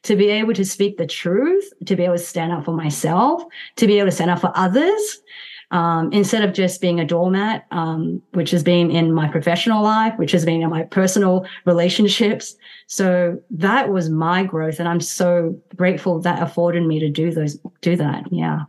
to 0.06 0.16
be 0.16 0.28
able 0.28 0.54
to 0.54 0.64
speak 0.64 0.96
the 0.96 1.06
truth, 1.06 1.72
to 1.84 1.96
be 1.96 2.04
able 2.04 2.16
to 2.16 2.22
stand 2.22 2.52
up 2.52 2.64
for 2.64 2.72
myself, 2.72 3.42
to 3.76 3.86
be 3.86 3.98
able 3.98 4.08
to 4.08 4.14
stand 4.14 4.30
up 4.30 4.40
for 4.40 4.52
others. 4.54 5.22
Um, 5.72 6.12
instead 6.12 6.44
of 6.44 6.54
just 6.54 6.80
being 6.80 7.00
a 7.00 7.04
doormat, 7.04 7.66
um, 7.72 8.22
which 8.34 8.52
has 8.52 8.62
been 8.62 8.88
in 8.88 9.12
my 9.12 9.26
professional 9.26 9.82
life, 9.82 10.14
which 10.16 10.30
has 10.30 10.44
been 10.44 10.62
in 10.62 10.70
my 10.70 10.84
personal 10.84 11.44
relationships. 11.64 12.54
So 12.86 13.42
that 13.50 13.90
was 13.90 14.08
my 14.08 14.44
growth. 14.44 14.78
And 14.78 14.88
I'm 14.88 15.00
so 15.00 15.60
grateful 15.74 16.20
that 16.20 16.40
afforded 16.40 16.86
me 16.86 17.00
to 17.00 17.10
do 17.10 17.32
those, 17.32 17.58
do 17.80 17.96
that. 17.96 18.32
Yeah. 18.32 18.60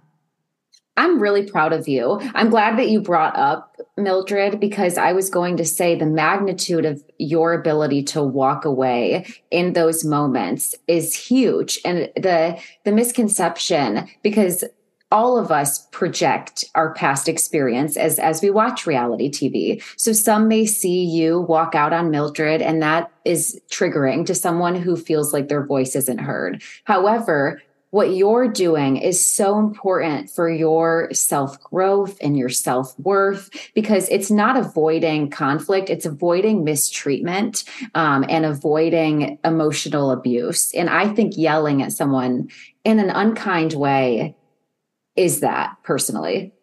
I'm 0.98 1.20
really 1.20 1.44
proud 1.44 1.74
of 1.74 1.88
you. 1.88 2.20
I'm 2.34 2.50
glad 2.50 2.78
that 2.80 2.90
you 2.90 3.00
brought 3.00 3.38
up 3.38 3.80
Mildred 3.98 4.60
because 4.60 4.98
I 4.98 5.14
was 5.14 5.30
going 5.30 5.58
to 5.58 5.66
say 5.66 5.96
the 5.96 6.06
magnitude 6.06 6.86
of 6.86 7.04
your 7.20 7.54
ability 7.54 8.04
to 8.04 8.24
walk 8.24 8.66
away 8.66 9.26
in 9.52 9.74
those 9.74 10.04
moments 10.04 10.76
is 10.88 11.16
huge 11.16 11.80
and 11.86 12.10
the 12.16 12.60
the 12.84 12.92
misconception 12.92 14.08
because 14.24 14.64
all 15.12 15.38
of 15.38 15.52
us 15.52 15.88
project 15.88 16.66
our 16.76 16.94
past 16.94 17.30
experience 17.30 17.96
as 17.96 18.20
as 18.20 18.42
we 18.42 18.50
watch 18.50 18.86
reality 18.86 19.30
TV. 19.30 19.82
So 19.98 20.12
some 20.14 20.48
may 20.48 20.66
see 20.66 21.06
you 21.06 21.42
walk 21.42 21.76
out 21.76 21.94
on 21.94 22.12
Mildred 22.12 22.62
and 22.62 22.82
that 22.82 23.12
is 23.24 23.60
triggering 23.70 24.26
to 24.26 24.36
someone 24.36 24.76
who 24.76 24.96
feels 24.96 25.32
like 25.32 25.48
their 25.48 25.66
voice 25.66 25.96
isn't 25.96 26.20
heard. 26.20 26.62
However, 26.84 27.62
what 27.92 28.14
you're 28.14 28.48
doing 28.48 28.98
is 28.98 29.26
so 29.26 29.60
important 29.60 30.30
for 30.30 30.50
your 30.50 31.10
self 31.14 31.60
growth 31.62 32.18
and 32.22 32.38
your 32.38 32.50
self 32.50 32.98
worth 33.00 33.50
because 33.74 34.10
it's 34.10 34.30
not 34.30 34.58
avoiding 34.58 35.30
conflict, 35.30 35.90
it's 35.90 36.06
avoiding 36.06 36.64
mistreatment 36.64 37.64
um, 37.96 38.26
and 38.28 38.46
avoiding 38.46 39.40
emotional 39.44 40.12
abuse. 40.12 40.74
And 40.74 40.90
I 40.90 41.08
think 41.14 41.38
yelling 41.38 41.82
at 41.82 41.94
someone 41.94 42.50
in 42.84 43.00
an 43.00 43.10
unkind 43.10 43.74
way 43.74 44.36
is 45.16 45.40
that 45.40 45.78
personally. 45.84 46.54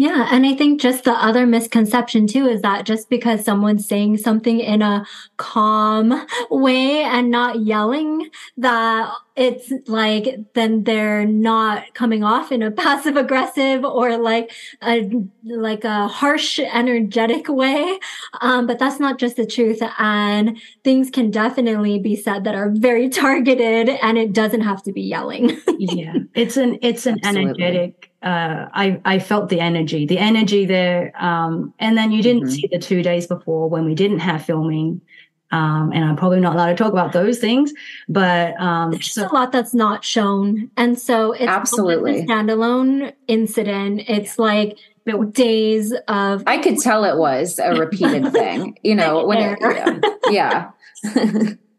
Yeah. 0.00 0.28
And 0.30 0.46
I 0.46 0.54
think 0.54 0.80
just 0.80 1.04
the 1.04 1.12
other 1.12 1.44
misconception 1.44 2.26
too 2.26 2.46
is 2.46 2.62
that 2.62 2.86
just 2.86 3.10
because 3.10 3.44
someone's 3.44 3.86
saying 3.86 4.16
something 4.16 4.58
in 4.58 4.80
a 4.80 5.04
calm 5.36 6.26
way 6.50 7.02
and 7.02 7.30
not 7.30 7.60
yelling, 7.60 8.30
that 8.56 9.12
it's 9.36 9.70
like 9.86 10.38
then 10.54 10.84
they're 10.84 11.26
not 11.26 11.92
coming 11.92 12.24
off 12.24 12.50
in 12.50 12.62
a 12.62 12.70
passive 12.82 13.18
aggressive 13.18 13.84
or 13.84 14.16
like 14.16 14.52
a 14.82 15.10
like 15.44 15.84
a 15.84 16.08
harsh 16.08 16.58
energetic 16.58 17.48
way 17.48 17.98
um, 18.40 18.66
but 18.66 18.78
that's 18.78 19.00
not 19.00 19.18
just 19.18 19.36
the 19.36 19.46
truth 19.46 19.80
and 19.98 20.58
things 20.82 21.10
can 21.10 21.30
definitely 21.30 21.98
be 21.98 22.16
said 22.16 22.44
that 22.44 22.54
are 22.54 22.70
very 22.70 23.08
targeted 23.24 23.88
and 23.88 24.18
it 24.18 24.32
doesn't 24.32 24.62
have 24.62 24.82
to 24.82 24.92
be 24.92 25.02
yelling 25.02 25.60
yeah 25.78 26.14
it's 26.34 26.56
an 26.56 26.78
it's 26.82 27.06
an 27.06 27.18
Absolutely. 27.22 27.62
energetic 27.62 28.09
uh, 28.22 28.68
I, 28.72 29.00
I 29.04 29.18
felt 29.18 29.48
the 29.48 29.60
energy, 29.60 30.06
the 30.06 30.18
energy 30.18 30.66
there. 30.66 31.12
Um, 31.18 31.72
and 31.78 31.96
then 31.96 32.12
you 32.12 32.22
didn't 32.22 32.42
mm-hmm. 32.42 32.50
see 32.50 32.68
the 32.70 32.78
two 32.78 33.02
days 33.02 33.26
before 33.26 33.68
when 33.68 33.84
we 33.84 33.94
didn't 33.94 34.20
have 34.20 34.44
filming. 34.44 35.00
Um, 35.52 35.90
and 35.92 36.04
I'm 36.04 36.16
probably 36.16 36.38
not 36.40 36.54
allowed 36.54 36.68
to 36.68 36.76
talk 36.76 36.92
about 36.92 37.12
those 37.12 37.38
things, 37.38 37.72
but 38.08 38.60
um, 38.60 38.92
there's 38.92 39.12
so, 39.12 39.26
a 39.26 39.32
lot 39.34 39.50
that's 39.50 39.74
not 39.74 40.04
shown, 40.04 40.70
and 40.76 40.96
so 40.96 41.32
it's 41.32 41.42
absolutely 41.42 42.20
a 42.20 42.24
standalone 42.24 43.12
incident. 43.26 44.02
It's 44.06 44.38
like 44.38 44.78
days 45.32 45.92
of. 46.06 46.44
I 46.46 46.58
could 46.58 46.78
tell 46.78 47.04
it 47.04 47.16
was 47.16 47.58
a 47.58 47.74
repeated 47.74 48.32
thing, 48.32 48.78
you 48.84 48.94
know. 49.00 49.26
When 49.26 49.38
it, 49.38 50.04
yeah. 50.30 50.70
yeah. 51.02 51.54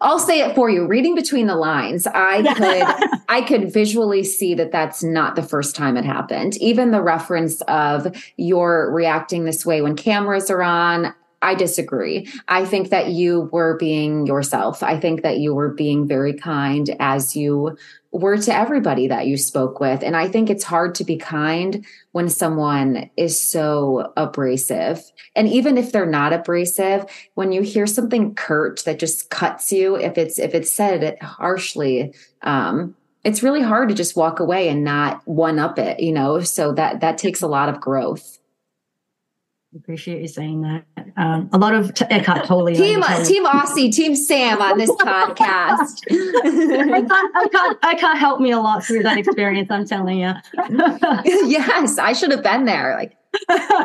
I'll 0.00 0.18
say 0.18 0.40
it 0.40 0.54
for 0.54 0.70
you. 0.70 0.86
Reading 0.86 1.14
between 1.14 1.46
the 1.46 1.56
lines, 1.56 2.06
I 2.06 2.42
could 2.54 3.20
I 3.28 3.42
could 3.42 3.72
visually 3.72 4.22
see 4.22 4.54
that 4.54 4.72
that's 4.72 5.02
not 5.02 5.36
the 5.36 5.42
first 5.42 5.74
time 5.74 5.96
it 5.96 6.04
happened. 6.04 6.56
Even 6.58 6.90
the 6.90 7.02
reference 7.02 7.60
of 7.62 8.14
you're 8.36 8.92
reacting 8.92 9.44
this 9.44 9.64
way 9.64 9.82
when 9.82 9.96
cameras 9.96 10.50
are 10.50 10.62
on, 10.62 11.14
I 11.44 11.54
disagree. 11.54 12.26
I 12.48 12.64
think 12.64 12.88
that 12.88 13.10
you 13.10 13.50
were 13.52 13.76
being 13.76 14.26
yourself. 14.26 14.82
I 14.82 14.98
think 14.98 15.22
that 15.22 15.38
you 15.38 15.54
were 15.54 15.68
being 15.68 16.08
very 16.08 16.32
kind 16.32 16.96
as 16.98 17.36
you 17.36 17.76
were 18.14 18.38
to 18.38 18.54
everybody 18.54 19.08
that 19.08 19.26
you 19.26 19.36
spoke 19.36 19.80
with. 19.80 20.04
And 20.04 20.16
I 20.16 20.28
think 20.28 20.48
it's 20.48 20.62
hard 20.62 20.94
to 20.94 21.04
be 21.04 21.16
kind 21.16 21.84
when 22.12 22.28
someone 22.28 23.10
is 23.16 23.38
so 23.38 24.12
abrasive. 24.16 25.02
And 25.34 25.48
even 25.48 25.76
if 25.76 25.90
they're 25.90 26.06
not 26.06 26.32
abrasive, 26.32 27.06
when 27.34 27.50
you 27.50 27.62
hear 27.62 27.88
something 27.88 28.36
curt 28.36 28.84
that 28.84 29.00
just 29.00 29.30
cuts 29.30 29.72
you, 29.72 29.96
if 29.96 30.16
it's 30.16 30.38
if 30.38 30.54
it's 30.54 30.70
said 30.70 31.18
harshly, 31.20 32.14
um, 32.42 32.94
it's 33.24 33.42
really 33.42 33.62
hard 33.62 33.88
to 33.88 33.96
just 33.96 34.16
walk 34.16 34.38
away 34.38 34.68
and 34.68 34.84
not 34.84 35.20
one 35.26 35.58
up 35.58 35.76
it, 35.80 35.98
you 35.98 36.12
know. 36.12 36.40
So 36.40 36.72
that 36.74 37.00
that 37.00 37.18
takes 37.18 37.42
a 37.42 37.48
lot 37.48 37.68
of 37.68 37.80
growth 37.80 38.38
appreciate 39.76 40.20
you 40.20 40.28
saying 40.28 40.62
that. 40.62 40.84
Um, 41.16 41.48
a 41.52 41.58
lot 41.58 41.74
of 41.74 41.94
t- 41.94 42.04
Eckhart 42.10 42.44
Tolle. 42.44 42.66
team 42.74 43.02
Team 43.24 43.44
Aussie, 43.46 43.92
Team 43.92 44.14
Sam 44.14 44.60
on 44.60 44.78
this 44.78 44.90
podcast. 45.00 46.00
I, 46.10 47.02
can't, 47.02 47.36
I, 47.36 47.48
can't, 47.48 47.78
I 47.82 47.94
can't 47.94 48.18
help 48.18 48.40
me 48.40 48.50
a 48.50 48.58
lot 48.58 48.84
through 48.84 49.02
that 49.02 49.18
experience. 49.18 49.70
I'm 49.70 49.86
telling 49.86 50.18
you. 50.18 50.32
yes, 51.24 51.98
I 51.98 52.12
should 52.12 52.30
have 52.30 52.42
been 52.42 52.64
there, 52.64 52.96
like 52.96 53.16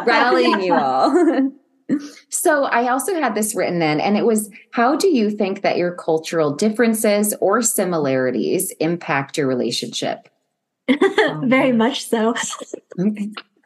rallying 0.05 0.61
you 0.61 0.73
all. 0.73 1.51
so 2.29 2.65
I 2.65 2.89
also 2.89 3.19
had 3.19 3.35
this 3.35 3.55
written 3.55 3.81
in, 3.81 3.99
and 3.99 4.17
it 4.17 4.25
was 4.25 4.49
how 4.71 4.95
do 4.95 5.07
you 5.07 5.29
think 5.29 5.61
that 5.61 5.77
your 5.77 5.93
cultural 5.93 6.53
differences 6.55 7.35
or 7.41 7.61
similarities 7.61 8.71
impact 8.79 9.37
your 9.37 9.47
relationship? 9.47 10.29
Very 11.43 11.71
much 11.71 12.07
so. 12.07 12.33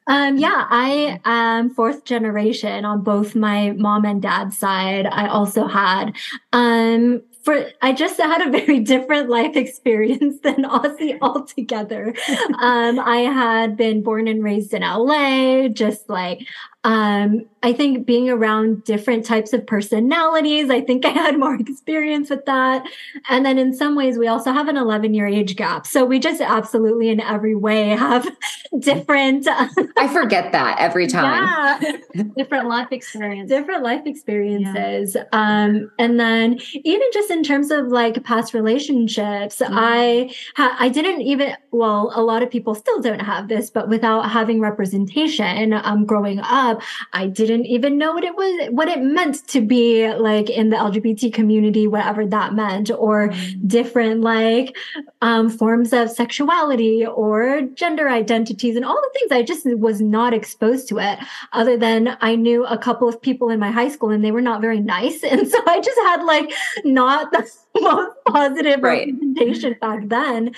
Um, 0.07 0.37
yeah, 0.37 0.67
I 0.69 1.19
am 1.25 1.69
fourth 1.69 2.03
generation 2.03 2.85
on 2.85 3.01
both 3.01 3.35
my 3.35 3.71
mom 3.71 4.05
and 4.05 4.21
dad's 4.21 4.57
side. 4.57 5.05
I 5.05 5.27
also 5.27 5.67
had 5.67 6.13
um, 6.51 7.21
for 7.43 7.69
I 7.81 7.93
just 7.93 8.17
had 8.19 8.47
a 8.47 8.51
very 8.65 8.79
different 8.79 9.29
life 9.29 9.55
experience 9.55 10.39
than 10.41 10.63
Aussie 10.63 11.17
altogether. 11.21 12.13
um, 12.61 12.99
I 12.99 13.19
had 13.31 13.77
been 13.77 14.01
born 14.03 14.27
and 14.27 14.43
raised 14.43 14.73
in 14.73 14.81
LA, 14.81 15.67
just 15.67 16.09
like 16.09 16.45
um, 16.83 17.45
I 17.63 17.71
think 17.71 18.05
being 18.05 18.29
around 18.29 18.83
different 18.83 19.25
types 19.25 19.53
of 19.53 19.65
personalities, 19.65 20.69
I 20.69 20.81
think 20.81 21.05
I 21.05 21.09
had 21.09 21.39
more 21.39 21.55
experience 21.55 22.29
with 22.29 22.45
that. 22.45 22.85
And 23.29 23.45
then 23.45 23.57
in 23.57 23.73
some 23.73 23.95
ways, 23.95 24.17
we 24.17 24.27
also 24.27 24.51
have 24.51 24.67
an 24.67 24.75
11 24.75 25.13
year 25.13 25.25
age 25.25 25.55
gap. 25.55 25.87
So 25.87 26.03
we 26.03 26.19
just 26.19 26.41
absolutely 26.41 27.09
in 27.09 27.21
every 27.21 27.55
way 27.55 27.89
have 27.89 28.27
different. 28.79 29.47
I 29.47 30.07
forget 30.11 30.51
that 30.51 30.77
every 30.79 31.07
time. 31.13 31.79
Yeah. 32.13 32.23
different 32.35 32.67
life 32.67 32.89
experiences. 32.91 33.57
Different 33.57 33.83
life 33.83 34.01
experiences. 34.05 35.15
Yeah. 35.15 35.23
Um, 35.31 35.89
and 35.97 36.19
then 36.19 36.59
even 36.83 37.07
just 37.13 37.31
in 37.31 37.43
terms 37.43 37.71
of 37.71 37.87
like 37.87 38.21
past 38.25 38.53
relationships, 38.53 39.59
mm-hmm. 39.59 39.73
I, 39.73 40.35
ha- 40.57 40.75
I 40.79 40.89
didn't 40.89 41.21
even, 41.21 41.55
well, 41.71 42.11
a 42.13 42.21
lot 42.21 42.43
of 42.43 42.49
people 42.49 42.75
still 42.75 42.99
don't 42.99 43.21
have 43.21 43.47
this, 43.47 43.69
but 43.69 43.87
without 43.87 44.29
having 44.29 44.59
representation, 44.59 45.71
um, 45.71 46.05
growing 46.05 46.39
up, 46.39 46.72
up, 46.73 46.81
I 47.13 47.27
didn't 47.27 47.65
even 47.65 47.97
know 47.97 48.13
what 48.13 48.23
it 48.23 48.35
was, 48.35 48.69
what 48.71 48.87
it 48.87 49.01
meant 49.01 49.47
to 49.49 49.61
be 49.61 50.11
like 50.13 50.49
in 50.49 50.69
the 50.69 50.77
LGBT 50.77 51.33
community, 51.33 51.87
whatever 51.87 52.25
that 52.25 52.53
meant, 52.53 52.91
or 52.91 53.29
mm. 53.29 53.67
different 53.67 54.21
like 54.21 54.75
um, 55.21 55.49
forms 55.49 55.93
of 55.93 56.09
sexuality 56.09 57.05
or 57.05 57.61
gender 57.73 58.09
identities 58.09 58.75
and 58.75 58.85
all 58.85 58.95
the 59.01 59.19
things. 59.19 59.31
I 59.31 59.43
just 59.43 59.65
was 59.77 60.01
not 60.01 60.33
exposed 60.33 60.87
to 60.89 60.99
it 60.99 61.19
other 61.51 61.77
than 61.77 62.17
I 62.21 62.35
knew 62.35 62.65
a 62.65 62.77
couple 62.77 63.07
of 63.07 63.21
people 63.21 63.49
in 63.49 63.59
my 63.59 63.71
high 63.71 63.89
school 63.89 64.09
and 64.09 64.23
they 64.23 64.31
were 64.31 64.41
not 64.41 64.61
very 64.61 64.79
nice. 64.79 65.23
And 65.33 65.47
so 65.47 65.57
I 65.65 65.81
just 65.81 65.99
had 66.03 66.23
like 66.25 66.53
not 66.85 67.31
the 67.31 67.49
most 67.81 68.15
positive 68.27 68.81
right. 68.81 69.07
representation 69.07 69.75
back 69.81 70.07
then. 70.07 70.51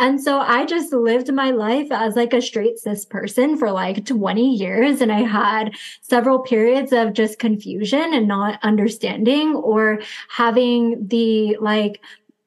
And 0.00 0.20
so 0.20 0.40
I 0.40 0.64
just 0.64 0.92
lived 0.92 1.32
my 1.32 1.50
life 1.50 1.88
as 1.90 2.16
like 2.16 2.32
a 2.32 2.42
straight 2.42 2.78
cis 2.78 3.04
person 3.04 3.56
for 3.56 3.70
like 3.70 4.04
20 4.04 4.54
years. 4.54 5.00
And 5.00 5.12
I 5.12 5.22
had 5.22 5.74
several 6.00 6.38
periods 6.40 6.92
of 6.92 7.12
just 7.12 7.38
confusion 7.38 8.14
and 8.14 8.26
not 8.26 8.58
understanding 8.62 9.54
or 9.54 10.00
having 10.28 11.06
the 11.08 11.56
like 11.60 12.00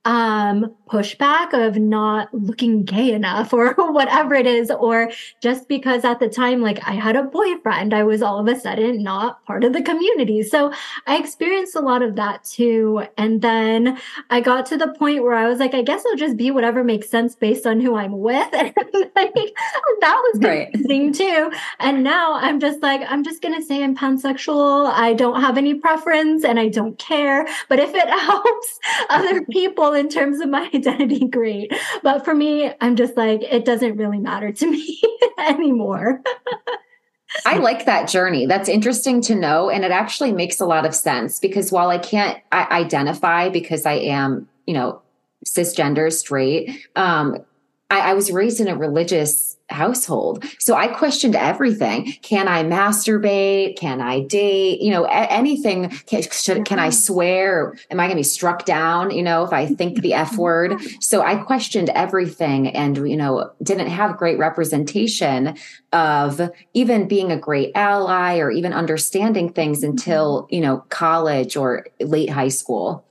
um 0.05 0.75
pushback 0.89 1.53
of 1.53 1.77
not 1.77 2.33
looking 2.33 2.83
gay 2.83 3.13
enough 3.13 3.53
or 3.53 3.73
whatever 3.77 4.35
it 4.35 4.45
is 4.45 4.69
or 4.71 5.11
just 5.41 5.67
because 5.67 6.05
at 6.05 6.19
the 6.19 6.29
time 6.29 6.61
like 6.61 6.79
I 6.87 6.91
had 6.91 7.15
a 7.15 7.23
boyfriend 7.23 7.93
I 7.93 8.03
was 8.03 8.21
all 8.21 8.39
of 8.39 8.47
a 8.47 8.59
sudden 8.59 9.03
not 9.03 9.43
part 9.45 9.63
of 9.63 9.73
the 9.73 9.81
community. 9.81 10.43
So 10.43 10.71
I 11.07 11.17
experienced 11.17 11.75
a 11.75 11.81
lot 11.81 12.01
of 12.01 12.15
that 12.15 12.43
too. 12.43 13.03
And 13.17 13.41
then 13.41 13.99
I 14.29 14.41
got 14.41 14.65
to 14.67 14.77
the 14.77 14.89
point 14.89 15.23
where 15.23 15.35
I 15.35 15.47
was 15.47 15.59
like 15.59 15.73
I 15.73 15.81
guess 15.81 16.03
I'll 16.05 16.15
just 16.15 16.37
be 16.37 16.51
whatever 16.51 16.83
makes 16.83 17.09
sense 17.09 17.35
based 17.35 17.65
on 17.65 17.79
who 17.79 17.95
I'm 17.95 18.19
with. 18.19 18.53
And 18.55 18.73
like, 19.15 19.55
that 20.01 20.21
was 20.33 20.39
confusing 20.39 21.07
right. 21.07 21.15
too. 21.15 21.51
And 21.79 22.03
now 22.03 22.33
I'm 22.35 22.59
just 22.59 22.81
like 22.81 23.01
I'm 23.07 23.23
just 23.23 23.41
going 23.41 23.55
to 23.55 23.65
say 23.65 23.83
I'm 23.83 23.95
pansexual. 23.95 24.91
I 24.91 25.13
don't 25.13 25.41
have 25.41 25.57
any 25.57 25.75
preference 25.75 26.43
and 26.43 26.59
I 26.59 26.69
don't 26.69 26.97
care. 26.99 27.47
But 27.69 27.79
if 27.79 27.93
it 27.93 28.07
helps 28.19 28.79
other 29.09 29.43
people 29.45 29.93
in 29.93 30.09
terms 30.09 30.39
of 30.39 30.49
my 30.49 30.69
identity, 30.87 31.27
great. 31.27 31.73
But 32.03 32.25
for 32.25 32.33
me, 32.33 32.71
I'm 32.81 32.95
just 32.95 33.17
like, 33.17 33.41
it 33.43 33.65
doesn't 33.65 33.97
really 33.97 34.19
matter 34.19 34.51
to 34.51 34.69
me 34.69 35.01
anymore. 35.39 36.21
I 37.45 37.57
like 37.57 37.85
that 37.85 38.07
journey. 38.07 38.45
That's 38.45 38.69
interesting 38.69 39.21
to 39.23 39.35
know. 39.35 39.69
And 39.69 39.83
it 39.83 39.91
actually 39.91 40.31
makes 40.31 40.59
a 40.59 40.65
lot 40.65 40.85
of 40.85 40.95
sense 40.95 41.39
because 41.39 41.71
while 41.71 41.89
I 41.89 41.97
can't 41.97 42.41
I 42.51 42.67
identify 42.71 43.49
because 43.49 43.85
I 43.85 43.93
am, 43.93 44.47
you 44.65 44.73
know, 44.73 45.01
cisgender, 45.45 46.11
straight, 46.11 46.87
um, 46.95 47.37
I, 47.95 48.11
I 48.11 48.13
was 48.13 48.31
raised 48.31 48.59
in 48.59 48.67
a 48.67 48.75
religious 48.75 49.57
household. 49.69 50.43
So 50.59 50.75
I 50.75 50.87
questioned 50.87 51.35
everything. 51.35 52.13
Can 52.21 52.47
I 52.47 52.63
masturbate? 52.63 53.77
Can 53.77 53.99
I 53.99 54.19
date? 54.19 54.81
You 54.81 54.91
know, 54.91 55.05
a- 55.05 55.31
anything. 55.31 55.89
Can, 56.05 56.21
should, 56.21 56.65
can 56.65 56.77
I 56.77 56.91
swear? 56.91 57.75
Am 57.89 57.99
I 57.99 58.03
going 58.03 58.11
to 58.11 58.19
be 58.19 58.23
struck 58.23 58.65
down? 58.65 59.09
You 59.11 59.23
know, 59.23 59.43
if 59.43 59.53
I 59.53 59.65
think 59.65 60.01
the 60.01 60.13
F 60.13 60.37
word. 60.37 60.79
So 60.99 61.21
I 61.21 61.37
questioned 61.37 61.89
everything 61.89 62.67
and, 62.67 62.97
you 63.09 63.17
know, 63.17 63.51
didn't 63.63 63.87
have 63.87 64.17
great 64.17 64.37
representation 64.37 65.55
of 65.93 66.41
even 66.73 67.07
being 67.07 67.31
a 67.31 67.37
great 67.37 67.71
ally 67.75 68.37
or 68.37 68.51
even 68.51 68.73
understanding 68.73 69.51
things 69.51 69.79
mm-hmm. 69.79 69.91
until, 69.91 70.47
you 70.51 70.61
know, 70.61 70.85
college 70.89 71.57
or 71.57 71.87
late 71.99 72.29
high 72.29 72.49
school. 72.49 73.03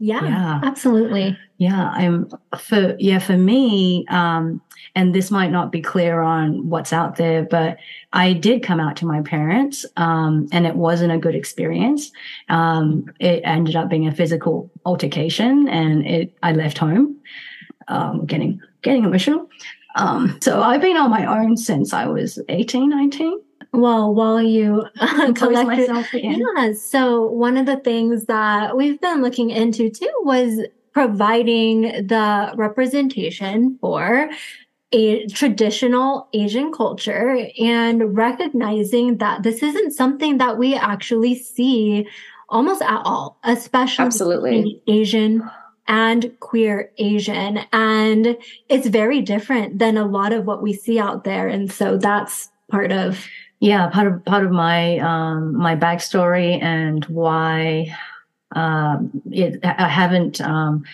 Yeah, 0.00 0.22
yeah, 0.22 0.60
absolutely. 0.62 1.36
Yeah, 1.58 1.90
I'm 1.92 2.30
for 2.56 2.94
yeah 3.00 3.18
for 3.18 3.36
me, 3.36 4.06
um, 4.10 4.62
and 4.94 5.12
this 5.12 5.32
might 5.32 5.50
not 5.50 5.72
be 5.72 5.80
clear 5.80 6.20
on 6.20 6.68
what's 6.68 6.92
out 6.92 7.16
there, 7.16 7.42
but 7.42 7.78
I 8.12 8.32
did 8.32 8.62
come 8.62 8.78
out 8.78 8.96
to 8.98 9.06
my 9.06 9.22
parents, 9.22 9.84
um, 9.96 10.46
and 10.52 10.68
it 10.68 10.76
wasn't 10.76 11.10
a 11.10 11.18
good 11.18 11.34
experience. 11.34 12.12
Um, 12.48 13.06
it 13.18 13.42
ended 13.44 13.74
up 13.74 13.88
being 13.88 14.06
a 14.06 14.14
physical 14.14 14.70
altercation, 14.86 15.68
and 15.68 16.06
it 16.06 16.32
I 16.44 16.52
left 16.52 16.78
home, 16.78 17.16
um, 17.88 18.24
getting 18.24 18.60
getting 18.82 19.04
emotional. 19.04 19.48
Um, 19.96 20.38
so 20.40 20.62
I've 20.62 20.80
been 20.80 20.96
on 20.96 21.10
my 21.10 21.26
own 21.26 21.56
since 21.56 21.92
I 21.92 22.06
was 22.06 22.38
18, 22.48 22.88
19. 22.88 23.40
Well, 23.72 24.14
while 24.14 24.40
you 24.40 24.84
uh, 25.00 25.32
collected, 25.32 25.66
myself 25.66 26.14
again. 26.14 26.40
Yeah. 26.56 26.72
So 26.72 27.26
one 27.26 27.56
of 27.56 27.66
the 27.66 27.78
things 27.78 28.26
that 28.26 28.76
we've 28.76 29.00
been 29.00 29.22
looking 29.22 29.50
into 29.50 29.90
too 29.90 30.12
was 30.22 30.60
providing 30.92 31.82
the 32.06 32.52
representation 32.56 33.78
for 33.80 34.30
a 34.92 35.26
traditional 35.26 36.28
Asian 36.32 36.72
culture 36.72 37.46
and 37.60 38.16
recognizing 38.16 39.18
that 39.18 39.42
this 39.42 39.62
isn't 39.62 39.92
something 39.92 40.38
that 40.38 40.56
we 40.56 40.74
actually 40.74 41.34
see 41.34 42.06
almost 42.48 42.80
at 42.82 43.02
all, 43.04 43.38
especially 43.44 44.04
absolutely 44.06 44.82
Asian 44.86 45.48
and 45.86 46.32
queer 46.40 46.90
Asian. 46.98 47.58
And 47.72 48.36
it's 48.68 48.86
very 48.86 49.20
different 49.20 49.78
than 49.78 49.96
a 49.96 50.06
lot 50.06 50.32
of 50.32 50.46
what 50.46 50.62
we 50.62 50.72
see 50.72 50.98
out 50.98 51.24
there. 51.24 51.48
And 51.48 51.70
so 51.70 51.98
that's 51.98 52.50
part 52.70 52.92
of 52.92 53.26
yeah, 53.60 53.88
part 53.88 54.06
of 54.06 54.24
part 54.24 54.44
of 54.44 54.52
my 54.52 54.98
um 54.98 55.56
my 55.56 55.74
backstory 55.74 56.62
and 56.62 57.04
why 57.06 57.94
um 58.52 59.10
it, 59.30 59.60
I 59.64 59.88
haven't 59.88 60.40
um 60.40 60.84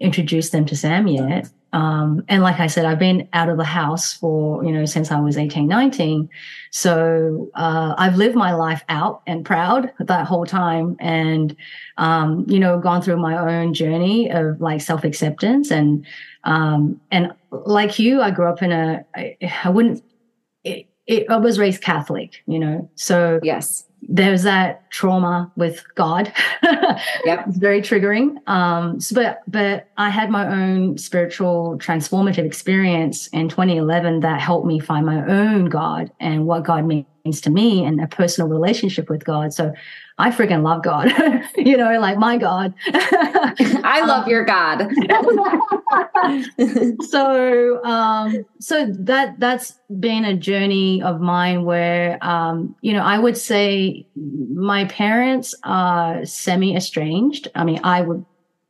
introduced 0.00 0.52
them 0.52 0.64
to 0.66 0.76
Sam 0.76 1.06
yet. 1.06 1.48
Um, 1.72 2.24
and 2.28 2.42
like 2.42 2.60
I 2.60 2.68
said, 2.68 2.86
I've 2.86 2.98
been 2.98 3.28
out 3.32 3.48
of 3.48 3.58
the 3.58 3.64
house 3.64 4.12
for, 4.12 4.64
you 4.64 4.72
know, 4.72 4.86
since 4.86 5.10
I 5.10 5.20
was 5.20 5.36
18, 5.36 5.66
19. 5.66 6.28
So, 6.70 7.50
uh, 7.54 7.94
I've 7.98 8.16
lived 8.16 8.36
my 8.36 8.54
life 8.54 8.82
out 8.88 9.22
and 9.26 9.44
proud 9.44 9.92
that 9.98 10.26
whole 10.26 10.46
time 10.46 10.96
and, 11.00 11.54
um, 11.98 12.46
you 12.48 12.58
know, 12.58 12.78
gone 12.78 13.02
through 13.02 13.18
my 13.18 13.36
own 13.36 13.74
journey 13.74 14.30
of 14.30 14.60
like 14.60 14.80
self 14.80 15.04
acceptance 15.04 15.70
and, 15.70 16.06
um, 16.44 17.00
and 17.10 17.32
like 17.50 17.98
you, 17.98 18.22
I 18.22 18.30
grew 18.30 18.48
up 18.48 18.62
in 18.62 18.72
a, 18.72 19.04
I, 19.14 19.36
I 19.64 19.68
wouldn't, 19.68 20.02
it, 20.64 20.86
it, 21.06 21.28
I 21.28 21.36
was 21.36 21.58
raised 21.58 21.82
Catholic, 21.82 22.42
you 22.46 22.58
know, 22.58 22.88
so 22.94 23.40
yes, 23.42 23.85
there's 24.08 24.44
that 24.44 24.88
trauma 24.90 25.50
with 25.56 25.84
God. 25.94 26.32
yep. 27.24 27.44
It's 27.48 27.58
very 27.58 27.82
triggering. 27.82 28.36
Um, 28.48 29.00
so, 29.00 29.14
but, 29.14 29.42
but 29.48 29.88
I 29.96 30.10
had 30.10 30.30
my 30.30 30.46
own 30.46 30.98
spiritual 30.98 31.78
transformative 31.78 32.44
experience 32.44 33.26
in 33.28 33.48
2011 33.48 34.20
that 34.20 34.40
helped 34.40 34.66
me 34.66 34.78
find 34.78 35.04
my 35.04 35.24
own 35.26 35.66
God 35.66 36.10
and 36.20 36.46
what 36.46 36.64
God 36.64 36.84
means 36.84 37.06
to 37.32 37.50
me 37.50 37.84
and 37.84 38.00
a 38.00 38.06
personal 38.06 38.48
relationship 38.48 39.08
with 39.08 39.24
God. 39.24 39.52
So 39.52 39.72
I 40.18 40.30
freaking 40.30 40.62
love 40.62 40.82
God, 40.82 41.12
you 41.56 41.76
know, 41.76 41.98
like 42.00 42.18
my 42.18 42.38
God. 42.38 42.72
I 42.86 44.02
love 44.06 44.24
um, 44.24 44.30
your 44.30 44.44
God. 44.46 44.90
so, 47.02 47.84
um, 47.84 48.44
so 48.58 48.86
that 48.98 49.38
that's 49.38 49.74
been 50.00 50.24
a 50.24 50.34
journey 50.34 51.02
of 51.02 51.20
mine 51.20 51.64
where, 51.64 52.18
um, 52.22 52.74
you 52.80 52.94
know, 52.94 53.02
I 53.02 53.18
would 53.18 53.36
say 53.36 54.06
my 54.16 54.86
parents 54.86 55.54
are 55.64 56.24
semi 56.24 56.74
estranged. 56.74 57.48
I 57.54 57.64
mean, 57.64 57.80
I 57.84 58.00
would, 58.00 58.24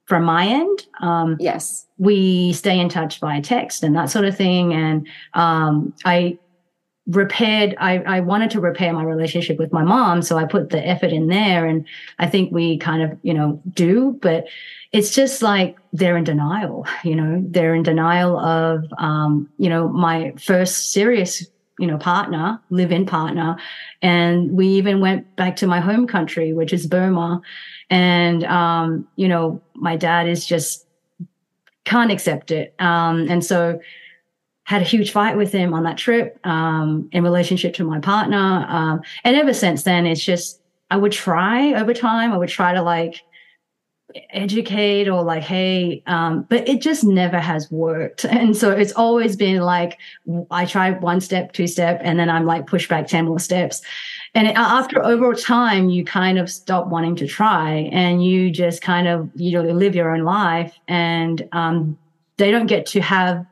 from 0.06 0.24
my 0.24 0.46
end, 0.46 0.86
um, 1.00 1.36
yes, 1.38 1.86
we 1.98 2.52
stay 2.54 2.78
in 2.78 2.88
touch 2.88 3.20
via 3.20 3.40
text 3.40 3.84
and 3.84 3.94
that 3.94 4.10
sort 4.10 4.24
of 4.24 4.36
thing. 4.36 4.72
And 4.72 5.06
um, 5.34 5.94
I 6.04 6.38
repaired 7.06 7.76
I, 7.78 7.98
I 8.00 8.20
wanted 8.20 8.50
to 8.50 8.60
repair 8.60 8.92
my 8.92 9.04
relationship 9.04 9.58
with 9.58 9.72
my 9.72 9.84
mom 9.84 10.22
so 10.22 10.36
i 10.36 10.44
put 10.44 10.70
the 10.70 10.84
effort 10.84 11.12
in 11.12 11.28
there 11.28 11.64
and 11.64 11.86
i 12.18 12.26
think 12.26 12.52
we 12.52 12.78
kind 12.78 13.00
of 13.02 13.16
you 13.22 13.32
know 13.32 13.62
do 13.72 14.18
but 14.22 14.46
it's 14.92 15.14
just 15.14 15.40
like 15.40 15.76
they're 15.92 16.16
in 16.16 16.24
denial 16.24 16.86
you 17.04 17.14
know? 17.14 17.44
They're 17.48 17.74
in 17.74 17.84
denial 17.84 18.38
of 18.38 18.84
um 18.98 19.48
you 19.56 19.68
know 19.68 19.88
my 19.88 20.34
first 20.36 20.92
serious 20.92 21.46
you 21.78 21.86
know 21.86 21.96
partner 21.96 22.60
live 22.70 22.90
in 22.90 23.06
partner 23.06 23.56
and 24.02 24.50
we 24.50 24.66
even 24.66 25.00
went 25.00 25.36
back 25.36 25.54
to 25.56 25.66
my 25.68 25.78
home 25.78 26.08
country 26.08 26.52
which 26.52 26.72
is 26.72 26.88
burma 26.88 27.40
and 27.88 28.42
um 28.44 29.06
you 29.14 29.28
know 29.28 29.62
my 29.74 29.96
dad 29.96 30.26
is 30.26 30.44
just 30.44 30.86
can't 31.84 32.10
accept 32.10 32.50
it 32.50 32.74
um 32.80 33.28
and 33.28 33.44
so 33.44 33.78
had 34.66 34.82
a 34.82 34.84
huge 34.84 35.12
fight 35.12 35.36
with 35.36 35.52
him 35.52 35.72
on 35.72 35.84
that 35.84 35.96
trip 35.96 36.40
um, 36.44 37.08
in 37.12 37.22
relationship 37.22 37.72
to 37.72 37.84
my 37.84 38.00
partner. 38.00 38.66
Um, 38.68 39.00
and 39.22 39.36
ever 39.36 39.54
since 39.54 39.84
then, 39.84 40.06
it's 40.06 40.22
just, 40.22 40.60
I 40.90 40.96
would 40.96 41.12
try 41.12 41.72
over 41.74 41.94
time, 41.94 42.32
I 42.32 42.36
would 42.36 42.48
try 42.48 42.74
to 42.74 42.82
like 42.82 43.22
educate 44.30 45.06
or 45.06 45.22
like, 45.22 45.44
hey, 45.44 46.02
um, 46.08 46.46
but 46.48 46.68
it 46.68 46.80
just 46.80 47.04
never 47.04 47.38
has 47.38 47.70
worked. 47.70 48.24
And 48.36 48.56
so 48.56 48.72
it's 48.72 48.92
always 48.92 49.36
been 49.36 49.60
like, 49.60 49.98
I 50.50 50.66
try 50.66 50.90
one 50.90 51.20
step, 51.20 51.52
two 51.52 51.68
step, 51.68 52.00
and 52.02 52.18
then 52.18 52.28
I'm 52.28 52.44
like 52.44 52.66
push 52.66 52.88
back 52.88 53.06
10 53.06 53.26
more 53.26 53.38
steps. 53.38 53.82
And 54.34 54.48
after 54.48 55.00
over 55.04 55.32
time, 55.34 55.90
you 55.90 56.04
kind 56.04 56.40
of 56.40 56.50
stop 56.50 56.88
wanting 56.88 57.14
to 57.16 57.28
try 57.28 57.88
and 57.92 58.24
you 58.24 58.50
just 58.50 58.82
kind 58.82 59.06
of, 59.06 59.30
you 59.36 59.52
know, 59.52 59.62
live 59.62 59.94
your 59.94 60.12
own 60.12 60.24
life 60.24 60.76
and, 60.88 61.48
um, 61.52 61.96
they 62.36 62.50
don't 62.50 62.66
get 62.66 62.84
to 62.86 63.00
have 63.00 63.46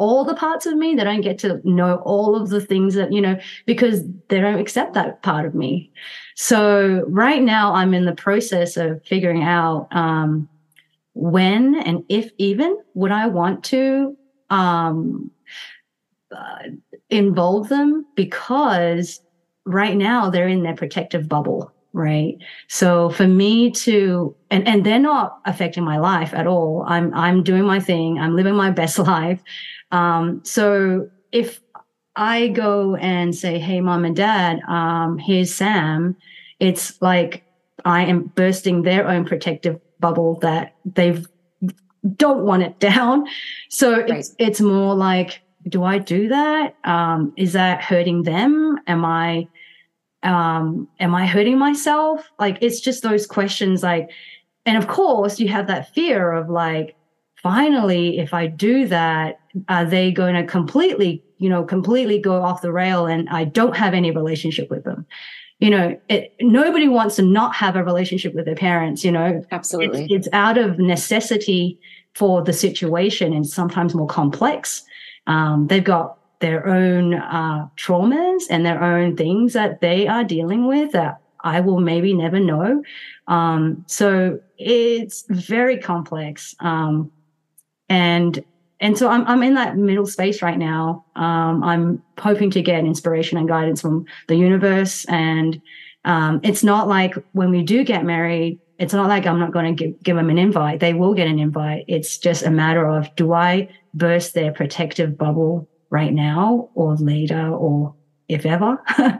all 0.00 0.24
the 0.24 0.34
parts 0.34 0.64
of 0.64 0.76
me. 0.76 0.94
They 0.94 1.04
don't 1.04 1.20
get 1.20 1.38
to 1.40 1.60
know 1.62 1.96
all 2.06 2.34
of 2.34 2.48
the 2.48 2.60
things 2.60 2.94
that, 2.94 3.12
you 3.12 3.20
know, 3.20 3.38
because 3.66 4.02
they 4.28 4.40
don't 4.40 4.58
accept 4.58 4.94
that 4.94 5.22
part 5.22 5.44
of 5.44 5.54
me. 5.54 5.92
So 6.36 7.04
right 7.06 7.42
now 7.42 7.74
I'm 7.74 7.92
in 7.92 8.06
the 8.06 8.14
process 8.14 8.78
of 8.78 9.04
figuring 9.04 9.44
out, 9.44 9.88
um, 9.92 10.48
when 11.12 11.74
and 11.74 12.02
if 12.08 12.30
even 12.38 12.78
would 12.94 13.12
I 13.12 13.26
want 13.26 13.62
to, 13.64 14.16
um, 14.48 15.30
uh, 16.34 16.62
involve 17.10 17.68
them 17.68 18.06
because 18.16 19.20
right 19.66 19.96
now 19.96 20.30
they're 20.30 20.48
in 20.48 20.62
their 20.62 20.76
protective 20.76 21.28
bubble 21.28 21.74
right 21.92 22.38
so 22.68 23.10
for 23.10 23.26
me 23.26 23.70
to 23.70 24.34
and 24.50 24.66
and 24.68 24.86
they're 24.86 24.98
not 24.98 25.40
affecting 25.44 25.84
my 25.84 25.98
life 25.98 26.32
at 26.34 26.46
all 26.46 26.84
i'm 26.86 27.12
i'm 27.14 27.42
doing 27.42 27.64
my 27.64 27.80
thing 27.80 28.18
i'm 28.18 28.36
living 28.36 28.54
my 28.54 28.70
best 28.80 28.98
life 28.98 29.42
um, 29.92 30.40
so 30.44 31.08
if 31.32 31.60
I 32.16 32.48
go 32.48 32.96
and 32.96 33.34
say, 33.34 33.58
Hey, 33.58 33.80
mom 33.80 34.04
and 34.04 34.16
dad, 34.16 34.60
um, 34.68 35.18
here's 35.18 35.54
Sam, 35.54 36.16
it's 36.58 37.00
like 37.00 37.44
I 37.84 38.04
am 38.04 38.24
bursting 38.34 38.82
their 38.82 39.08
own 39.08 39.24
protective 39.24 39.80
bubble 40.00 40.38
that 40.40 40.74
they've 40.84 41.26
don't 42.16 42.44
want 42.44 42.62
it 42.62 42.78
down. 42.80 43.26
So 43.68 44.00
right. 44.00 44.10
it's, 44.10 44.34
it's 44.38 44.60
more 44.60 44.94
like, 44.94 45.40
do 45.68 45.84
I 45.84 45.98
do 45.98 46.28
that? 46.28 46.74
Um, 46.84 47.32
is 47.36 47.52
that 47.52 47.82
hurting 47.82 48.22
them? 48.22 48.78
Am 48.86 49.04
I, 49.04 49.46
um, 50.22 50.88
am 50.98 51.14
I 51.14 51.26
hurting 51.26 51.58
myself? 51.58 52.30
Like, 52.38 52.58
it's 52.60 52.80
just 52.80 53.02
those 53.02 53.26
questions 53.26 53.82
like, 53.82 54.10
and 54.66 54.76
of 54.76 54.86
course 54.88 55.40
you 55.40 55.48
have 55.48 55.66
that 55.68 55.94
fear 55.94 56.32
of 56.32 56.48
like, 56.50 56.94
finally, 57.42 58.18
if 58.18 58.34
I 58.34 58.46
do 58.46 58.86
that, 58.88 59.40
are 59.68 59.84
they 59.84 60.12
going 60.12 60.34
to 60.34 60.44
completely, 60.44 61.22
you 61.38 61.48
know, 61.48 61.64
completely 61.64 62.18
go 62.18 62.42
off 62.42 62.60
the 62.60 62.72
rail 62.72 63.06
and 63.06 63.28
I 63.30 63.44
don't 63.44 63.76
have 63.76 63.94
any 63.94 64.10
relationship 64.10 64.70
with 64.70 64.84
them? 64.84 65.06
You 65.58 65.70
know, 65.70 66.00
it, 66.08 66.34
nobody 66.40 66.88
wants 66.88 67.16
to 67.16 67.22
not 67.22 67.54
have 67.54 67.76
a 67.76 67.84
relationship 67.84 68.34
with 68.34 68.44
their 68.46 68.54
parents, 68.54 69.04
you 69.04 69.12
know. 69.12 69.42
Absolutely. 69.50 70.04
It's, 70.04 70.26
it's 70.26 70.28
out 70.32 70.58
of 70.58 70.78
necessity 70.78 71.78
for 72.14 72.42
the 72.42 72.52
situation 72.52 73.32
and 73.32 73.46
sometimes 73.46 73.94
more 73.94 74.06
complex. 74.06 74.82
Um, 75.26 75.66
they've 75.66 75.84
got 75.84 76.18
their 76.40 76.66
own 76.66 77.14
uh, 77.14 77.68
traumas 77.76 78.44
and 78.50 78.66
their 78.66 78.82
own 78.82 79.16
things 79.16 79.52
that 79.52 79.80
they 79.80 80.06
are 80.06 80.24
dealing 80.24 80.66
with 80.66 80.92
that 80.92 81.20
I 81.42 81.60
will 81.60 81.80
maybe 81.80 82.12
never 82.14 82.40
know. 82.40 82.82
Um, 83.28 83.84
so 83.86 84.40
it's 84.58 85.24
very 85.28 85.78
complex. 85.78 86.54
Um, 86.60 87.10
and 87.88 88.42
and 88.80 88.96
so 88.96 89.08
I'm 89.08 89.26
I'm 89.26 89.42
in 89.42 89.54
that 89.54 89.76
middle 89.76 90.06
space 90.06 90.42
right 90.42 90.58
now. 90.58 91.04
Um, 91.16 91.62
I'm 91.62 92.02
hoping 92.18 92.50
to 92.52 92.62
get 92.62 92.84
inspiration 92.84 93.36
and 93.36 93.48
guidance 93.48 93.80
from 93.80 94.06
the 94.28 94.36
universe, 94.36 95.04
and 95.06 95.60
um, 96.04 96.40
it's 96.42 96.64
not 96.64 96.88
like 96.88 97.14
when 97.32 97.50
we 97.50 97.62
do 97.62 97.84
get 97.84 98.04
married, 98.04 98.58
it's 98.78 98.94
not 98.94 99.08
like 99.08 99.26
I'm 99.26 99.38
not 99.38 99.52
going 99.52 99.76
to 99.76 99.84
give, 99.84 100.02
give 100.02 100.16
them 100.16 100.30
an 100.30 100.38
invite. 100.38 100.80
They 100.80 100.94
will 100.94 101.12
get 101.12 101.26
an 101.26 101.38
invite. 101.38 101.84
It's 101.88 102.16
just 102.16 102.44
a 102.44 102.50
matter 102.50 102.86
of 102.86 103.14
do 103.16 103.34
I 103.34 103.68
burst 103.92 104.32
their 104.32 104.52
protective 104.52 105.18
bubble 105.18 105.68
right 105.90 106.12
now 106.12 106.70
or 106.74 106.96
later 106.96 107.48
or 107.48 107.94
if 108.28 108.46
ever. 108.46 108.82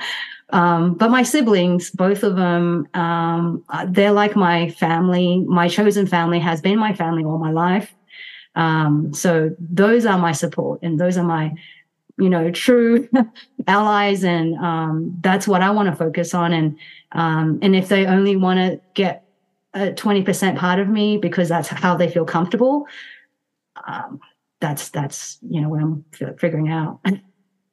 um, 0.50 0.94
but 0.94 1.10
my 1.10 1.22
siblings, 1.22 1.90
both 1.90 2.22
of 2.22 2.36
them, 2.36 2.88
um, 2.94 3.64
they're 3.88 4.12
like 4.12 4.36
my 4.36 4.70
family. 4.70 5.40
My 5.40 5.68
chosen 5.68 6.06
family 6.06 6.38
has 6.38 6.60
been 6.60 6.78
my 6.78 6.94
family 6.94 7.24
all 7.24 7.38
my 7.38 7.50
life. 7.50 7.92
Um, 8.54 9.12
so 9.12 9.54
those 9.58 10.06
are 10.06 10.18
my 10.18 10.32
support 10.32 10.80
and 10.82 10.98
those 10.98 11.16
are 11.16 11.24
my, 11.24 11.52
you 12.18 12.28
know, 12.28 12.50
true 12.50 13.08
allies. 13.66 14.24
And 14.24 14.56
um, 14.58 15.16
that's 15.20 15.46
what 15.46 15.62
I 15.62 15.70
want 15.70 15.88
to 15.88 15.96
focus 15.96 16.34
on. 16.34 16.52
And 16.52 16.78
um, 17.12 17.58
and 17.62 17.74
if 17.74 17.88
they 17.88 18.06
only 18.06 18.36
want 18.36 18.58
to 18.58 18.80
get 18.94 19.24
a 19.74 19.92
20% 19.92 20.58
part 20.58 20.78
of 20.78 20.88
me 20.88 21.16
because 21.16 21.48
that's 21.48 21.68
how 21.68 21.96
they 21.96 22.10
feel 22.10 22.24
comfortable, 22.24 22.86
um, 23.86 24.20
that's 24.60 24.90
that's 24.90 25.38
you 25.48 25.60
know 25.60 25.68
what 25.68 25.82
i'm 25.82 26.04
figuring 26.38 26.68
out 26.68 27.00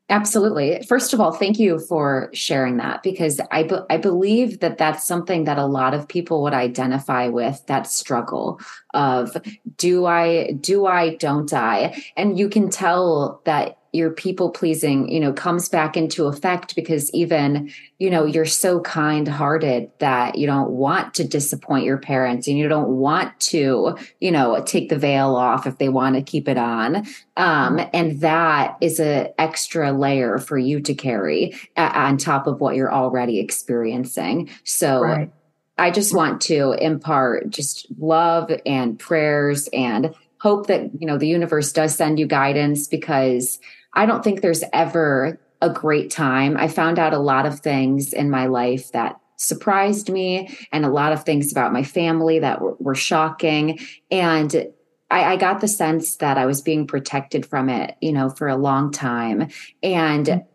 Absolutely. 0.09 0.81
First 0.87 1.13
of 1.13 1.19
all, 1.19 1.33
thank 1.33 1.59
you 1.59 1.79
for 1.79 2.29
sharing 2.33 2.77
that 2.77 3.03
because 3.03 3.41
I 3.51 3.63
be- 3.63 3.81
I 3.89 3.97
believe 3.97 4.61
that 4.61 4.77
that's 4.77 5.05
something 5.05 5.43
that 5.43 5.57
a 5.57 5.65
lot 5.65 5.93
of 5.93 6.07
people 6.07 6.41
would 6.43 6.53
identify 6.53 7.27
with 7.27 7.61
that 7.67 7.87
struggle 7.87 8.61
of 8.93 9.35
do 9.75 10.05
I 10.05 10.53
do 10.53 10.85
I 10.85 11.15
don't 11.15 11.53
I 11.53 12.01
and 12.15 12.39
you 12.39 12.47
can 12.47 12.69
tell 12.69 13.41
that 13.43 13.76
your 13.93 14.11
people 14.11 14.49
pleasing, 14.49 15.09
you 15.09 15.19
know, 15.19 15.33
comes 15.33 15.69
back 15.69 15.95
into 15.95 16.25
effect 16.25 16.75
because 16.75 17.09
even, 17.13 17.71
you 17.99 18.09
know, 18.09 18.25
you're 18.25 18.45
so 18.45 18.79
kind 18.81 19.27
hearted 19.27 19.89
that 19.99 20.37
you 20.37 20.45
don't 20.45 20.71
want 20.71 21.13
to 21.15 21.23
disappoint 21.23 21.85
your 21.85 21.97
parents 21.97 22.47
and 22.47 22.57
you 22.57 22.67
don't 22.67 22.89
want 22.89 23.39
to, 23.39 23.97
you 24.19 24.31
know, 24.31 24.61
take 24.65 24.89
the 24.89 24.97
veil 24.97 25.35
off 25.35 25.65
if 25.65 25.77
they 25.77 25.89
want 25.89 26.15
to 26.15 26.21
keep 26.21 26.47
it 26.47 26.57
on. 26.57 27.07
Um, 27.37 27.79
and 27.93 28.19
that 28.21 28.77
is 28.81 28.99
a 28.99 29.33
extra 29.39 29.91
layer 29.91 30.37
for 30.37 30.57
you 30.57 30.79
to 30.81 30.93
carry 30.93 31.55
on 31.75 32.17
top 32.17 32.47
of 32.47 32.59
what 32.59 32.75
you're 32.75 32.93
already 32.93 33.39
experiencing. 33.39 34.49
So 34.63 35.01
right. 35.01 35.31
I 35.77 35.91
just 35.91 36.13
want 36.13 36.41
to 36.43 36.73
impart 36.73 37.49
just 37.49 37.87
love 37.97 38.51
and 38.65 38.97
prayers 38.97 39.69
and 39.71 40.13
hope 40.39 40.67
that, 40.67 40.89
you 40.99 41.07
know, 41.07 41.17
the 41.17 41.27
universe 41.27 41.71
does 41.71 41.95
send 41.95 42.19
you 42.19 42.27
guidance 42.27 42.87
because 42.87 43.59
I 43.97 44.05
don't 44.05 44.23
think 44.23 44.41
there's 44.41 44.63
ever 44.73 45.39
a 45.59 45.71
great 45.71 46.11
time. 46.11 46.55
I 46.55 46.67
found 46.67 46.99
out 46.99 47.13
a 47.13 47.19
lot 47.19 47.47
of 47.47 47.59
things 47.59 48.13
in 48.13 48.29
my 48.29 48.45
life 48.45 48.91
that 48.91 49.19
surprised 49.37 50.09
me 50.09 50.55
and 50.71 50.85
a 50.85 50.89
lot 50.89 51.13
of 51.13 51.23
things 51.23 51.51
about 51.51 51.73
my 51.73 51.83
family 51.83 52.37
that 52.39 52.61
were, 52.61 52.75
were 52.79 52.95
shocking. 52.95 53.79
And 54.11 54.67
I, 55.09 55.33
I, 55.33 55.35
got 55.37 55.61
the 55.61 55.67
sense 55.67 56.17
that 56.17 56.37
I 56.37 56.45
was 56.45 56.61
being 56.61 56.85
protected 56.85 57.45
from 57.45 57.69
it, 57.69 57.95
you 57.99 58.11
know, 58.11 58.29
for 58.29 58.47
a 58.47 58.55
long 58.55 58.91
time. 58.91 59.49
And 59.81 60.25
mm-hmm. 60.25 60.47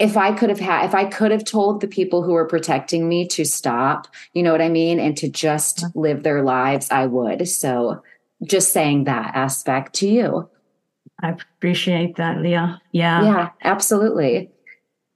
if 0.00 0.16
I 0.16 0.32
could 0.32 0.50
have 0.50 0.60
had, 0.60 0.86
if 0.86 0.94
I 0.94 1.04
could 1.04 1.30
have 1.30 1.44
told 1.44 1.80
the 1.80 1.88
people 1.88 2.22
who 2.22 2.32
were 2.32 2.46
protecting 2.48 3.08
me 3.08 3.28
to 3.28 3.44
stop, 3.44 4.08
you 4.32 4.42
know 4.42 4.52
what 4.52 4.62
I 4.62 4.68
mean? 4.68 4.98
And 4.98 5.16
to 5.18 5.28
just 5.28 5.78
mm-hmm. 5.78 5.98
live 5.98 6.22
their 6.24 6.42
lives, 6.42 6.90
I 6.90 7.06
would. 7.06 7.48
So 7.48 8.02
just 8.44 8.72
saying 8.72 9.04
that 9.04 9.36
aspect 9.36 9.94
to 9.96 10.08
you. 10.08 10.48
I 11.22 11.30
appreciate 11.30 12.16
that, 12.16 12.40
Leah. 12.40 12.80
Yeah. 12.92 13.22
Yeah, 13.22 13.48
absolutely. 13.62 14.50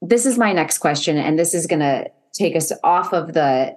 This 0.03 0.25
is 0.25 0.39
my 0.39 0.53
next 0.53 0.79
question, 0.79 1.19
and 1.19 1.39
this 1.39 1.55
is 1.55 1.67
going 1.67 1.81
to 1.81 2.11
take 2.33 2.57
us 2.57 2.73
off 2.83 3.13
of 3.13 3.35
the 3.35 3.77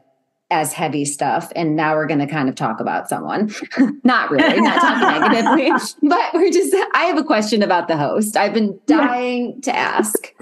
as 0.53 0.71
heavy 0.71 1.03
stuff. 1.03 1.51
And 1.55 1.76
now 1.76 1.95
we're 1.95 2.07
going 2.07 2.19
to 2.19 2.28
kind 2.28 2.47
of 2.47 2.55
talk 2.55 2.80
about 2.80 3.09
someone. 3.09 3.51
not 4.03 4.30
really, 4.30 4.61
not 4.61 4.82
talking 4.82 5.21
negatively, 5.32 5.71
but 6.03 6.34
we're 6.34 6.51
just, 6.51 6.74
I 6.93 7.05
have 7.05 7.17
a 7.17 7.24
question 7.24 7.63
about 7.63 7.88
the 7.88 7.97
host. 7.97 8.38
I've 8.38 8.53
been 8.53 8.80
dying 8.86 9.53
yeah. 9.55 9.61
to 9.61 9.76
ask. 9.76 10.34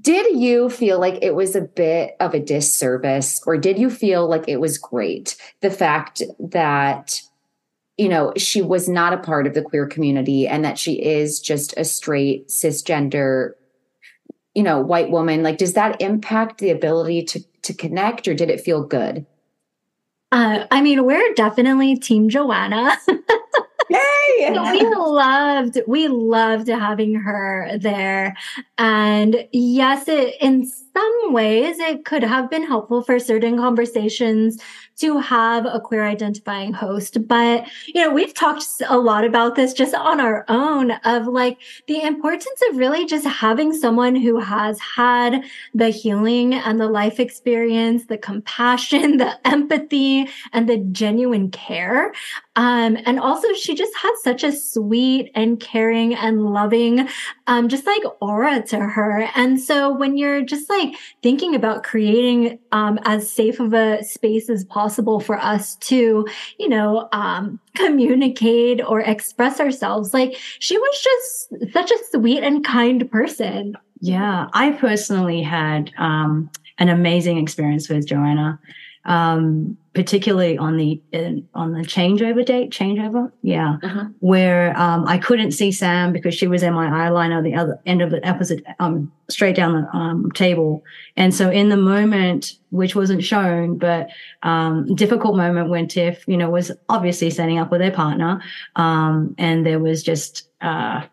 Did 0.00 0.36
you 0.36 0.68
feel 0.68 0.98
like 0.98 1.18
it 1.22 1.34
was 1.34 1.54
a 1.54 1.60
bit 1.60 2.16
of 2.20 2.34
a 2.34 2.40
disservice, 2.40 3.40
or 3.46 3.56
did 3.56 3.78
you 3.78 3.88
feel 3.88 4.28
like 4.28 4.44
it 4.48 4.60
was 4.60 4.78
great? 4.78 5.36
The 5.62 5.70
fact 5.70 6.22
that 6.38 7.22
you 7.96 8.08
know, 8.08 8.32
she 8.36 8.60
was 8.60 8.88
not 8.88 9.12
a 9.12 9.18
part 9.18 9.46
of 9.46 9.54
the 9.54 9.62
queer 9.62 9.86
community 9.86 10.46
and 10.46 10.64
that 10.64 10.78
she 10.78 11.02
is 11.02 11.40
just 11.40 11.76
a 11.76 11.84
straight 11.84 12.48
cisgender, 12.48 13.52
you 14.54 14.62
know, 14.62 14.80
white 14.80 15.10
woman. 15.10 15.42
Like, 15.42 15.58
does 15.58 15.72
that 15.74 16.00
impact 16.00 16.58
the 16.58 16.70
ability 16.70 17.24
to 17.24 17.40
to 17.62 17.74
connect 17.74 18.28
or 18.28 18.34
did 18.34 18.50
it 18.50 18.60
feel 18.60 18.84
good? 18.84 19.26
Uh, 20.30 20.66
I 20.70 20.80
mean, 20.80 21.04
we're 21.04 21.34
definitely 21.34 21.96
Team 21.96 22.28
Joanna. 22.28 22.96
Yay! 23.88 24.50
we 24.50 24.82
loved, 24.82 25.78
we 25.86 26.08
loved 26.08 26.68
having 26.68 27.14
her 27.14 27.70
there. 27.78 28.36
And 28.78 29.46
yes, 29.52 30.08
it 30.08 30.34
in 30.40 30.66
some 30.66 31.32
ways 31.32 31.78
it 31.78 32.04
could 32.04 32.24
have 32.24 32.50
been 32.50 32.66
helpful 32.66 33.02
for 33.02 33.18
certain 33.18 33.56
conversations 33.56 34.60
to 34.96 35.18
have 35.18 35.66
a 35.66 35.78
queer 35.78 36.06
identifying 36.06 36.72
host. 36.72 37.26
But, 37.28 37.66
you 37.86 38.02
know, 38.02 38.12
we've 38.12 38.32
talked 38.32 38.64
a 38.88 38.96
lot 38.96 39.24
about 39.24 39.54
this 39.54 39.72
just 39.72 39.94
on 39.94 40.20
our 40.20 40.44
own 40.48 40.92
of 41.04 41.26
like 41.26 41.58
the 41.86 42.00
importance 42.00 42.60
of 42.70 42.78
really 42.78 43.04
just 43.04 43.26
having 43.26 43.74
someone 43.74 44.16
who 44.16 44.40
has 44.40 44.78
had 44.80 45.44
the 45.74 45.90
healing 45.90 46.54
and 46.54 46.80
the 46.80 46.88
life 46.88 47.20
experience, 47.20 48.06
the 48.06 48.16
compassion, 48.16 49.18
the 49.18 49.38
empathy, 49.46 50.28
and 50.52 50.68
the 50.68 50.78
genuine 50.78 51.50
care. 51.50 52.12
Um, 52.56 52.96
and 53.04 53.20
also 53.20 53.52
she 53.52 53.74
just 53.74 53.94
had 53.96 54.14
such 54.22 54.42
a 54.42 54.50
sweet 54.50 55.30
and 55.34 55.60
caring 55.60 56.14
and 56.14 56.42
loving, 56.42 57.06
um, 57.46 57.68
just 57.68 57.86
like 57.86 58.02
aura 58.22 58.62
to 58.68 58.78
her. 58.78 59.28
And 59.34 59.60
so 59.60 59.94
when 59.94 60.16
you're 60.16 60.40
just 60.40 60.70
like 60.70 60.94
thinking 61.22 61.54
about 61.54 61.82
creating, 61.82 62.58
um, 62.72 62.98
as 63.04 63.30
safe 63.30 63.60
of 63.60 63.74
a 63.74 64.02
space 64.02 64.48
as 64.48 64.64
possible, 64.64 64.85
possible 64.86 65.18
for 65.18 65.36
us 65.40 65.74
to, 65.76 66.24
you 66.60 66.68
know, 66.68 67.08
um, 67.12 67.58
communicate 67.74 68.80
or 68.86 69.00
express 69.00 69.58
ourselves. 69.58 70.14
Like 70.14 70.36
she 70.60 70.78
was 70.78 71.02
just 71.02 71.72
such 71.72 71.90
a 71.90 71.98
sweet 72.12 72.44
and 72.44 72.64
kind 72.64 73.10
person. 73.10 73.76
Yeah, 74.00 74.46
I 74.52 74.72
personally 74.72 75.42
had 75.42 75.90
um, 75.98 76.48
an 76.78 76.88
amazing 76.88 77.38
experience 77.38 77.88
with 77.88 78.06
Joanna 78.06 78.60
um, 79.06 79.76
particularly 79.94 80.58
on 80.58 80.76
the 80.76 81.00
in, 81.12 81.48
on 81.54 81.72
the 81.72 81.80
changeover 81.80 82.44
date, 82.44 82.70
changeover, 82.70 83.32
yeah, 83.42 83.78
uh-huh. 83.82 84.06
where 84.18 84.78
um, 84.78 85.06
I 85.06 85.16
couldn't 85.16 85.52
see 85.52 85.72
Sam 85.72 86.12
because 86.12 86.34
she 86.34 86.46
was 86.46 86.62
in 86.62 86.74
my 86.74 86.88
eyeliner, 86.88 87.42
the 87.42 87.54
other 87.54 87.80
end 87.86 88.02
of 88.02 88.10
the 88.10 88.28
opposite, 88.28 88.64
um, 88.78 89.10
straight 89.30 89.56
down 89.56 89.72
the 89.72 89.96
um, 89.96 90.30
table, 90.32 90.84
and 91.16 91.34
so 91.34 91.50
in 91.50 91.68
the 91.68 91.76
moment, 91.76 92.58
which 92.70 92.94
wasn't 92.94 93.24
shown, 93.24 93.78
but 93.78 94.08
um, 94.42 94.94
difficult 94.96 95.36
moment 95.36 95.70
when 95.70 95.88
Tiff, 95.88 96.24
you 96.26 96.36
know, 96.36 96.50
was 96.50 96.72
obviously 96.88 97.30
setting 97.30 97.58
up 97.58 97.70
with 97.70 97.80
their 97.80 97.92
partner, 97.92 98.42
um, 98.74 99.34
and 99.38 99.64
there 99.64 99.78
was 99.78 100.02
just 100.02 100.48
uh, 100.60 101.06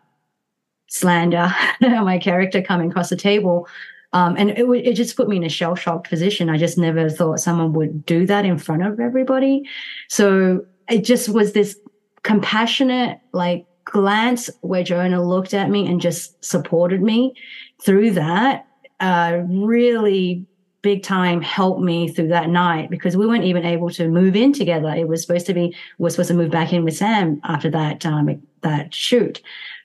slander, 0.88 1.54
my 1.80 2.18
character 2.18 2.60
coming 2.60 2.90
across 2.90 3.08
the 3.08 3.16
table. 3.16 3.68
Um, 4.14 4.36
and 4.38 4.50
it, 4.50 4.64
it 4.64 4.94
just 4.94 5.16
put 5.16 5.28
me 5.28 5.36
in 5.36 5.44
a 5.44 5.48
shell 5.48 5.74
shocked 5.74 6.08
position. 6.08 6.48
I 6.48 6.56
just 6.56 6.78
never 6.78 7.10
thought 7.10 7.40
someone 7.40 7.72
would 7.72 8.06
do 8.06 8.26
that 8.26 8.46
in 8.46 8.58
front 8.58 8.86
of 8.86 9.00
everybody. 9.00 9.64
So 10.08 10.64
it 10.88 11.04
just 11.04 11.28
was 11.28 11.52
this 11.52 11.76
compassionate, 12.22 13.18
like 13.32 13.66
glance 13.84 14.48
where 14.60 14.84
Joanna 14.84 15.22
looked 15.22 15.52
at 15.52 15.68
me 15.68 15.86
and 15.86 16.00
just 16.00 16.42
supported 16.44 17.02
me 17.02 17.34
through 17.82 18.12
that. 18.12 18.66
Uh, 19.00 19.42
really 19.48 20.46
big 20.80 21.02
time 21.02 21.40
helped 21.40 21.80
me 21.80 22.06
through 22.08 22.28
that 22.28 22.50
night 22.50 22.90
because 22.90 23.16
we 23.16 23.26
weren't 23.26 23.44
even 23.44 23.64
able 23.64 23.90
to 23.90 24.06
move 24.06 24.36
in 24.36 24.52
together. 24.52 24.90
It 24.90 25.08
was 25.08 25.22
supposed 25.22 25.46
to 25.46 25.54
be, 25.54 25.74
we 25.98 26.06
are 26.06 26.10
supposed 26.10 26.28
to 26.28 26.34
move 26.34 26.50
back 26.50 26.72
in 26.72 26.84
with 26.84 26.96
Sam 26.96 27.40
after 27.42 27.70
that, 27.70 28.06
um, 28.06 28.40
that 28.60 28.94
shoot 28.94 29.40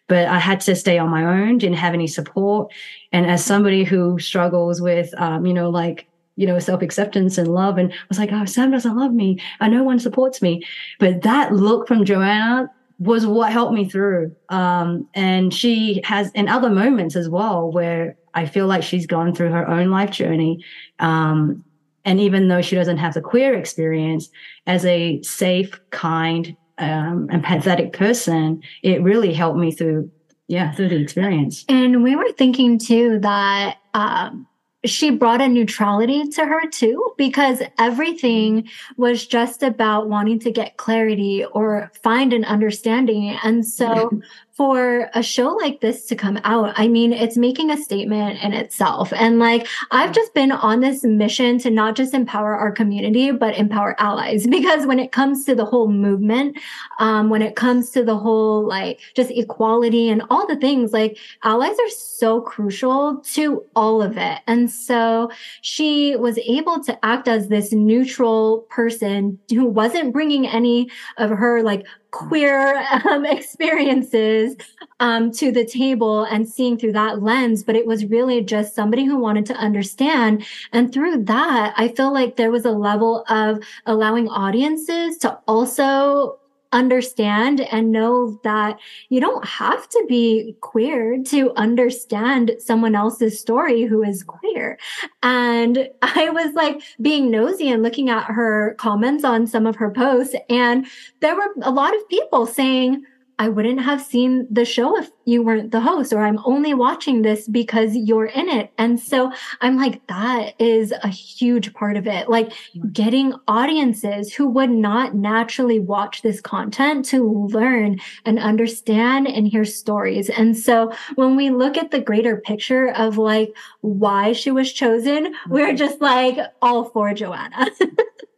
but 0.10 0.28
I 0.28 0.40
had 0.40 0.60
to 0.62 0.76
stay 0.76 0.98
on 0.98 1.10
my 1.10 1.24
own, 1.24 1.60
didn't 1.60 1.78
have 1.78 1.94
any 1.94 2.08
support. 2.08 2.74
And 3.14 3.26
as 3.26 3.46
somebody 3.46 3.84
who 3.86 4.20
struggles 4.20 4.82
with, 4.82 5.14
um, 5.22 5.46
you 5.46 5.54
know, 5.54 5.70
like, 5.70 6.08
you 6.36 6.48
know, 6.48 6.60
self 6.60 6.82
acceptance 6.82 7.38
and 7.38 7.48
love, 7.48 7.78
and 7.78 7.94
I 7.94 7.96
was 8.10 8.18
like, 8.18 8.32
oh, 8.34 8.44
Sam 8.46 8.72
doesn't 8.72 8.98
love 8.98 9.14
me. 9.14 9.40
and 9.62 9.72
no 9.72 9.84
one 9.84 10.00
supports 10.00 10.42
me. 10.42 10.64
But 11.00 11.22
that 11.22 11.54
look 11.54 11.88
from 11.88 12.04
Joanna 12.04 12.70
was 12.98 13.26
what 13.26 13.52
helped 13.52 13.74
me 13.74 13.88
through. 13.88 14.36
Um, 14.50 15.08
and 15.14 15.54
she 15.54 16.02
has 16.04 16.32
in 16.32 16.50
other 16.50 16.70
moments 16.70 17.16
as 17.16 17.30
well 17.30 17.72
where 17.72 18.18
I 18.34 18.46
feel 18.46 18.68
like 18.68 18.84
she's 18.84 19.06
gone 19.06 19.34
through 19.34 19.52
her 19.52 19.68
own 19.68 19.90
life 19.90 20.12
journey. 20.12 20.64
Um, 21.00 21.64
and 22.04 22.20
even 22.20 22.48
though 22.48 22.62
she 22.62 22.76
doesn't 22.76 22.98
have 22.98 23.14
the 23.14 23.22
queer 23.22 23.54
experience, 23.54 24.30
as 24.66 24.86
a 24.86 25.22
safe, 25.22 25.80
kind, 25.92 26.56
um, 26.80 27.28
empathetic 27.28 27.94
person, 27.94 28.62
it 28.84 29.02
really 29.02 29.34
helped 29.34 29.60
me 29.60 29.72
through, 29.72 30.10
yeah, 30.48 30.72
through 30.72 30.90
the 30.90 31.02
experience. 31.02 31.66
And 31.70 32.04
we 32.04 32.16
were 32.16 32.32
thinking 32.32 32.80
too 32.80 33.20
that 33.20 33.78
um, 33.94 34.48
she 34.86 35.10
brought 35.10 35.42
a 35.42 35.48
neutrality 35.48 36.28
to 36.30 36.46
her 36.46 36.68
too, 36.70 37.14
because 37.18 37.62
everything 37.78 38.68
was 38.98 39.28
just 39.28 39.62
about 39.62 40.08
wanting 40.08 40.40
to 40.40 40.52
get 40.52 40.78
clarity 40.78 41.46
or 41.52 41.92
find 42.02 42.32
an 42.32 42.46
understanding. 42.46 43.38
And 43.44 43.66
so 43.66 44.10
for 44.60 45.10
a 45.14 45.24
show 45.24 45.54
like 45.54 45.80
this 45.80 46.06
to 46.06 46.18
come 46.18 46.38
out, 46.44 46.74
I 46.76 46.90
mean, 46.90 47.14
it's 47.14 47.38
making 47.38 47.72
a 47.72 47.78
statement 47.78 48.44
in 48.44 48.52
itself. 48.52 49.14
And 49.14 49.40
like, 49.40 49.66
I've 49.92 50.12
just 50.12 50.34
been 50.34 50.52
on 50.52 50.82
this 50.82 51.06
mission 51.06 51.60
to 51.60 51.70
not 51.70 51.96
just 51.96 52.14
empower 52.14 52.58
our 52.58 52.70
community, 52.70 53.32
but 53.32 53.56
empower 53.56 53.96
allies. 54.00 54.46
Because 54.60 54.86
when 54.86 55.00
it 55.00 55.14
comes 55.14 55.46
to 55.46 55.56
the 55.56 55.64
whole 55.64 55.88
movement, 55.88 56.58
um, 57.00 57.30
when 57.30 57.42
it 57.42 57.56
comes 57.56 57.92
to 57.92 58.04
the 58.04 58.18
whole 58.18 58.68
like 58.68 59.00
just 59.16 59.32
equality 59.32 60.10
and 60.10 60.22
all 60.30 60.46
the 60.46 60.58
things, 60.58 60.92
like 60.92 61.18
allies 61.46 61.80
are 61.80 61.90
so 61.90 62.42
crucial 62.42 63.22
to 63.36 63.64
all 63.78 64.02
of 64.02 64.18
it. 64.18 64.40
And 64.48 64.70
so 64.70 65.32
she 65.62 66.18
was 66.18 66.38
able 66.40 66.84
to 66.84 67.06
act 67.06 67.30
as 67.30 67.48
this 67.48 67.72
neutral 67.72 68.66
person 68.70 69.40
who 69.50 69.66
wasn't 69.66 70.12
bringing 70.12 70.46
any 70.46 70.90
of 71.16 71.30
her 71.30 71.64
like 71.64 71.86
queer 72.12 72.78
um, 73.10 73.26
experiences 73.38 74.56
um, 75.00 75.32
to 75.32 75.52
the 75.52 75.66
table 75.66 76.24
and 76.24 76.48
seeing 76.48 76.78
through 76.78 76.94
that 76.94 77.22
lens, 77.22 77.64
but 77.64 77.76
it 77.76 77.86
was 77.86 78.06
really 78.06 78.42
just 78.42 78.76
somebody 78.76 79.06
who 79.06 79.18
wanted 79.18 79.46
to 79.48 79.54
understand. 79.56 80.46
And 80.74 80.94
through 80.94 81.24
that, 81.26 81.74
I 81.78 81.90
feel 81.90 82.14
like 82.14 82.36
there 82.36 82.52
was 82.52 82.66
a 82.66 82.72
level 82.72 83.24
of 83.30 83.64
allowing 83.86 84.28
audiences 84.30 85.18
to 85.20 85.40
also 85.48 86.40
understand 86.72 87.62
and 87.62 87.92
know 87.92 88.40
that 88.44 88.80
you 89.10 89.20
don't 89.20 89.46
have 89.46 89.88
to 89.90 90.06
be 90.08 90.56
queer 90.62 91.22
to 91.24 91.52
understand 91.56 92.52
someone 92.60 92.96
else's 92.96 93.40
story 93.40 93.84
who 93.84 94.04
is 94.04 94.24
queer. 94.24 94.78
And 95.24 95.90
I 96.02 96.30
was 96.30 96.54
like 96.54 96.82
being 97.02 97.32
nosy 97.32 97.70
and 97.70 97.84
looking 97.84 98.10
at 98.10 98.26
her 98.26 98.76
comments 98.78 99.24
on 99.24 99.48
some 99.48 99.66
of 99.66 99.76
her 99.78 99.92
posts, 99.92 100.36
and 100.50 100.86
there 101.22 101.36
were 101.36 101.54
a 101.62 101.72
lot 101.72 101.96
of 101.96 102.08
people 102.10 102.46
saying, 102.46 103.04
I 103.40 103.48
wouldn't 103.48 103.80
have 103.80 104.02
seen 104.02 104.48
the 104.52 104.66
show 104.66 105.00
if 105.00 105.10
you 105.24 105.42
weren't 105.42 105.72
the 105.72 105.80
host, 105.80 106.12
or 106.12 106.20
I'm 106.20 106.40
only 106.44 106.74
watching 106.74 107.22
this 107.22 107.48
because 107.48 107.96
you're 107.96 108.26
in 108.26 108.50
it. 108.50 108.74
And 108.78 109.00
so 109.00 109.32
I'm 109.62 109.78
like, 109.78 110.06
that 110.08 110.56
is 110.60 110.92
a 110.92 111.08
huge 111.08 111.74
part 111.74 111.96
of 111.96 112.06
it. 112.06 112.28
Like 112.30 112.52
getting 112.92 113.34
audiences 113.48 114.34
who 114.34 114.48
would 114.50 114.72
not 114.72 115.16
naturally 115.16 115.80
watch 115.80 116.22
this 116.22 116.42
content 116.42 117.06
to 117.06 117.48
learn 117.50 118.00
and 118.26 118.40
understand 118.40 119.28
and 119.28 119.48
hear 119.48 119.64
stories. 119.64 120.30
And 120.30 120.58
so 120.58 120.92
when 121.16 121.38
we 121.38 121.50
look 121.50 121.78
at 121.78 121.92
the 121.92 122.02
greater 122.02 122.38
picture 122.38 122.90
of 122.90 123.18
like 123.18 123.56
why 123.80 124.34
she 124.34 124.52
was 124.52 124.74
chosen, 124.74 125.34
we're 125.48 125.76
just 125.76 126.02
like 126.02 126.38
all 126.62 126.90
for 126.90 127.14
Joanna. 127.14 127.68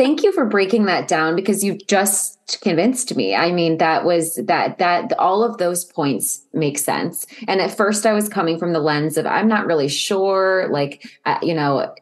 Thank 0.00 0.22
you 0.22 0.32
for 0.32 0.46
breaking 0.46 0.86
that 0.86 1.08
down 1.08 1.36
because 1.36 1.62
you've 1.62 1.86
just 1.86 2.58
convinced 2.62 3.14
me. 3.16 3.34
I 3.34 3.52
mean, 3.52 3.76
that 3.76 4.02
was 4.02 4.36
that 4.36 4.78
that 4.78 5.12
all 5.18 5.42
of 5.42 5.58
those 5.58 5.84
points 5.84 6.40
make 6.54 6.78
sense. 6.78 7.26
And 7.46 7.60
at 7.60 7.76
first 7.76 8.06
I 8.06 8.14
was 8.14 8.26
coming 8.26 8.58
from 8.58 8.72
the 8.72 8.80
lens 8.80 9.18
of 9.18 9.26
I'm 9.26 9.46
not 9.46 9.66
really 9.66 9.88
sure 9.88 10.68
like 10.70 11.06
uh, 11.26 11.38
you 11.42 11.52
know 11.52 11.94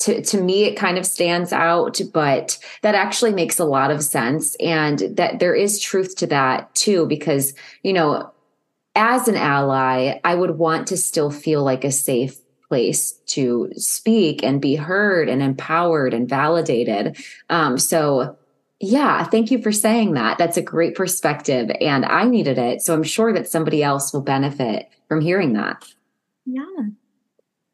to 0.00 0.20
to 0.20 0.38
me 0.38 0.64
it 0.64 0.76
kind 0.76 0.98
of 0.98 1.06
stands 1.06 1.50
out 1.50 1.98
but 2.12 2.58
that 2.82 2.94
actually 2.94 3.32
makes 3.32 3.58
a 3.58 3.64
lot 3.64 3.90
of 3.90 4.04
sense 4.04 4.54
and 4.56 4.98
that 5.16 5.38
there 5.38 5.54
is 5.54 5.80
truth 5.80 6.14
to 6.16 6.26
that 6.26 6.74
too 6.74 7.06
because 7.06 7.54
you 7.82 7.94
know 7.94 8.30
as 8.94 9.28
an 9.28 9.36
ally 9.36 10.20
I 10.22 10.34
would 10.34 10.58
want 10.58 10.88
to 10.88 10.98
still 10.98 11.30
feel 11.30 11.64
like 11.64 11.84
a 11.84 11.90
safe 11.90 12.36
place 12.68 13.12
to 13.26 13.70
speak 13.76 14.42
and 14.42 14.60
be 14.60 14.76
heard 14.76 15.28
and 15.28 15.42
empowered 15.42 16.14
and 16.14 16.28
validated. 16.28 17.16
Um, 17.50 17.78
so, 17.78 18.36
yeah, 18.80 19.24
thank 19.24 19.50
you 19.50 19.62
for 19.62 19.72
saying 19.72 20.14
that. 20.14 20.38
That's 20.38 20.56
a 20.56 20.62
great 20.62 20.94
perspective. 20.94 21.70
And 21.80 22.04
I 22.04 22.24
needed 22.24 22.58
it. 22.58 22.82
So 22.82 22.94
I'm 22.94 23.02
sure 23.02 23.32
that 23.32 23.48
somebody 23.48 23.82
else 23.82 24.12
will 24.12 24.20
benefit 24.20 24.88
from 25.08 25.20
hearing 25.20 25.54
that. 25.54 25.84
Yeah. 26.44 26.62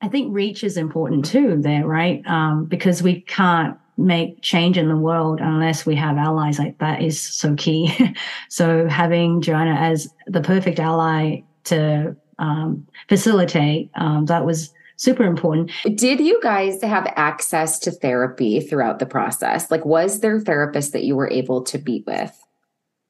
I 0.01 0.09
think 0.09 0.35
reach 0.35 0.65
is 0.65 0.77
important 0.77 1.25
too, 1.25 1.57
there, 1.61 1.87
right? 1.87 2.23
Um, 2.27 2.65
because 2.65 3.03
we 3.03 3.21
can't 3.23 3.77
make 3.97 4.43
change 4.43 4.79
in 4.79 4.89
the 4.89 4.97
world 4.97 5.41
unless 5.41 5.87
we 5.87 5.95
have 5.97 6.17
allies. 6.17 6.59
Like 6.59 6.79
that 6.79 7.03
is 7.03 7.21
so 7.21 7.55
key. 7.55 8.15
so 8.49 8.89
having 8.89 9.41
Joanna 9.41 9.75
as 9.75 10.13
the 10.27 10.41
perfect 10.41 10.81
ally 10.81 11.43
to 11.65 12.17
um, 12.39 12.87
facilitate 13.09 13.91
um, 13.95 14.27
that 14.27 14.45
was 14.45 14.73
super 15.03 15.25
important. 15.25 15.73
Did 15.97 16.21
you 16.21 16.41
guys 16.43 16.81
have 16.83 17.13
access 17.17 17.81
to 17.81 17.91
therapy 17.91 18.61
throughout 18.61 19.01
the 19.01 19.07
process? 19.07 19.69
Like, 19.69 19.85
was 19.85 20.21
there 20.21 20.39
therapist 20.39 20.93
that 20.93 21.03
you 21.03 21.17
were 21.17 21.29
able 21.29 21.63
to 21.65 21.79
meet 21.79 22.07
with? 22.07 22.39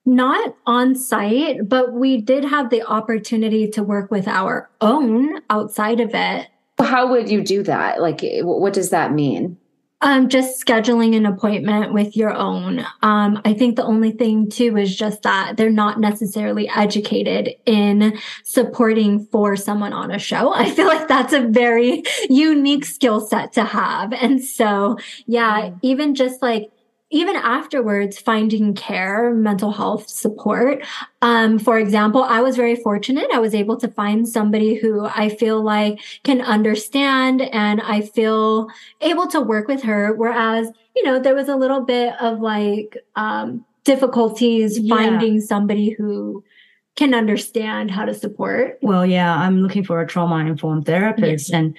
Not 0.06 0.56
on 0.66 0.94
site, 0.96 1.68
but 1.68 1.92
we 1.92 2.20
did 2.20 2.44
have 2.44 2.70
the 2.70 2.82
opportunity 2.82 3.68
to 3.72 3.82
work 3.82 4.10
with 4.10 4.26
our 4.26 4.70
own 4.80 5.42
outside 5.50 6.00
of 6.00 6.14
it. 6.14 6.48
How 6.78 7.10
would 7.10 7.30
you 7.30 7.44
do 7.44 7.62
that? 7.64 8.00
Like, 8.00 8.20
what 8.40 8.72
does 8.72 8.88
that 8.90 9.12
mean? 9.12 9.58
Um, 10.04 10.28
just 10.28 10.64
scheduling 10.64 11.16
an 11.16 11.26
appointment 11.26 11.92
with 11.92 12.16
your 12.16 12.34
own. 12.34 12.80
Um, 13.02 13.40
I 13.44 13.54
think 13.54 13.76
the 13.76 13.84
only 13.84 14.10
thing 14.10 14.50
too 14.50 14.76
is 14.76 14.96
just 14.96 15.22
that 15.22 15.56
they're 15.56 15.70
not 15.70 16.00
necessarily 16.00 16.68
educated 16.68 17.50
in 17.66 18.18
supporting 18.42 19.24
for 19.26 19.54
someone 19.54 19.92
on 19.92 20.10
a 20.10 20.18
show. 20.18 20.52
I 20.54 20.70
feel 20.70 20.88
like 20.88 21.06
that's 21.06 21.32
a 21.32 21.46
very 21.46 22.02
unique 22.28 22.84
skill 22.84 23.20
set 23.20 23.52
to 23.52 23.64
have. 23.64 24.12
And 24.12 24.42
so, 24.42 24.98
yeah, 25.26 25.68
mm. 25.68 25.78
even 25.82 26.16
just 26.16 26.42
like 26.42 26.70
even 27.12 27.36
afterwards 27.36 28.18
finding 28.18 28.74
care 28.74 29.32
mental 29.34 29.70
health 29.70 30.08
support 30.08 30.84
um, 31.20 31.58
for 31.58 31.78
example 31.78 32.24
i 32.24 32.40
was 32.40 32.56
very 32.56 32.74
fortunate 32.74 33.26
i 33.32 33.38
was 33.38 33.54
able 33.54 33.76
to 33.76 33.86
find 33.88 34.26
somebody 34.26 34.74
who 34.74 35.04
i 35.14 35.28
feel 35.28 35.62
like 35.62 36.00
can 36.24 36.40
understand 36.40 37.42
and 37.42 37.80
i 37.82 38.00
feel 38.00 38.66
able 39.02 39.28
to 39.28 39.40
work 39.40 39.68
with 39.68 39.82
her 39.82 40.14
whereas 40.16 40.68
you 40.96 41.04
know 41.04 41.20
there 41.20 41.34
was 41.34 41.48
a 41.48 41.56
little 41.56 41.82
bit 41.82 42.14
of 42.20 42.40
like 42.40 42.96
um, 43.14 43.64
difficulties 43.84 44.78
yeah. 44.78 44.96
finding 44.96 45.40
somebody 45.40 45.90
who 45.90 46.42
can 46.96 47.14
understand 47.14 47.90
how 47.90 48.04
to 48.04 48.14
support 48.14 48.78
well 48.82 49.06
yeah 49.06 49.36
i'm 49.36 49.60
looking 49.60 49.84
for 49.84 50.00
a 50.00 50.06
trauma 50.06 50.38
informed 50.38 50.86
therapist 50.86 51.50
yes. 51.50 51.52
and 51.52 51.76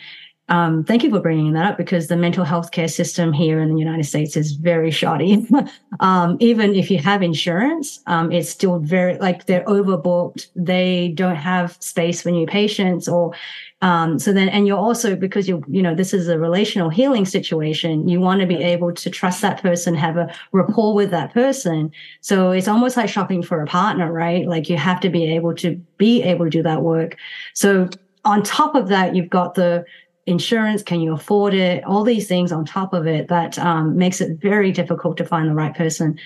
um, 0.49 0.83
thank 0.83 1.03
you 1.03 1.09
for 1.09 1.19
bringing 1.19 1.53
that 1.53 1.65
up 1.65 1.77
because 1.77 2.07
the 2.07 2.17
mental 2.17 2.43
health 2.43 2.71
care 2.71 2.87
system 2.87 3.31
here 3.31 3.61
in 3.61 3.73
the 3.73 3.79
United 3.79 4.03
States 4.03 4.35
is 4.35 4.53
very 4.53 4.91
shoddy. 4.91 5.47
um, 6.01 6.37
even 6.39 6.75
if 6.75 6.91
you 6.91 6.97
have 6.97 7.23
insurance, 7.23 8.01
um, 8.07 8.31
it's 8.31 8.49
still 8.49 8.79
very 8.79 9.17
like 9.19 9.45
they're 9.45 9.63
overbooked. 9.65 10.47
They 10.55 11.13
don't 11.15 11.37
have 11.37 11.77
space 11.81 12.21
for 12.21 12.31
new 12.31 12.45
patients 12.45 13.07
or 13.07 13.33
um, 13.83 14.17
so 14.17 14.31
then, 14.31 14.47
and 14.47 14.65
you're 14.65 14.77
also 14.77 15.13
because 15.13 15.45
you 15.49 15.61
you 15.67 15.81
know 15.81 15.93
this 15.93 16.13
is 16.13 16.29
a 16.29 16.39
relational 16.39 16.89
healing 16.89 17.25
situation. 17.25 18.07
You 18.07 18.21
want 18.21 18.39
to 18.39 18.47
be 18.47 18.55
able 18.55 18.93
to 18.93 19.09
trust 19.09 19.41
that 19.41 19.61
person, 19.61 19.93
have 19.93 20.15
a 20.15 20.33
rapport 20.53 20.95
with 20.95 21.11
that 21.11 21.33
person. 21.33 21.91
So 22.21 22.51
it's 22.51 22.69
almost 22.69 22.95
like 22.95 23.09
shopping 23.09 23.43
for 23.43 23.61
a 23.61 23.67
partner, 23.67 24.09
right? 24.09 24.47
Like 24.47 24.69
you 24.69 24.77
have 24.77 25.01
to 25.01 25.09
be 25.09 25.25
able 25.35 25.53
to 25.55 25.75
be 25.97 26.23
able 26.23 26.45
to 26.45 26.49
do 26.49 26.63
that 26.63 26.81
work. 26.81 27.17
So 27.53 27.89
on 28.23 28.41
top 28.41 28.73
of 28.75 28.87
that, 28.87 29.15
you've 29.15 29.29
got 29.29 29.55
the 29.55 29.83
insurance 30.26 30.82
can 30.82 31.01
you 31.01 31.13
afford 31.13 31.53
it 31.53 31.84
all 31.84 32.03
these 32.03 32.28
things 32.28 32.51
on 32.51 32.65
top 32.65 32.93
of 32.93 33.05
it 33.05 33.28
that 33.28 33.59
um, 33.59 33.97
makes 33.97 34.21
it 34.21 34.39
very 34.41 34.71
difficult 34.71 35.17
to 35.17 35.26
find 35.26 35.49
the 35.49 35.53
right 35.53 35.76
person 35.76 36.17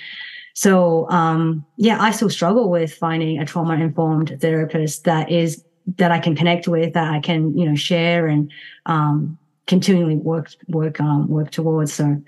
so 0.53 1.09
um, 1.09 1.65
yeah 1.77 2.01
i 2.01 2.11
still 2.11 2.29
struggle 2.29 2.69
with 2.69 2.93
finding 2.93 3.39
a 3.39 3.45
trauma 3.45 3.73
informed 3.75 4.37
therapist 4.39 5.03
that 5.03 5.31
is 5.31 5.63
that 5.97 6.11
i 6.11 6.19
can 6.19 6.35
connect 6.35 6.67
with 6.67 6.93
that 6.93 7.11
i 7.11 7.19
can 7.19 7.57
you 7.57 7.67
know 7.67 7.75
share 7.75 8.27
and 8.27 8.51
um, 8.85 9.37
continually 9.65 10.15
work 10.15 10.51
work 10.67 10.99
um, 11.01 11.27
work 11.27 11.49
towards 11.49 11.93
so 11.93 12.21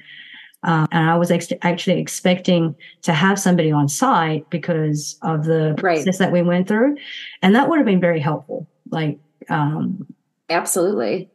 uh, 0.63 0.85
and 0.91 1.09
I 1.09 1.15
was 1.15 1.31
ex- 1.31 1.53
actually 1.61 2.01
expecting 2.01 2.75
to 3.03 3.13
have 3.13 3.39
somebody 3.39 3.71
on 3.71 3.87
site 3.87 4.49
because 4.49 5.17
of 5.21 5.45
the 5.45 5.75
right. 5.81 6.03
process 6.03 6.17
that 6.17 6.33
we 6.33 6.41
went 6.41 6.67
through, 6.67 6.97
and 7.41 7.55
that 7.55 7.69
would 7.69 7.77
have 7.77 7.85
been 7.85 8.01
very 8.01 8.19
helpful. 8.19 8.67
Like, 8.89 9.19
um, 9.47 10.05
absolutely, 10.49 11.29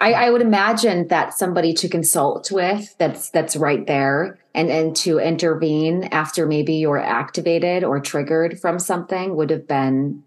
I, 0.00 0.12
I 0.12 0.30
would 0.30 0.42
imagine 0.42 1.08
that 1.08 1.34
somebody 1.34 1.72
to 1.74 1.88
consult 1.88 2.50
with 2.50 2.96
that's 2.98 3.30
that's 3.30 3.56
right 3.56 3.86
there 3.86 4.38
and 4.54 4.70
and 4.70 4.96
to 4.96 5.18
intervene 5.18 6.04
after 6.04 6.46
maybe 6.46 6.74
you're 6.74 6.98
activated 6.98 7.84
or 7.84 8.00
triggered 8.00 8.60
from 8.60 8.78
something 8.78 9.36
would 9.36 9.50
have 9.50 9.66
been 9.66 10.22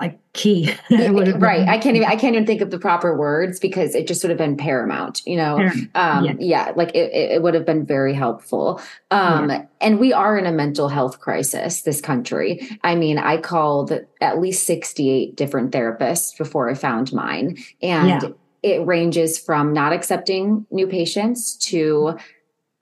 like 0.00 0.18
key. 0.32 0.74
Right. 0.90 1.68
I 1.68 1.78
can't 1.78 1.96
even 1.96 2.08
i 2.08 2.16
can't 2.16 2.34
even 2.34 2.46
think 2.46 2.60
of 2.60 2.70
the 2.70 2.78
proper 2.78 3.16
words 3.16 3.60
because 3.60 3.94
it 3.94 4.06
just 4.06 4.22
would 4.24 4.30
have 4.30 4.38
been 4.38 4.56
paramount 4.56 5.22
you 5.26 5.36
know? 5.36 5.58
Um 5.94 6.24
yeah, 6.24 6.32
yeah 6.38 6.72
like 6.74 6.94
it, 6.94 7.12
it 7.12 7.42
would 7.42 7.54
have 7.54 7.64
been 7.64 7.86
very 7.86 8.14
helpful. 8.14 8.80
Um 9.10 9.50
yeah. 9.50 9.66
and 9.80 10.00
we 10.00 10.12
are 10.12 10.36
in 10.38 10.46
a 10.46 10.52
mental 10.52 10.88
health 10.88 11.20
crisis 11.20 11.82
this 11.82 12.00
country. 12.00 12.78
I 12.82 12.94
mean 12.94 13.18
i 13.18 13.36
called 13.36 13.92
at 14.20 14.40
least 14.40 14.66
68 14.66 15.36
different 15.36 15.72
therapists 15.72 16.36
before 16.36 16.68
i 16.68 16.74
found 16.74 17.12
mine. 17.12 17.58
And 17.80 18.08
yeah 18.08 18.28
it 18.62 18.86
ranges 18.86 19.38
from 19.38 19.72
not 19.72 19.92
accepting 19.92 20.66
new 20.70 20.86
patients 20.86 21.56
to 21.56 22.16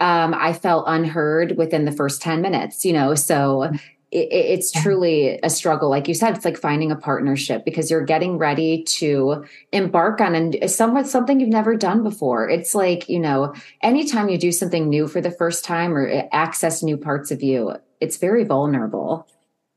um, 0.01 0.35
I 0.35 0.55
felt 0.55 0.85
unheard 0.87 1.59
within 1.59 1.85
the 1.85 1.93
first 1.93 2.23
10 2.23 2.41
minutes, 2.41 2.87
you 2.87 2.93
know, 2.95 3.15
so 3.15 3.71
it, 4.11 4.29
it's 4.33 4.73
truly 4.73 5.39
a 5.43 5.51
struggle. 5.51 5.91
Like 5.91 6.09
you 6.09 6.15
said, 6.15 6.35
it's 6.35 6.45
like 6.45 6.57
finding 6.57 6.91
a 6.91 6.97
partnership 6.97 7.65
because 7.65 7.91
you're 7.91 8.05
getting 8.05 8.39
ready 8.39 8.83
to 8.85 9.45
embark 9.73 10.21
on 10.23 10.35
and 10.35 10.71
somewhat 10.71 11.07
something 11.07 11.39
you've 11.39 11.51
never 11.51 11.77
done 11.77 12.03
before. 12.03 12.49
It's 12.49 12.75
like, 12.75 13.09
you 13.11 13.21
know, 13.21 13.55
anytime 13.83 14.31
you 14.31 14.39
do 14.39 14.53
something 14.53 14.89
new 14.89 15.07
for 15.07 15.21
the 15.21 15.31
first 15.31 15.65
time 15.65 15.95
or 15.95 16.29
access 16.33 16.83
new 16.83 16.97
parts 16.97 17.31
of 17.31 17.43
you, 17.43 17.75
it's 18.01 18.17
very 18.17 18.45
vulnerable. 18.45 19.29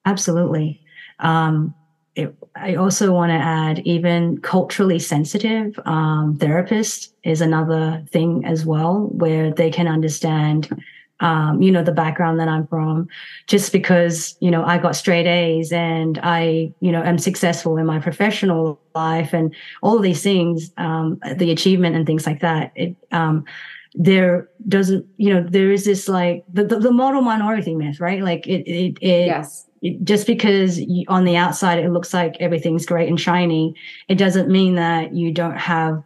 Absolutely. 0.06 0.82
Um, 1.20 1.76
it, 2.16 2.36
I 2.56 2.76
also 2.76 3.12
want 3.12 3.32
to 3.32 3.36
add 3.36 3.80
even 3.80 4.38
culturally 4.40 5.00
sensitive 5.00 5.80
um, 5.86 6.38
therapist 6.40 7.14
is 7.24 7.42
another 7.42 8.04
thing 8.12 8.46
as 8.46 8.66
well, 8.66 9.10
where 9.12 9.52
they 9.52 9.72
can 9.72 9.88
understand, 9.88 10.70
um, 11.22 11.62
you 11.62 11.72
know, 11.72 11.84
the 11.84 11.92
background 11.92 12.40
that 12.40 12.48
I'm 12.48 12.68
from. 12.68 13.08
Just 13.48 13.72
because 13.72 14.36
you 14.40 14.52
know 14.52 14.64
I 14.64 14.78
got 14.78 14.96
straight 14.96 15.26
A's 15.26 15.72
and 15.72 16.20
I, 16.22 16.72
you 16.82 16.92
know, 16.92 17.02
am 17.02 17.18
successful 17.18 17.78
in 17.78 17.86
my 17.88 18.00
professional 18.00 18.80
life 18.94 19.34
and 19.34 19.56
all 19.82 19.98
these 19.98 20.22
things, 20.22 20.72
um, 20.78 21.20
the 21.36 21.52
achievement 21.52 21.96
and 21.96 22.06
things 22.06 22.28
like 22.28 22.42
that. 22.42 22.74
It, 22.76 22.96
um, 23.12 23.46
there 23.96 24.50
doesn't, 24.68 25.06
you 25.18 25.34
know, 25.34 25.46
there 25.48 25.72
is 25.72 25.86
this 25.86 26.08
like 26.08 26.44
the, 26.52 26.64
the, 26.64 26.80
the 26.80 26.92
model 26.92 27.22
minority 27.22 27.76
myth, 27.76 28.00
right? 28.00 28.24
Like 28.24 28.48
it, 28.48 28.68
it, 28.68 28.98
it 29.02 29.28
yes 29.28 29.68
just 30.04 30.28
because 30.28 30.80
you, 30.80 31.04
on 31.08 31.26
the 31.26 31.36
outside 31.36 31.80
it 31.80 31.92
looks 31.92 32.14
like 32.14 32.38
everything's 32.40 32.86
great 32.86 33.10
and 33.10 33.20
shiny, 33.20 33.76
it 34.08 34.16
doesn't 34.16 34.50
mean 34.50 34.76
that 34.76 35.14
you 35.14 35.32
don't 35.32 35.58
have, 35.58 36.04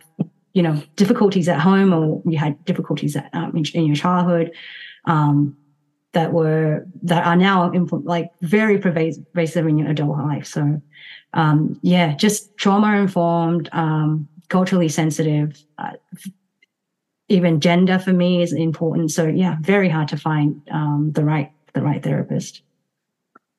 you 0.54 0.64
know, 0.64 0.82
difficulties 0.96 1.48
at 1.48 1.60
home 1.60 1.94
or 1.94 2.22
you 2.26 2.38
had 2.38 2.64
difficulties 2.66 3.16
at, 3.16 3.30
um, 3.34 3.56
in, 3.56 3.64
in, 3.76 3.86
your 3.86 3.96
childhood 3.96 4.52
um, 5.06 5.56
that 6.14 6.34
were 6.34 6.88
that 7.04 7.26
are 7.26 7.36
now 7.36 7.70
impl- 7.70 8.04
like 8.04 8.32
very 8.42 8.80
pervasive 8.80 9.68
in 9.68 9.78
your 9.78 9.90
adult 9.90 10.18
life. 10.18 10.48
So, 10.48 10.82
um, 11.34 11.80
yeah, 11.84 12.16
just 12.16 12.58
trauma 12.58 12.98
informed, 12.98 13.70
um, 13.74 14.28
culturally 14.50 14.90
sensitive. 14.90 15.64
Uh, 15.78 15.92
even 17.30 17.60
gender 17.60 18.00
for 18.00 18.14
me 18.14 18.42
is 18.42 18.54
important. 18.54 19.12
So 19.12 19.28
yeah, 19.28 19.58
very 19.62 19.90
hard 19.90 20.08
to 20.10 20.18
find 20.18 20.62
um, 20.72 21.12
the 21.14 21.24
right 21.24 21.52
the 21.74 21.82
right 21.82 22.02
therapist. 22.02 22.62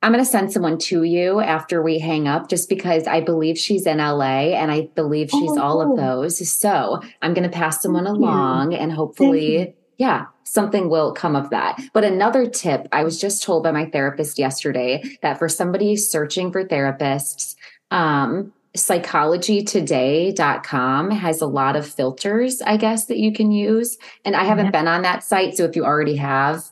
I'm 0.01 0.13
going 0.13 0.25
to 0.25 0.31
send 0.31 0.53
someone 0.53 0.79
to 0.79 1.03
you 1.03 1.41
after 1.41 1.83
we 1.83 1.99
hang 1.99 2.29
up 2.29 2.49
just 2.49 2.69
because 2.69 3.09
I 3.09 3.21
believe 3.21 3.59
she's 3.59 3.85
in 3.85 3.99
LA 3.99 4.55
and 4.55 4.71
I 4.71 4.83
believe 4.95 5.29
she's 5.29 5.57
oh, 5.57 5.61
all 5.61 5.81
of 5.81 5.97
those. 5.97 6.49
So 6.49 7.01
I'm 7.21 7.35
going 7.35 7.49
to 7.51 7.57
pass 7.57 7.83
someone 7.83 8.07
along 8.07 8.75
and 8.75 8.93
hopefully, 8.93 9.75
yeah, 9.97 10.27
something 10.45 10.89
will 10.89 11.13
come 11.13 11.35
of 11.35 11.51
that. 11.51 11.81
But 11.93 12.05
another 12.05 12.49
tip 12.49 12.87
I 12.93 13.03
was 13.03 13.21
just 13.21 13.43
told 13.43 13.65
by 13.65 13.73
my 13.73 13.87
therapist 13.87 14.39
yesterday 14.39 15.03
that 15.23 15.37
for 15.37 15.49
somebody 15.49 15.97
searching 15.97 16.53
for 16.53 16.65
therapists, 16.65 17.57
um, 17.91 18.53
psychologytoday.com 18.77 21.11
has 21.11 21.41
a 21.41 21.47
lot 21.47 21.77
of 21.77 21.87
filters, 21.87 22.61
I 22.63 22.77
guess, 22.77 23.07
that 23.07 23.19
you 23.19 23.33
can 23.33 23.51
use. 23.51 23.97
And 24.25 24.37
I 24.37 24.45
haven't 24.45 24.67
yeah. 24.67 24.73
been 24.73 24.87
on 24.89 25.03
that 25.03 25.25
site. 25.25 25.57
So 25.57 25.65
if 25.65 25.75
you 25.75 25.85
already 25.85 26.17
have, 26.17 26.65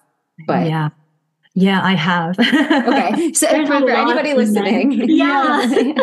but 0.46 0.66
yeah. 0.66 0.90
Yeah, 1.58 1.82
I 1.82 1.94
have. 1.94 2.38
okay. 2.38 3.32
So 3.34 3.48
for, 3.66 3.90
anybody 3.90 4.34
listening, 4.34 4.92
yeah. 5.08 5.94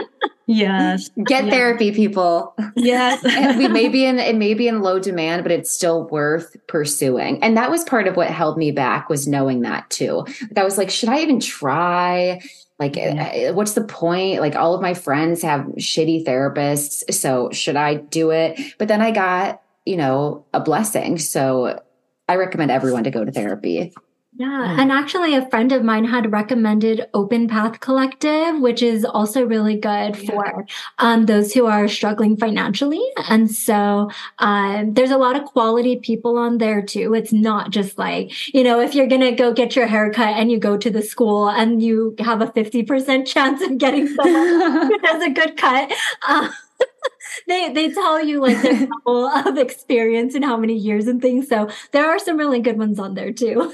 yes. 0.48 1.12
Get 1.26 1.46
yeah. 1.46 1.52
therapy, 1.52 1.92
people. 1.92 2.56
Yes. 2.76 3.24
we 3.58 3.68
may 3.68 3.88
be 3.88 4.04
in 4.04 4.18
it 4.18 4.36
may 4.36 4.56
be 4.56 4.68
in 4.68 4.82
low 4.82 5.00
demand, 5.00 5.44
but 5.44 5.52
it's 5.52 5.70
still 5.70 6.08
worth 6.10 6.56
pursuing. 6.68 7.42
And 7.44 7.56
that 7.56 7.70
was 7.70 7.84
part 7.84 8.08
of 8.08 8.16
what 8.16 8.32
held 8.32 8.58
me 8.58 8.72
back 8.72 9.10
was 9.10 9.28
knowing 9.28 9.62
that 9.62 9.88
too. 9.92 10.26
Like 10.42 10.58
I 10.58 10.64
was 10.64 10.80
like, 10.80 10.90
should 10.90 11.10
I 11.10 11.20
even 11.20 11.40
try? 11.40 12.42
Like, 12.84 12.96
yeah. 12.98 13.52
What's 13.52 13.74
the 13.74 13.84
point? 13.84 14.42
Like, 14.42 14.56
all 14.56 14.74
of 14.74 14.82
my 14.82 14.94
friends 14.94 15.42
have 15.42 15.62
shitty 15.78 16.26
therapists. 16.26 17.14
So, 17.14 17.50
should 17.52 17.78
I 17.78 17.96
do 17.96 18.32
it? 18.32 18.60
But 18.78 18.90
then 18.90 19.02
I 19.02 19.12
got, 19.12 19.62
you 19.86 19.96
know, 19.96 20.46
a 20.54 20.60
blessing. 20.60 21.18
So, 21.18 21.82
I 22.28 22.36
recommend 22.36 22.72
everyone 22.72 23.06
to 23.06 23.12
go 23.12 23.24
to 23.24 23.32
therapy. 23.32 23.94
Yeah. 24.36 24.78
And 24.80 24.92
actually, 24.92 25.36
a 25.36 25.48
friend 25.50 25.72
of 25.72 25.84
mine 25.84 26.06
had 26.06 26.32
recommended 26.32 27.06
Open 27.14 27.48
Path 27.48 27.80
Collective, 27.82 28.60
which 28.60 28.82
is 28.82 29.06
also 29.06 29.46
really 29.46 29.76
good 29.76 30.18
yeah. 30.18 30.26
for 30.26 30.66
um, 30.98 31.28
those 31.28 31.54
who 31.54 31.68
are 31.68 31.88
struggling 31.88 32.36
financially. 32.36 33.04
And 33.30 33.52
so 33.52 34.10
um, 34.40 34.96
there's 34.96 35.12
a 35.12 35.18
lot 35.18 35.36
of 35.36 35.46
quality 35.46 35.98
people 35.98 36.38
on 36.38 36.58
there 36.58 36.82
too. 36.82 37.14
It's 37.14 37.32
not 37.32 37.70
just 37.70 38.00
like, 38.00 38.32
you 38.54 38.64
know, 38.64 38.80
if 38.80 38.96
you're 38.96 39.08
going 39.08 39.22
to 39.22 39.34
go 39.34 39.54
get 39.54 39.76
your 39.76 39.86
haircut 39.86 40.36
and 40.36 40.52
you 40.52 40.60
go 40.60 40.78
to 40.78 40.90
the 40.90 41.04
school 41.04 41.50
and 41.50 41.84
you 41.84 42.16
have 42.18 42.42
a 42.42 42.48
50% 42.48 43.28
chance 43.32 43.62
of 43.62 43.78
getting 43.78 44.08
someone 44.16 44.88
who 44.88 44.98
does 45.00 45.22
a 45.22 45.30
good 45.30 45.58
cut. 45.58 45.94
Uh, 46.28 46.50
they 47.48 47.72
they 47.72 47.92
tell 47.92 48.24
you 48.24 48.42
like 48.42 48.62
their 48.62 48.88
level 48.88 49.28
of 49.28 49.58
experience 49.58 50.34
and 50.34 50.44
how 50.44 50.58
many 50.58 50.76
years 50.76 51.08
and 51.08 51.22
things. 51.22 51.48
So 51.48 51.70
there 51.92 52.10
are 52.10 52.18
some 52.18 52.38
really 52.38 52.60
good 52.60 52.80
ones 52.80 52.98
on 52.98 53.14
there 53.14 53.32
too 53.32 53.72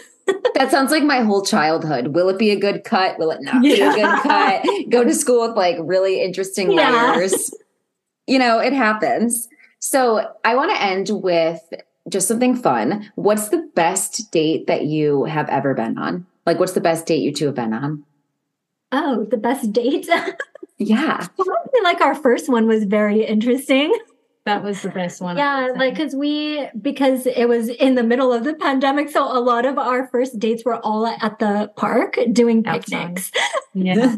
that 0.55 0.69
sounds 0.71 0.91
like 0.91 1.03
my 1.03 1.21
whole 1.21 1.43
childhood. 1.43 2.09
Will 2.09 2.29
it 2.29 2.37
be 2.37 2.51
a 2.51 2.59
good 2.59 2.83
cut? 2.83 3.17
Will 3.17 3.31
it 3.31 3.41
not 3.41 3.63
yeah. 3.63 3.75
be 3.75 4.01
a 4.01 4.05
good 4.05 4.23
cut? 4.23 4.89
Go 4.89 5.03
to 5.03 5.13
school 5.13 5.47
with 5.47 5.55
like 5.57 5.77
really 5.79 6.21
interesting 6.21 6.71
yeah. 6.71 6.91
letters. 6.91 7.53
you 8.27 8.39
know, 8.39 8.59
it 8.59 8.73
happens. 8.73 9.47
So 9.79 10.31
I 10.43 10.55
want 10.55 10.71
to 10.71 10.81
end 10.81 11.09
with 11.11 11.61
just 12.09 12.27
something 12.27 12.55
fun. 12.55 13.11
What's 13.15 13.49
the 13.49 13.69
best 13.75 14.31
date 14.31 14.67
that 14.67 14.85
you 14.85 15.25
have 15.25 15.49
ever 15.49 15.73
been 15.73 15.97
on? 15.97 16.25
Like, 16.45 16.59
what's 16.59 16.73
the 16.73 16.81
best 16.81 17.05
date 17.05 17.21
you 17.21 17.33
two 17.33 17.47
have 17.47 17.55
been 17.55 17.73
on? 17.73 18.03
Oh, 18.91 19.25
the 19.25 19.37
best 19.37 19.71
date? 19.71 20.07
yeah. 20.77 21.27
Probably 21.35 21.81
like 21.83 22.01
our 22.01 22.15
first 22.15 22.49
one 22.49 22.67
was 22.67 22.85
very 22.85 23.23
interesting. 23.23 23.93
That 24.49 24.63
was 24.63 24.81
the 24.81 24.89
best 24.89 25.21
one. 25.21 25.37
Yeah, 25.37 25.73
like 25.75 25.93
because 25.93 26.15
we 26.15 26.67
because 26.81 27.27
it 27.27 27.45
was 27.45 27.69
in 27.69 27.93
the 27.93 28.01
middle 28.01 28.33
of 28.33 28.45
the 28.45 28.55
pandemic, 28.55 29.09
so 29.09 29.23
a 29.23 29.37
lot 29.37 29.63
of 29.63 29.77
our 29.77 30.07
first 30.07 30.39
dates 30.39 30.65
were 30.65 30.83
all 30.83 31.05
at 31.05 31.37
the 31.37 31.71
park 31.75 32.17
doing 32.33 32.63
picnics. 32.63 33.31
Yeah, 33.75 34.15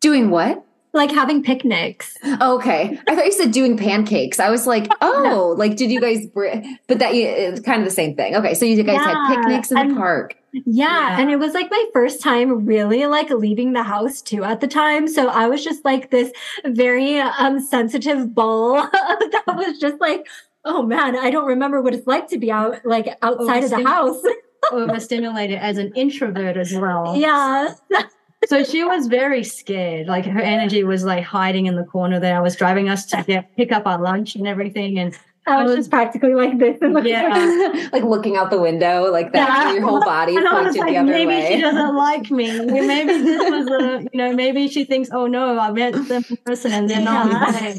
doing 0.00 0.28
what? 0.28 0.62
Like 0.94 1.10
having 1.10 1.42
picnics. 1.42 2.18
Okay, 2.24 3.00
I 3.08 3.16
thought 3.16 3.24
you 3.24 3.32
said 3.32 3.50
doing 3.50 3.78
pancakes. 3.78 4.38
I 4.38 4.50
was 4.50 4.66
like, 4.66 4.92
oh, 5.00 5.22
no. 5.24 5.48
like 5.48 5.76
did 5.76 5.90
you 5.90 6.00
guys? 6.00 6.26
But 6.26 6.98
that 6.98 7.14
it's 7.14 7.60
kind 7.60 7.80
of 7.80 7.86
the 7.86 7.94
same 7.94 8.14
thing. 8.14 8.36
Okay, 8.36 8.54
so 8.54 8.66
you 8.66 8.82
guys 8.82 8.96
yeah. 8.96 9.26
had 9.26 9.34
picnics 9.34 9.70
in 9.70 9.88
the 9.88 9.94
park. 9.94 10.36
Yeah, 10.52 10.62
yeah, 10.64 11.20
And 11.20 11.30
it 11.30 11.36
was 11.36 11.54
like 11.54 11.70
my 11.70 11.84
first 11.94 12.20
time 12.20 12.66
really 12.66 13.06
like 13.06 13.30
leaving 13.30 13.72
the 13.72 13.82
house 13.82 14.20
too 14.20 14.44
at 14.44 14.60
the 14.60 14.68
time. 14.68 15.08
So 15.08 15.28
I 15.28 15.46
was 15.46 15.64
just 15.64 15.82
like 15.84 16.10
this 16.10 16.30
very 16.64 17.18
um 17.20 17.58
sensitive 17.58 18.34
bull 18.34 18.74
that 18.92 19.44
was 19.56 19.78
just 19.78 19.98
like, 19.98 20.26
oh 20.64 20.82
man, 20.82 21.16
I 21.16 21.30
don't 21.30 21.46
remember 21.46 21.80
what 21.80 21.94
it's 21.94 22.06
like 22.06 22.28
to 22.28 22.38
be 22.38 22.52
out 22.52 22.84
like 22.84 23.16
outside 23.22 23.64
of 23.64 23.70
the 23.70 23.84
house. 23.84 24.22
overstimulated 24.70 25.58
as 25.58 25.76
an 25.78 25.92
introvert 25.94 26.56
as 26.56 26.72
well. 26.72 27.16
Yeah. 27.16 27.74
so 28.46 28.64
she 28.64 28.84
was 28.84 29.06
very 29.06 29.44
scared. 29.44 30.06
Like 30.06 30.24
her 30.24 30.40
energy 30.40 30.84
was 30.84 31.04
like 31.04 31.24
hiding 31.24 31.66
in 31.66 31.76
the 31.76 31.84
corner 31.84 32.18
there. 32.20 32.36
I 32.36 32.40
was 32.40 32.56
driving 32.56 32.88
us 32.88 33.06
to 33.06 33.22
get 33.26 33.56
pick 33.56 33.72
up 33.72 33.86
our 33.86 34.00
lunch 34.00 34.34
and 34.34 34.46
everything. 34.46 34.98
And 34.98 35.16
I 35.46 35.62
was 35.62 35.74
just 35.74 35.90
practically 35.90 36.34
like 36.34 36.58
this. 36.58 36.78
yeah. 37.04 37.88
like 37.92 38.04
looking 38.04 38.36
out 38.36 38.50
the 38.50 38.60
window, 38.60 39.10
like 39.10 39.32
that. 39.32 39.48
Yeah. 39.48 39.72
Your 39.74 39.82
whole 39.82 40.00
body 40.00 40.34
pointed 40.34 40.76
like, 40.76 40.90
the 40.90 40.96
other 40.98 41.10
maybe 41.10 41.26
way. 41.26 41.40
Maybe 41.40 41.54
she 41.54 41.60
doesn't 41.60 41.96
like 41.96 42.30
me. 42.30 42.64
Maybe 42.64 43.22
this 43.22 43.50
was 43.50 43.66
a, 43.68 44.02
you 44.12 44.18
know, 44.18 44.32
maybe 44.32 44.68
she 44.68 44.84
thinks, 44.84 45.10
oh 45.12 45.26
no, 45.26 45.58
I 45.58 45.70
met 45.72 45.94
them 46.08 46.24
person 46.44 46.72
and 46.72 46.88
they're 46.88 47.00
not. 47.00 47.30
Yeah. 47.62 47.74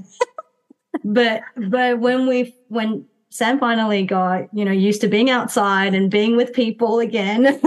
but, 1.04 1.42
but 1.56 2.00
when 2.00 2.28
we, 2.28 2.56
when 2.68 3.06
Sam 3.34 3.60
finally 3.60 4.04
got, 4.04 4.48
you 4.54 4.64
know, 4.64 4.72
used 4.72 5.02
to 5.02 5.08
being 5.08 5.32
outside 5.32 5.96
and 5.96 6.12
being 6.12 6.38
with 6.38 6.54
people 6.54 7.00
again. 7.00 7.48
um, 7.48 7.58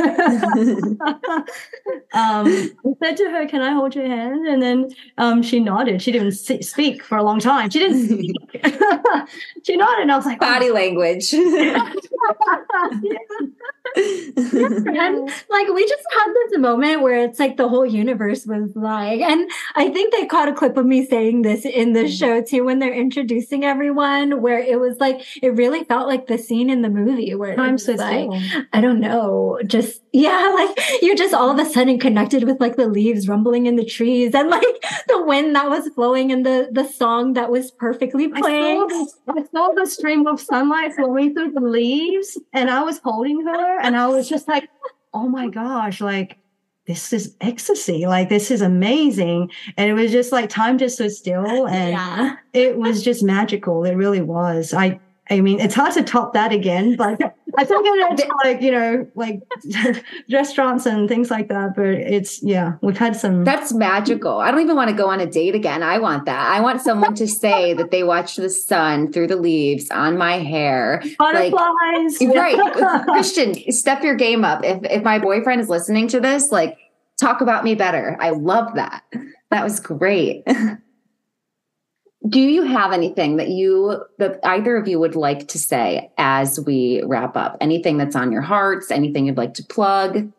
I 2.15 2.95
said 3.03 3.17
to 3.17 3.29
her, 3.31 3.49
"Can 3.49 3.63
I 3.63 3.73
hold 3.73 3.97
your 3.97 4.07
hand?" 4.07 4.47
And 4.47 4.63
then 4.63 4.95
um, 5.19 5.43
she 5.43 5.59
nodded. 5.59 6.01
She 6.01 6.13
didn't 6.13 6.35
speak 6.35 7.03
for 7.03 7.19
a 7.19 7.25
long 7.25 7.41
time. 7.41 7.69
She 7.71 7.81
didn't 7.81 8.07
speak. 8.07 8.37
she 9.65 9.75
nodded, 9.75 10.03
and 10.03 10.13
I 10.13 10.17
was 10.17 10.25
like, 10.25 10.39
"Body 10.39 10.71
oh. 10.71 10.75
language." 10.75 11.33
yeah. 11.33 11.93
and 13.97 15.31
like 15.49 15.69
we 15.69 15.89
just 15.89 16.05
had 16.13 16.33
this 16.33 16.59
moment 16.59 17.03
where 17.03 17.25
it's 17.25 17.39
like 17.39 17.57
the 17.57 17.69
whole 17.69 17.87
universe 17.87 18.47
was 18.47 18.71
like, 18.75 19.21
and 19.21 19.51
I 19.75 19.89
think 19.89 20.13
they 20.13 20.27
caught 20.27 20.49
a 20.49 20.53
clip 20.53 20.77
of 20.77 20.87
me 20.87 21.07
saying 21.07 21.43
this 21.43 21.65
in 21.65 21.93
the 21.93 22.05
mm. 22.05 22.19
show 22.19 22.43
too 22.43 22.65
when 22.65 22.79
they're 22.79 22.93
introducing 22.93 23.65
everyone, 23.65 24.43
where 24.43 24.59
it 24.59 24.79
was 24.79 24.99
like 24.99 25.25
it 25.43 25.56
really 25.57 25.85
felt 25.85 26.09
like 26.09 26.27
the 26.27 26.39
scene 26.39 26.71
in 26.71 26.83
the 26.83 26.89
movie 26.89 27.35
where 27.35 27.59
I'm 27.59 27.79
so 27.79 27.93
like, 27.95 28.29
I 28.73 28.81
don't 28.81 29.01
know, 29.01 29.59
just 29.67 30.03
yeah, 30.13 30.53
like 30.55 31.03
you 31.03 31.17
just 31.17 31.35
all 31.35 31.51
of 31.51 31.59
a 31.59 31.69
sudden 31.71 31.99
connected 31.99 32.45
with 32.45 32.61
like 32.61 32.77
the 32.77 32.87
leaves 32.87 33.29
rumbling 33.29 33.67
in 33.67 33.77
the 33.77 33.85
trees 33.85 34.35
and 34.35 34.49
like 34.49 34.63
the 35.09 35.23
wind 35.25 35.55
that 35.57 35.69
was 35.69 35.89
flowing 35.95 36.33
and 36.33 36.45
the 36.45 36.69
the 36.73 36.87
song 36.87 37.35
that 37.35 37.51
was 37.51 37.71
perfectly 37.71 38.29
playing. 38.29 38.83
I 38.83 39.07
saw, 39.07 39.33
I 39.33 39.45
saw 39.53 39.73
the 39.75 39.87
stream 39.87 40.27
of 40.27 40.41
sunlight 40.41 40.95
flowing 40.95 41.35
through 41.35 41.53
the 41.53 41.61
leaves, 41.61 42.39
and 42.53 42.71
I 42.71 42.83
was 42.83 42.99
holding 42.99 43.45
her, 43.47 43.81
and 43.81 43.97
I 43.97 44.07
was 44.09 44.29
just 44.29 44.49
like, 44.49 44.69
oh 45.15 45.29
my 45.29 45.49
gosh, 45.49 46.01
like 46.01 46.39
this 46.87 47.13
is 47.13 47.35
ecstasy. 47.41 48.07
Like 48.07 48.29
this 48.29 48.51
is 48.51 48.63
amazing. 48.63 49.51
And 49.77 49.91
it 49.91 49.95
was 49.95 50.13
just 50.13 50.33
like 50.33 50.49
time 50.49 50.79
just 50.79 50.97
stood 50.97 51.13
still 51.13 51.67
and 51.67 51.93
yeah. 51.93 52.37
it 52.53 52.79
was 52.79 53.03
just 53.03 53.23
magical. 53.23 53.85
It 53.85 53.95
really 53.95 54.23
was. 54.23 54.73
I 54.73 55.01
I 55.29 55.41
mean, 55.41 55.59
it's 55.59 55.75
hard 55.75 55.93
to 55.95 56.03
top 56.05 56.35
that 56.35 56.53
again, 56.53 56.95
but 56.97 57.21
I 57.59 57.65
still 57.65 57.83
get 57.83 58.11
into 58.11 58.29
like 58.45 58.61
you 58.61 58.71
know 58.71 59.11
like 59.15 59.41
restaurants 60.31 60.87
and 60.87 61.09
things 61.09 61.31
like 61.31 61.49
that, 61.49 61.75
but 61.75 61.87
it's 61.87 62.43
yeah, 62.43 62.75
we've 62.81 62.99
had 62.99 63.17
some. 63.17 63.45
That's 63.45 63.73
magical. 63.73 64.39
I 64.39 64.51
don't 64.51 64.61
even 64.61 64.77
want 64.77 64.91
to 64.91 64.97
go 64.97 65.09
on 65.09 65.21
a 65.21 65.27
date 65.27 65.55
again. 65.55 65.83
I 65.83 65.99
want 65.99 66.27
that. 66.27 66.49
I 66.49 66.61
want 66.61 66.81
someone 66.81 67.15
to 67.17 67.27
say 67.27 67.73
that 67.75 67.91
they 67.91 68.05
watched 68.05 68.37
the 68.37 68.51
sun 68.51 69.13
through 69.13 69.27
the 69.27 69.37
leaves 69.37 69.91
on 69.91 70.17
my 70.17 70.39
hair. 70.39 71.03
Butterflies, 71.19 72.21
like, 72.21 72.35
right? 72.37 73.05
Christian, 73.07 73.73
step 73.73 74.05
your 74.05 74.15
game 74.15 74.45
up. 74.45 74.65
If 74.65 74.85
if 74.85 75.03
my 75.03 75.19
boyfriend 75.19 75.61
is 75.61 75.69
listening 75.69 76.07
to 76.09 76.21
this, 76.21 76.53
like 76.53 76.79
talk 77.19 77.41
about 77.41 77.65
me 77.65 77.75
better. 77.75 78.17
I 78.21 78.31
love 78.31 78.75
that. 78.75 79.03
That 79.51 79.65
was 79.65 79.81
great. 79.81 80.45
Do 82.27 82.41
you 82.41 82.63
have 82.63 82.93
anything 82.93 83.37
that 83.37 83.51
you 83.51 84.03
that 84.19 84.41
either 84.43 84.77
of 84.77 84.89
you 84.89 84.99
would 84.99 85.17
like 85.17 85.49
to 85.49 85.59
say 85.59 86.11
as 86.17 86.59
we 86.59 87.03
wrap 87.05 87.37
up? 87.37 87.59
Anything 87.61 87.99
that's 87.99 88.17
on 88.17 88.33
your 88.33 88.43
hearts, 88.43 88.91
anything 88.91 89.27
you'd 89.27 89.37
like 89.37 89.55
to 89.55 89.65
plug? 89.65 90.33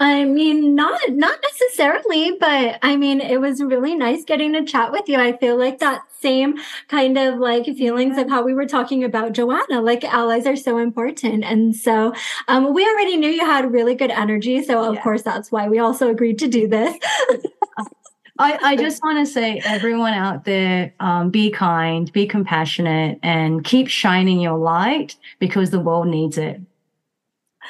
I 0.00 0.24
mean, 0.24 0.74
not 0.74 1.00
not 1.08 1.38
necessarily, 1.42 2.36
but 2.38 2.78
I 2.82 2.96
mean, 2.96 3.20
it 3.20 3.40
was 3.40 3.62
really 3.62 3.94
nice 3.94 4.24
getting 4.24 4.52
to 4.54 4.64
chat 4.64 4.90
with 4.90 5.08
you. 5.08 5.18
I 5.18 5.36
feel 5.36 5.56
like 5.56 5.78
that 5.78 6.02
same 6.20 6.56
kind 6.88 7.16
of 7.16 7.38
like 7.38 7.64
feelings 7.64 8.18
of 8.18 8.28
how 8.28 8.42
we 8.42 8.54
were 8.54 8.66
talking 8.66 9.04
about 9.04 9.32
Joanna. 9.32 9.80
Like 9.80 10.02
allies 10.04 10.46
are 10.46 10.56
so 10.56 10.78
important, 10.78 11.44
and 11.44 11.76
so 11.76 12.12
um, 12.48 12.74
we 12.74 12.84
already 12.86 13.16
knew 13.16 13.30
you 13.30 13.46
had 13.46 13.72
really 13.72 13.94
good 13.94 14.10
energy. 14.10 14.62
So 14.64 14.84
of 14.84 14.96
yeah. 14.96 15.02
course, 15.02 15.22
that's 15.22 15.52
why 15.52 15.68
we 15.68 15.78
also 15.78 16.10
agreed 16.10 16.38
to 16.40 16.48
do 16.48 16.66
this. 16.66 16.96
I, 18.38 18.58
I 18.62 18.76
just 18.76 19.02
want 19.02 19.24
to 19.24 19.32
say, 19.32 19.60
everyone 19.64 20.12
out 20.12 20.44
there, 20.44 20.92
um, 20.98 21.30
be 21.30 21.50
kind, 21.50 22.12
be 22.12 22.26
compassionate, 22.26 23.20
and 23.22 23.64
keep 23.64 23.88
shining 23.88 24.40
your 24.40 24.58
light 24.58 25.14
because 25.38 25.70
the 25.70 25.78
world 25.78 26.08
needs 26.08 26.36
it. 26.36 26.60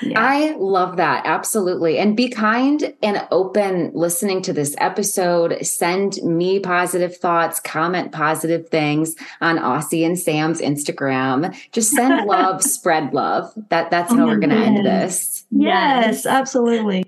Yeah. 0.02 0.20
I 0.20 0.56
love 0.56 0.96
that. 0.96 1.24
Absolutely. 1.24 1.98
And 1.98 2.16
be 2.16 2.28
kind 2.28 2.94
and 3.02 3.26
open 3.30 3.92
listening 3.94 4.42
to 4.42 4.52
this 4.52 4.74
episode. 4.78 5.64
Send 5.64 6.16
me 6.22 6.58
positive 6.58 7.16
thoughts, 7.16 7.60
comment 7.60 8.10
positive 8.10 8.68
things 8.68 9.14
on 9.40 9.58
Aussie 9.58 10.04
and 10.04 10.18
Sam's 10.18 10.60
Instagram. 10.60 11.56
Just 11.70 11.92
send 11.92 12.26
love, 12.26 12.62
spread 12.62 13.14
love. 13.14 13.52
That 13.68 13.90
that's 13.90 14.12
how 14.12 14.24
oh 14.24 14.26
we're 14.26 14.38
going 14.38 14.50
to 14.50 14.56
end 14.56 14.84
this. 14.84 15.44
Yes, 15.50 16.26
absolutely. 16.26 17.03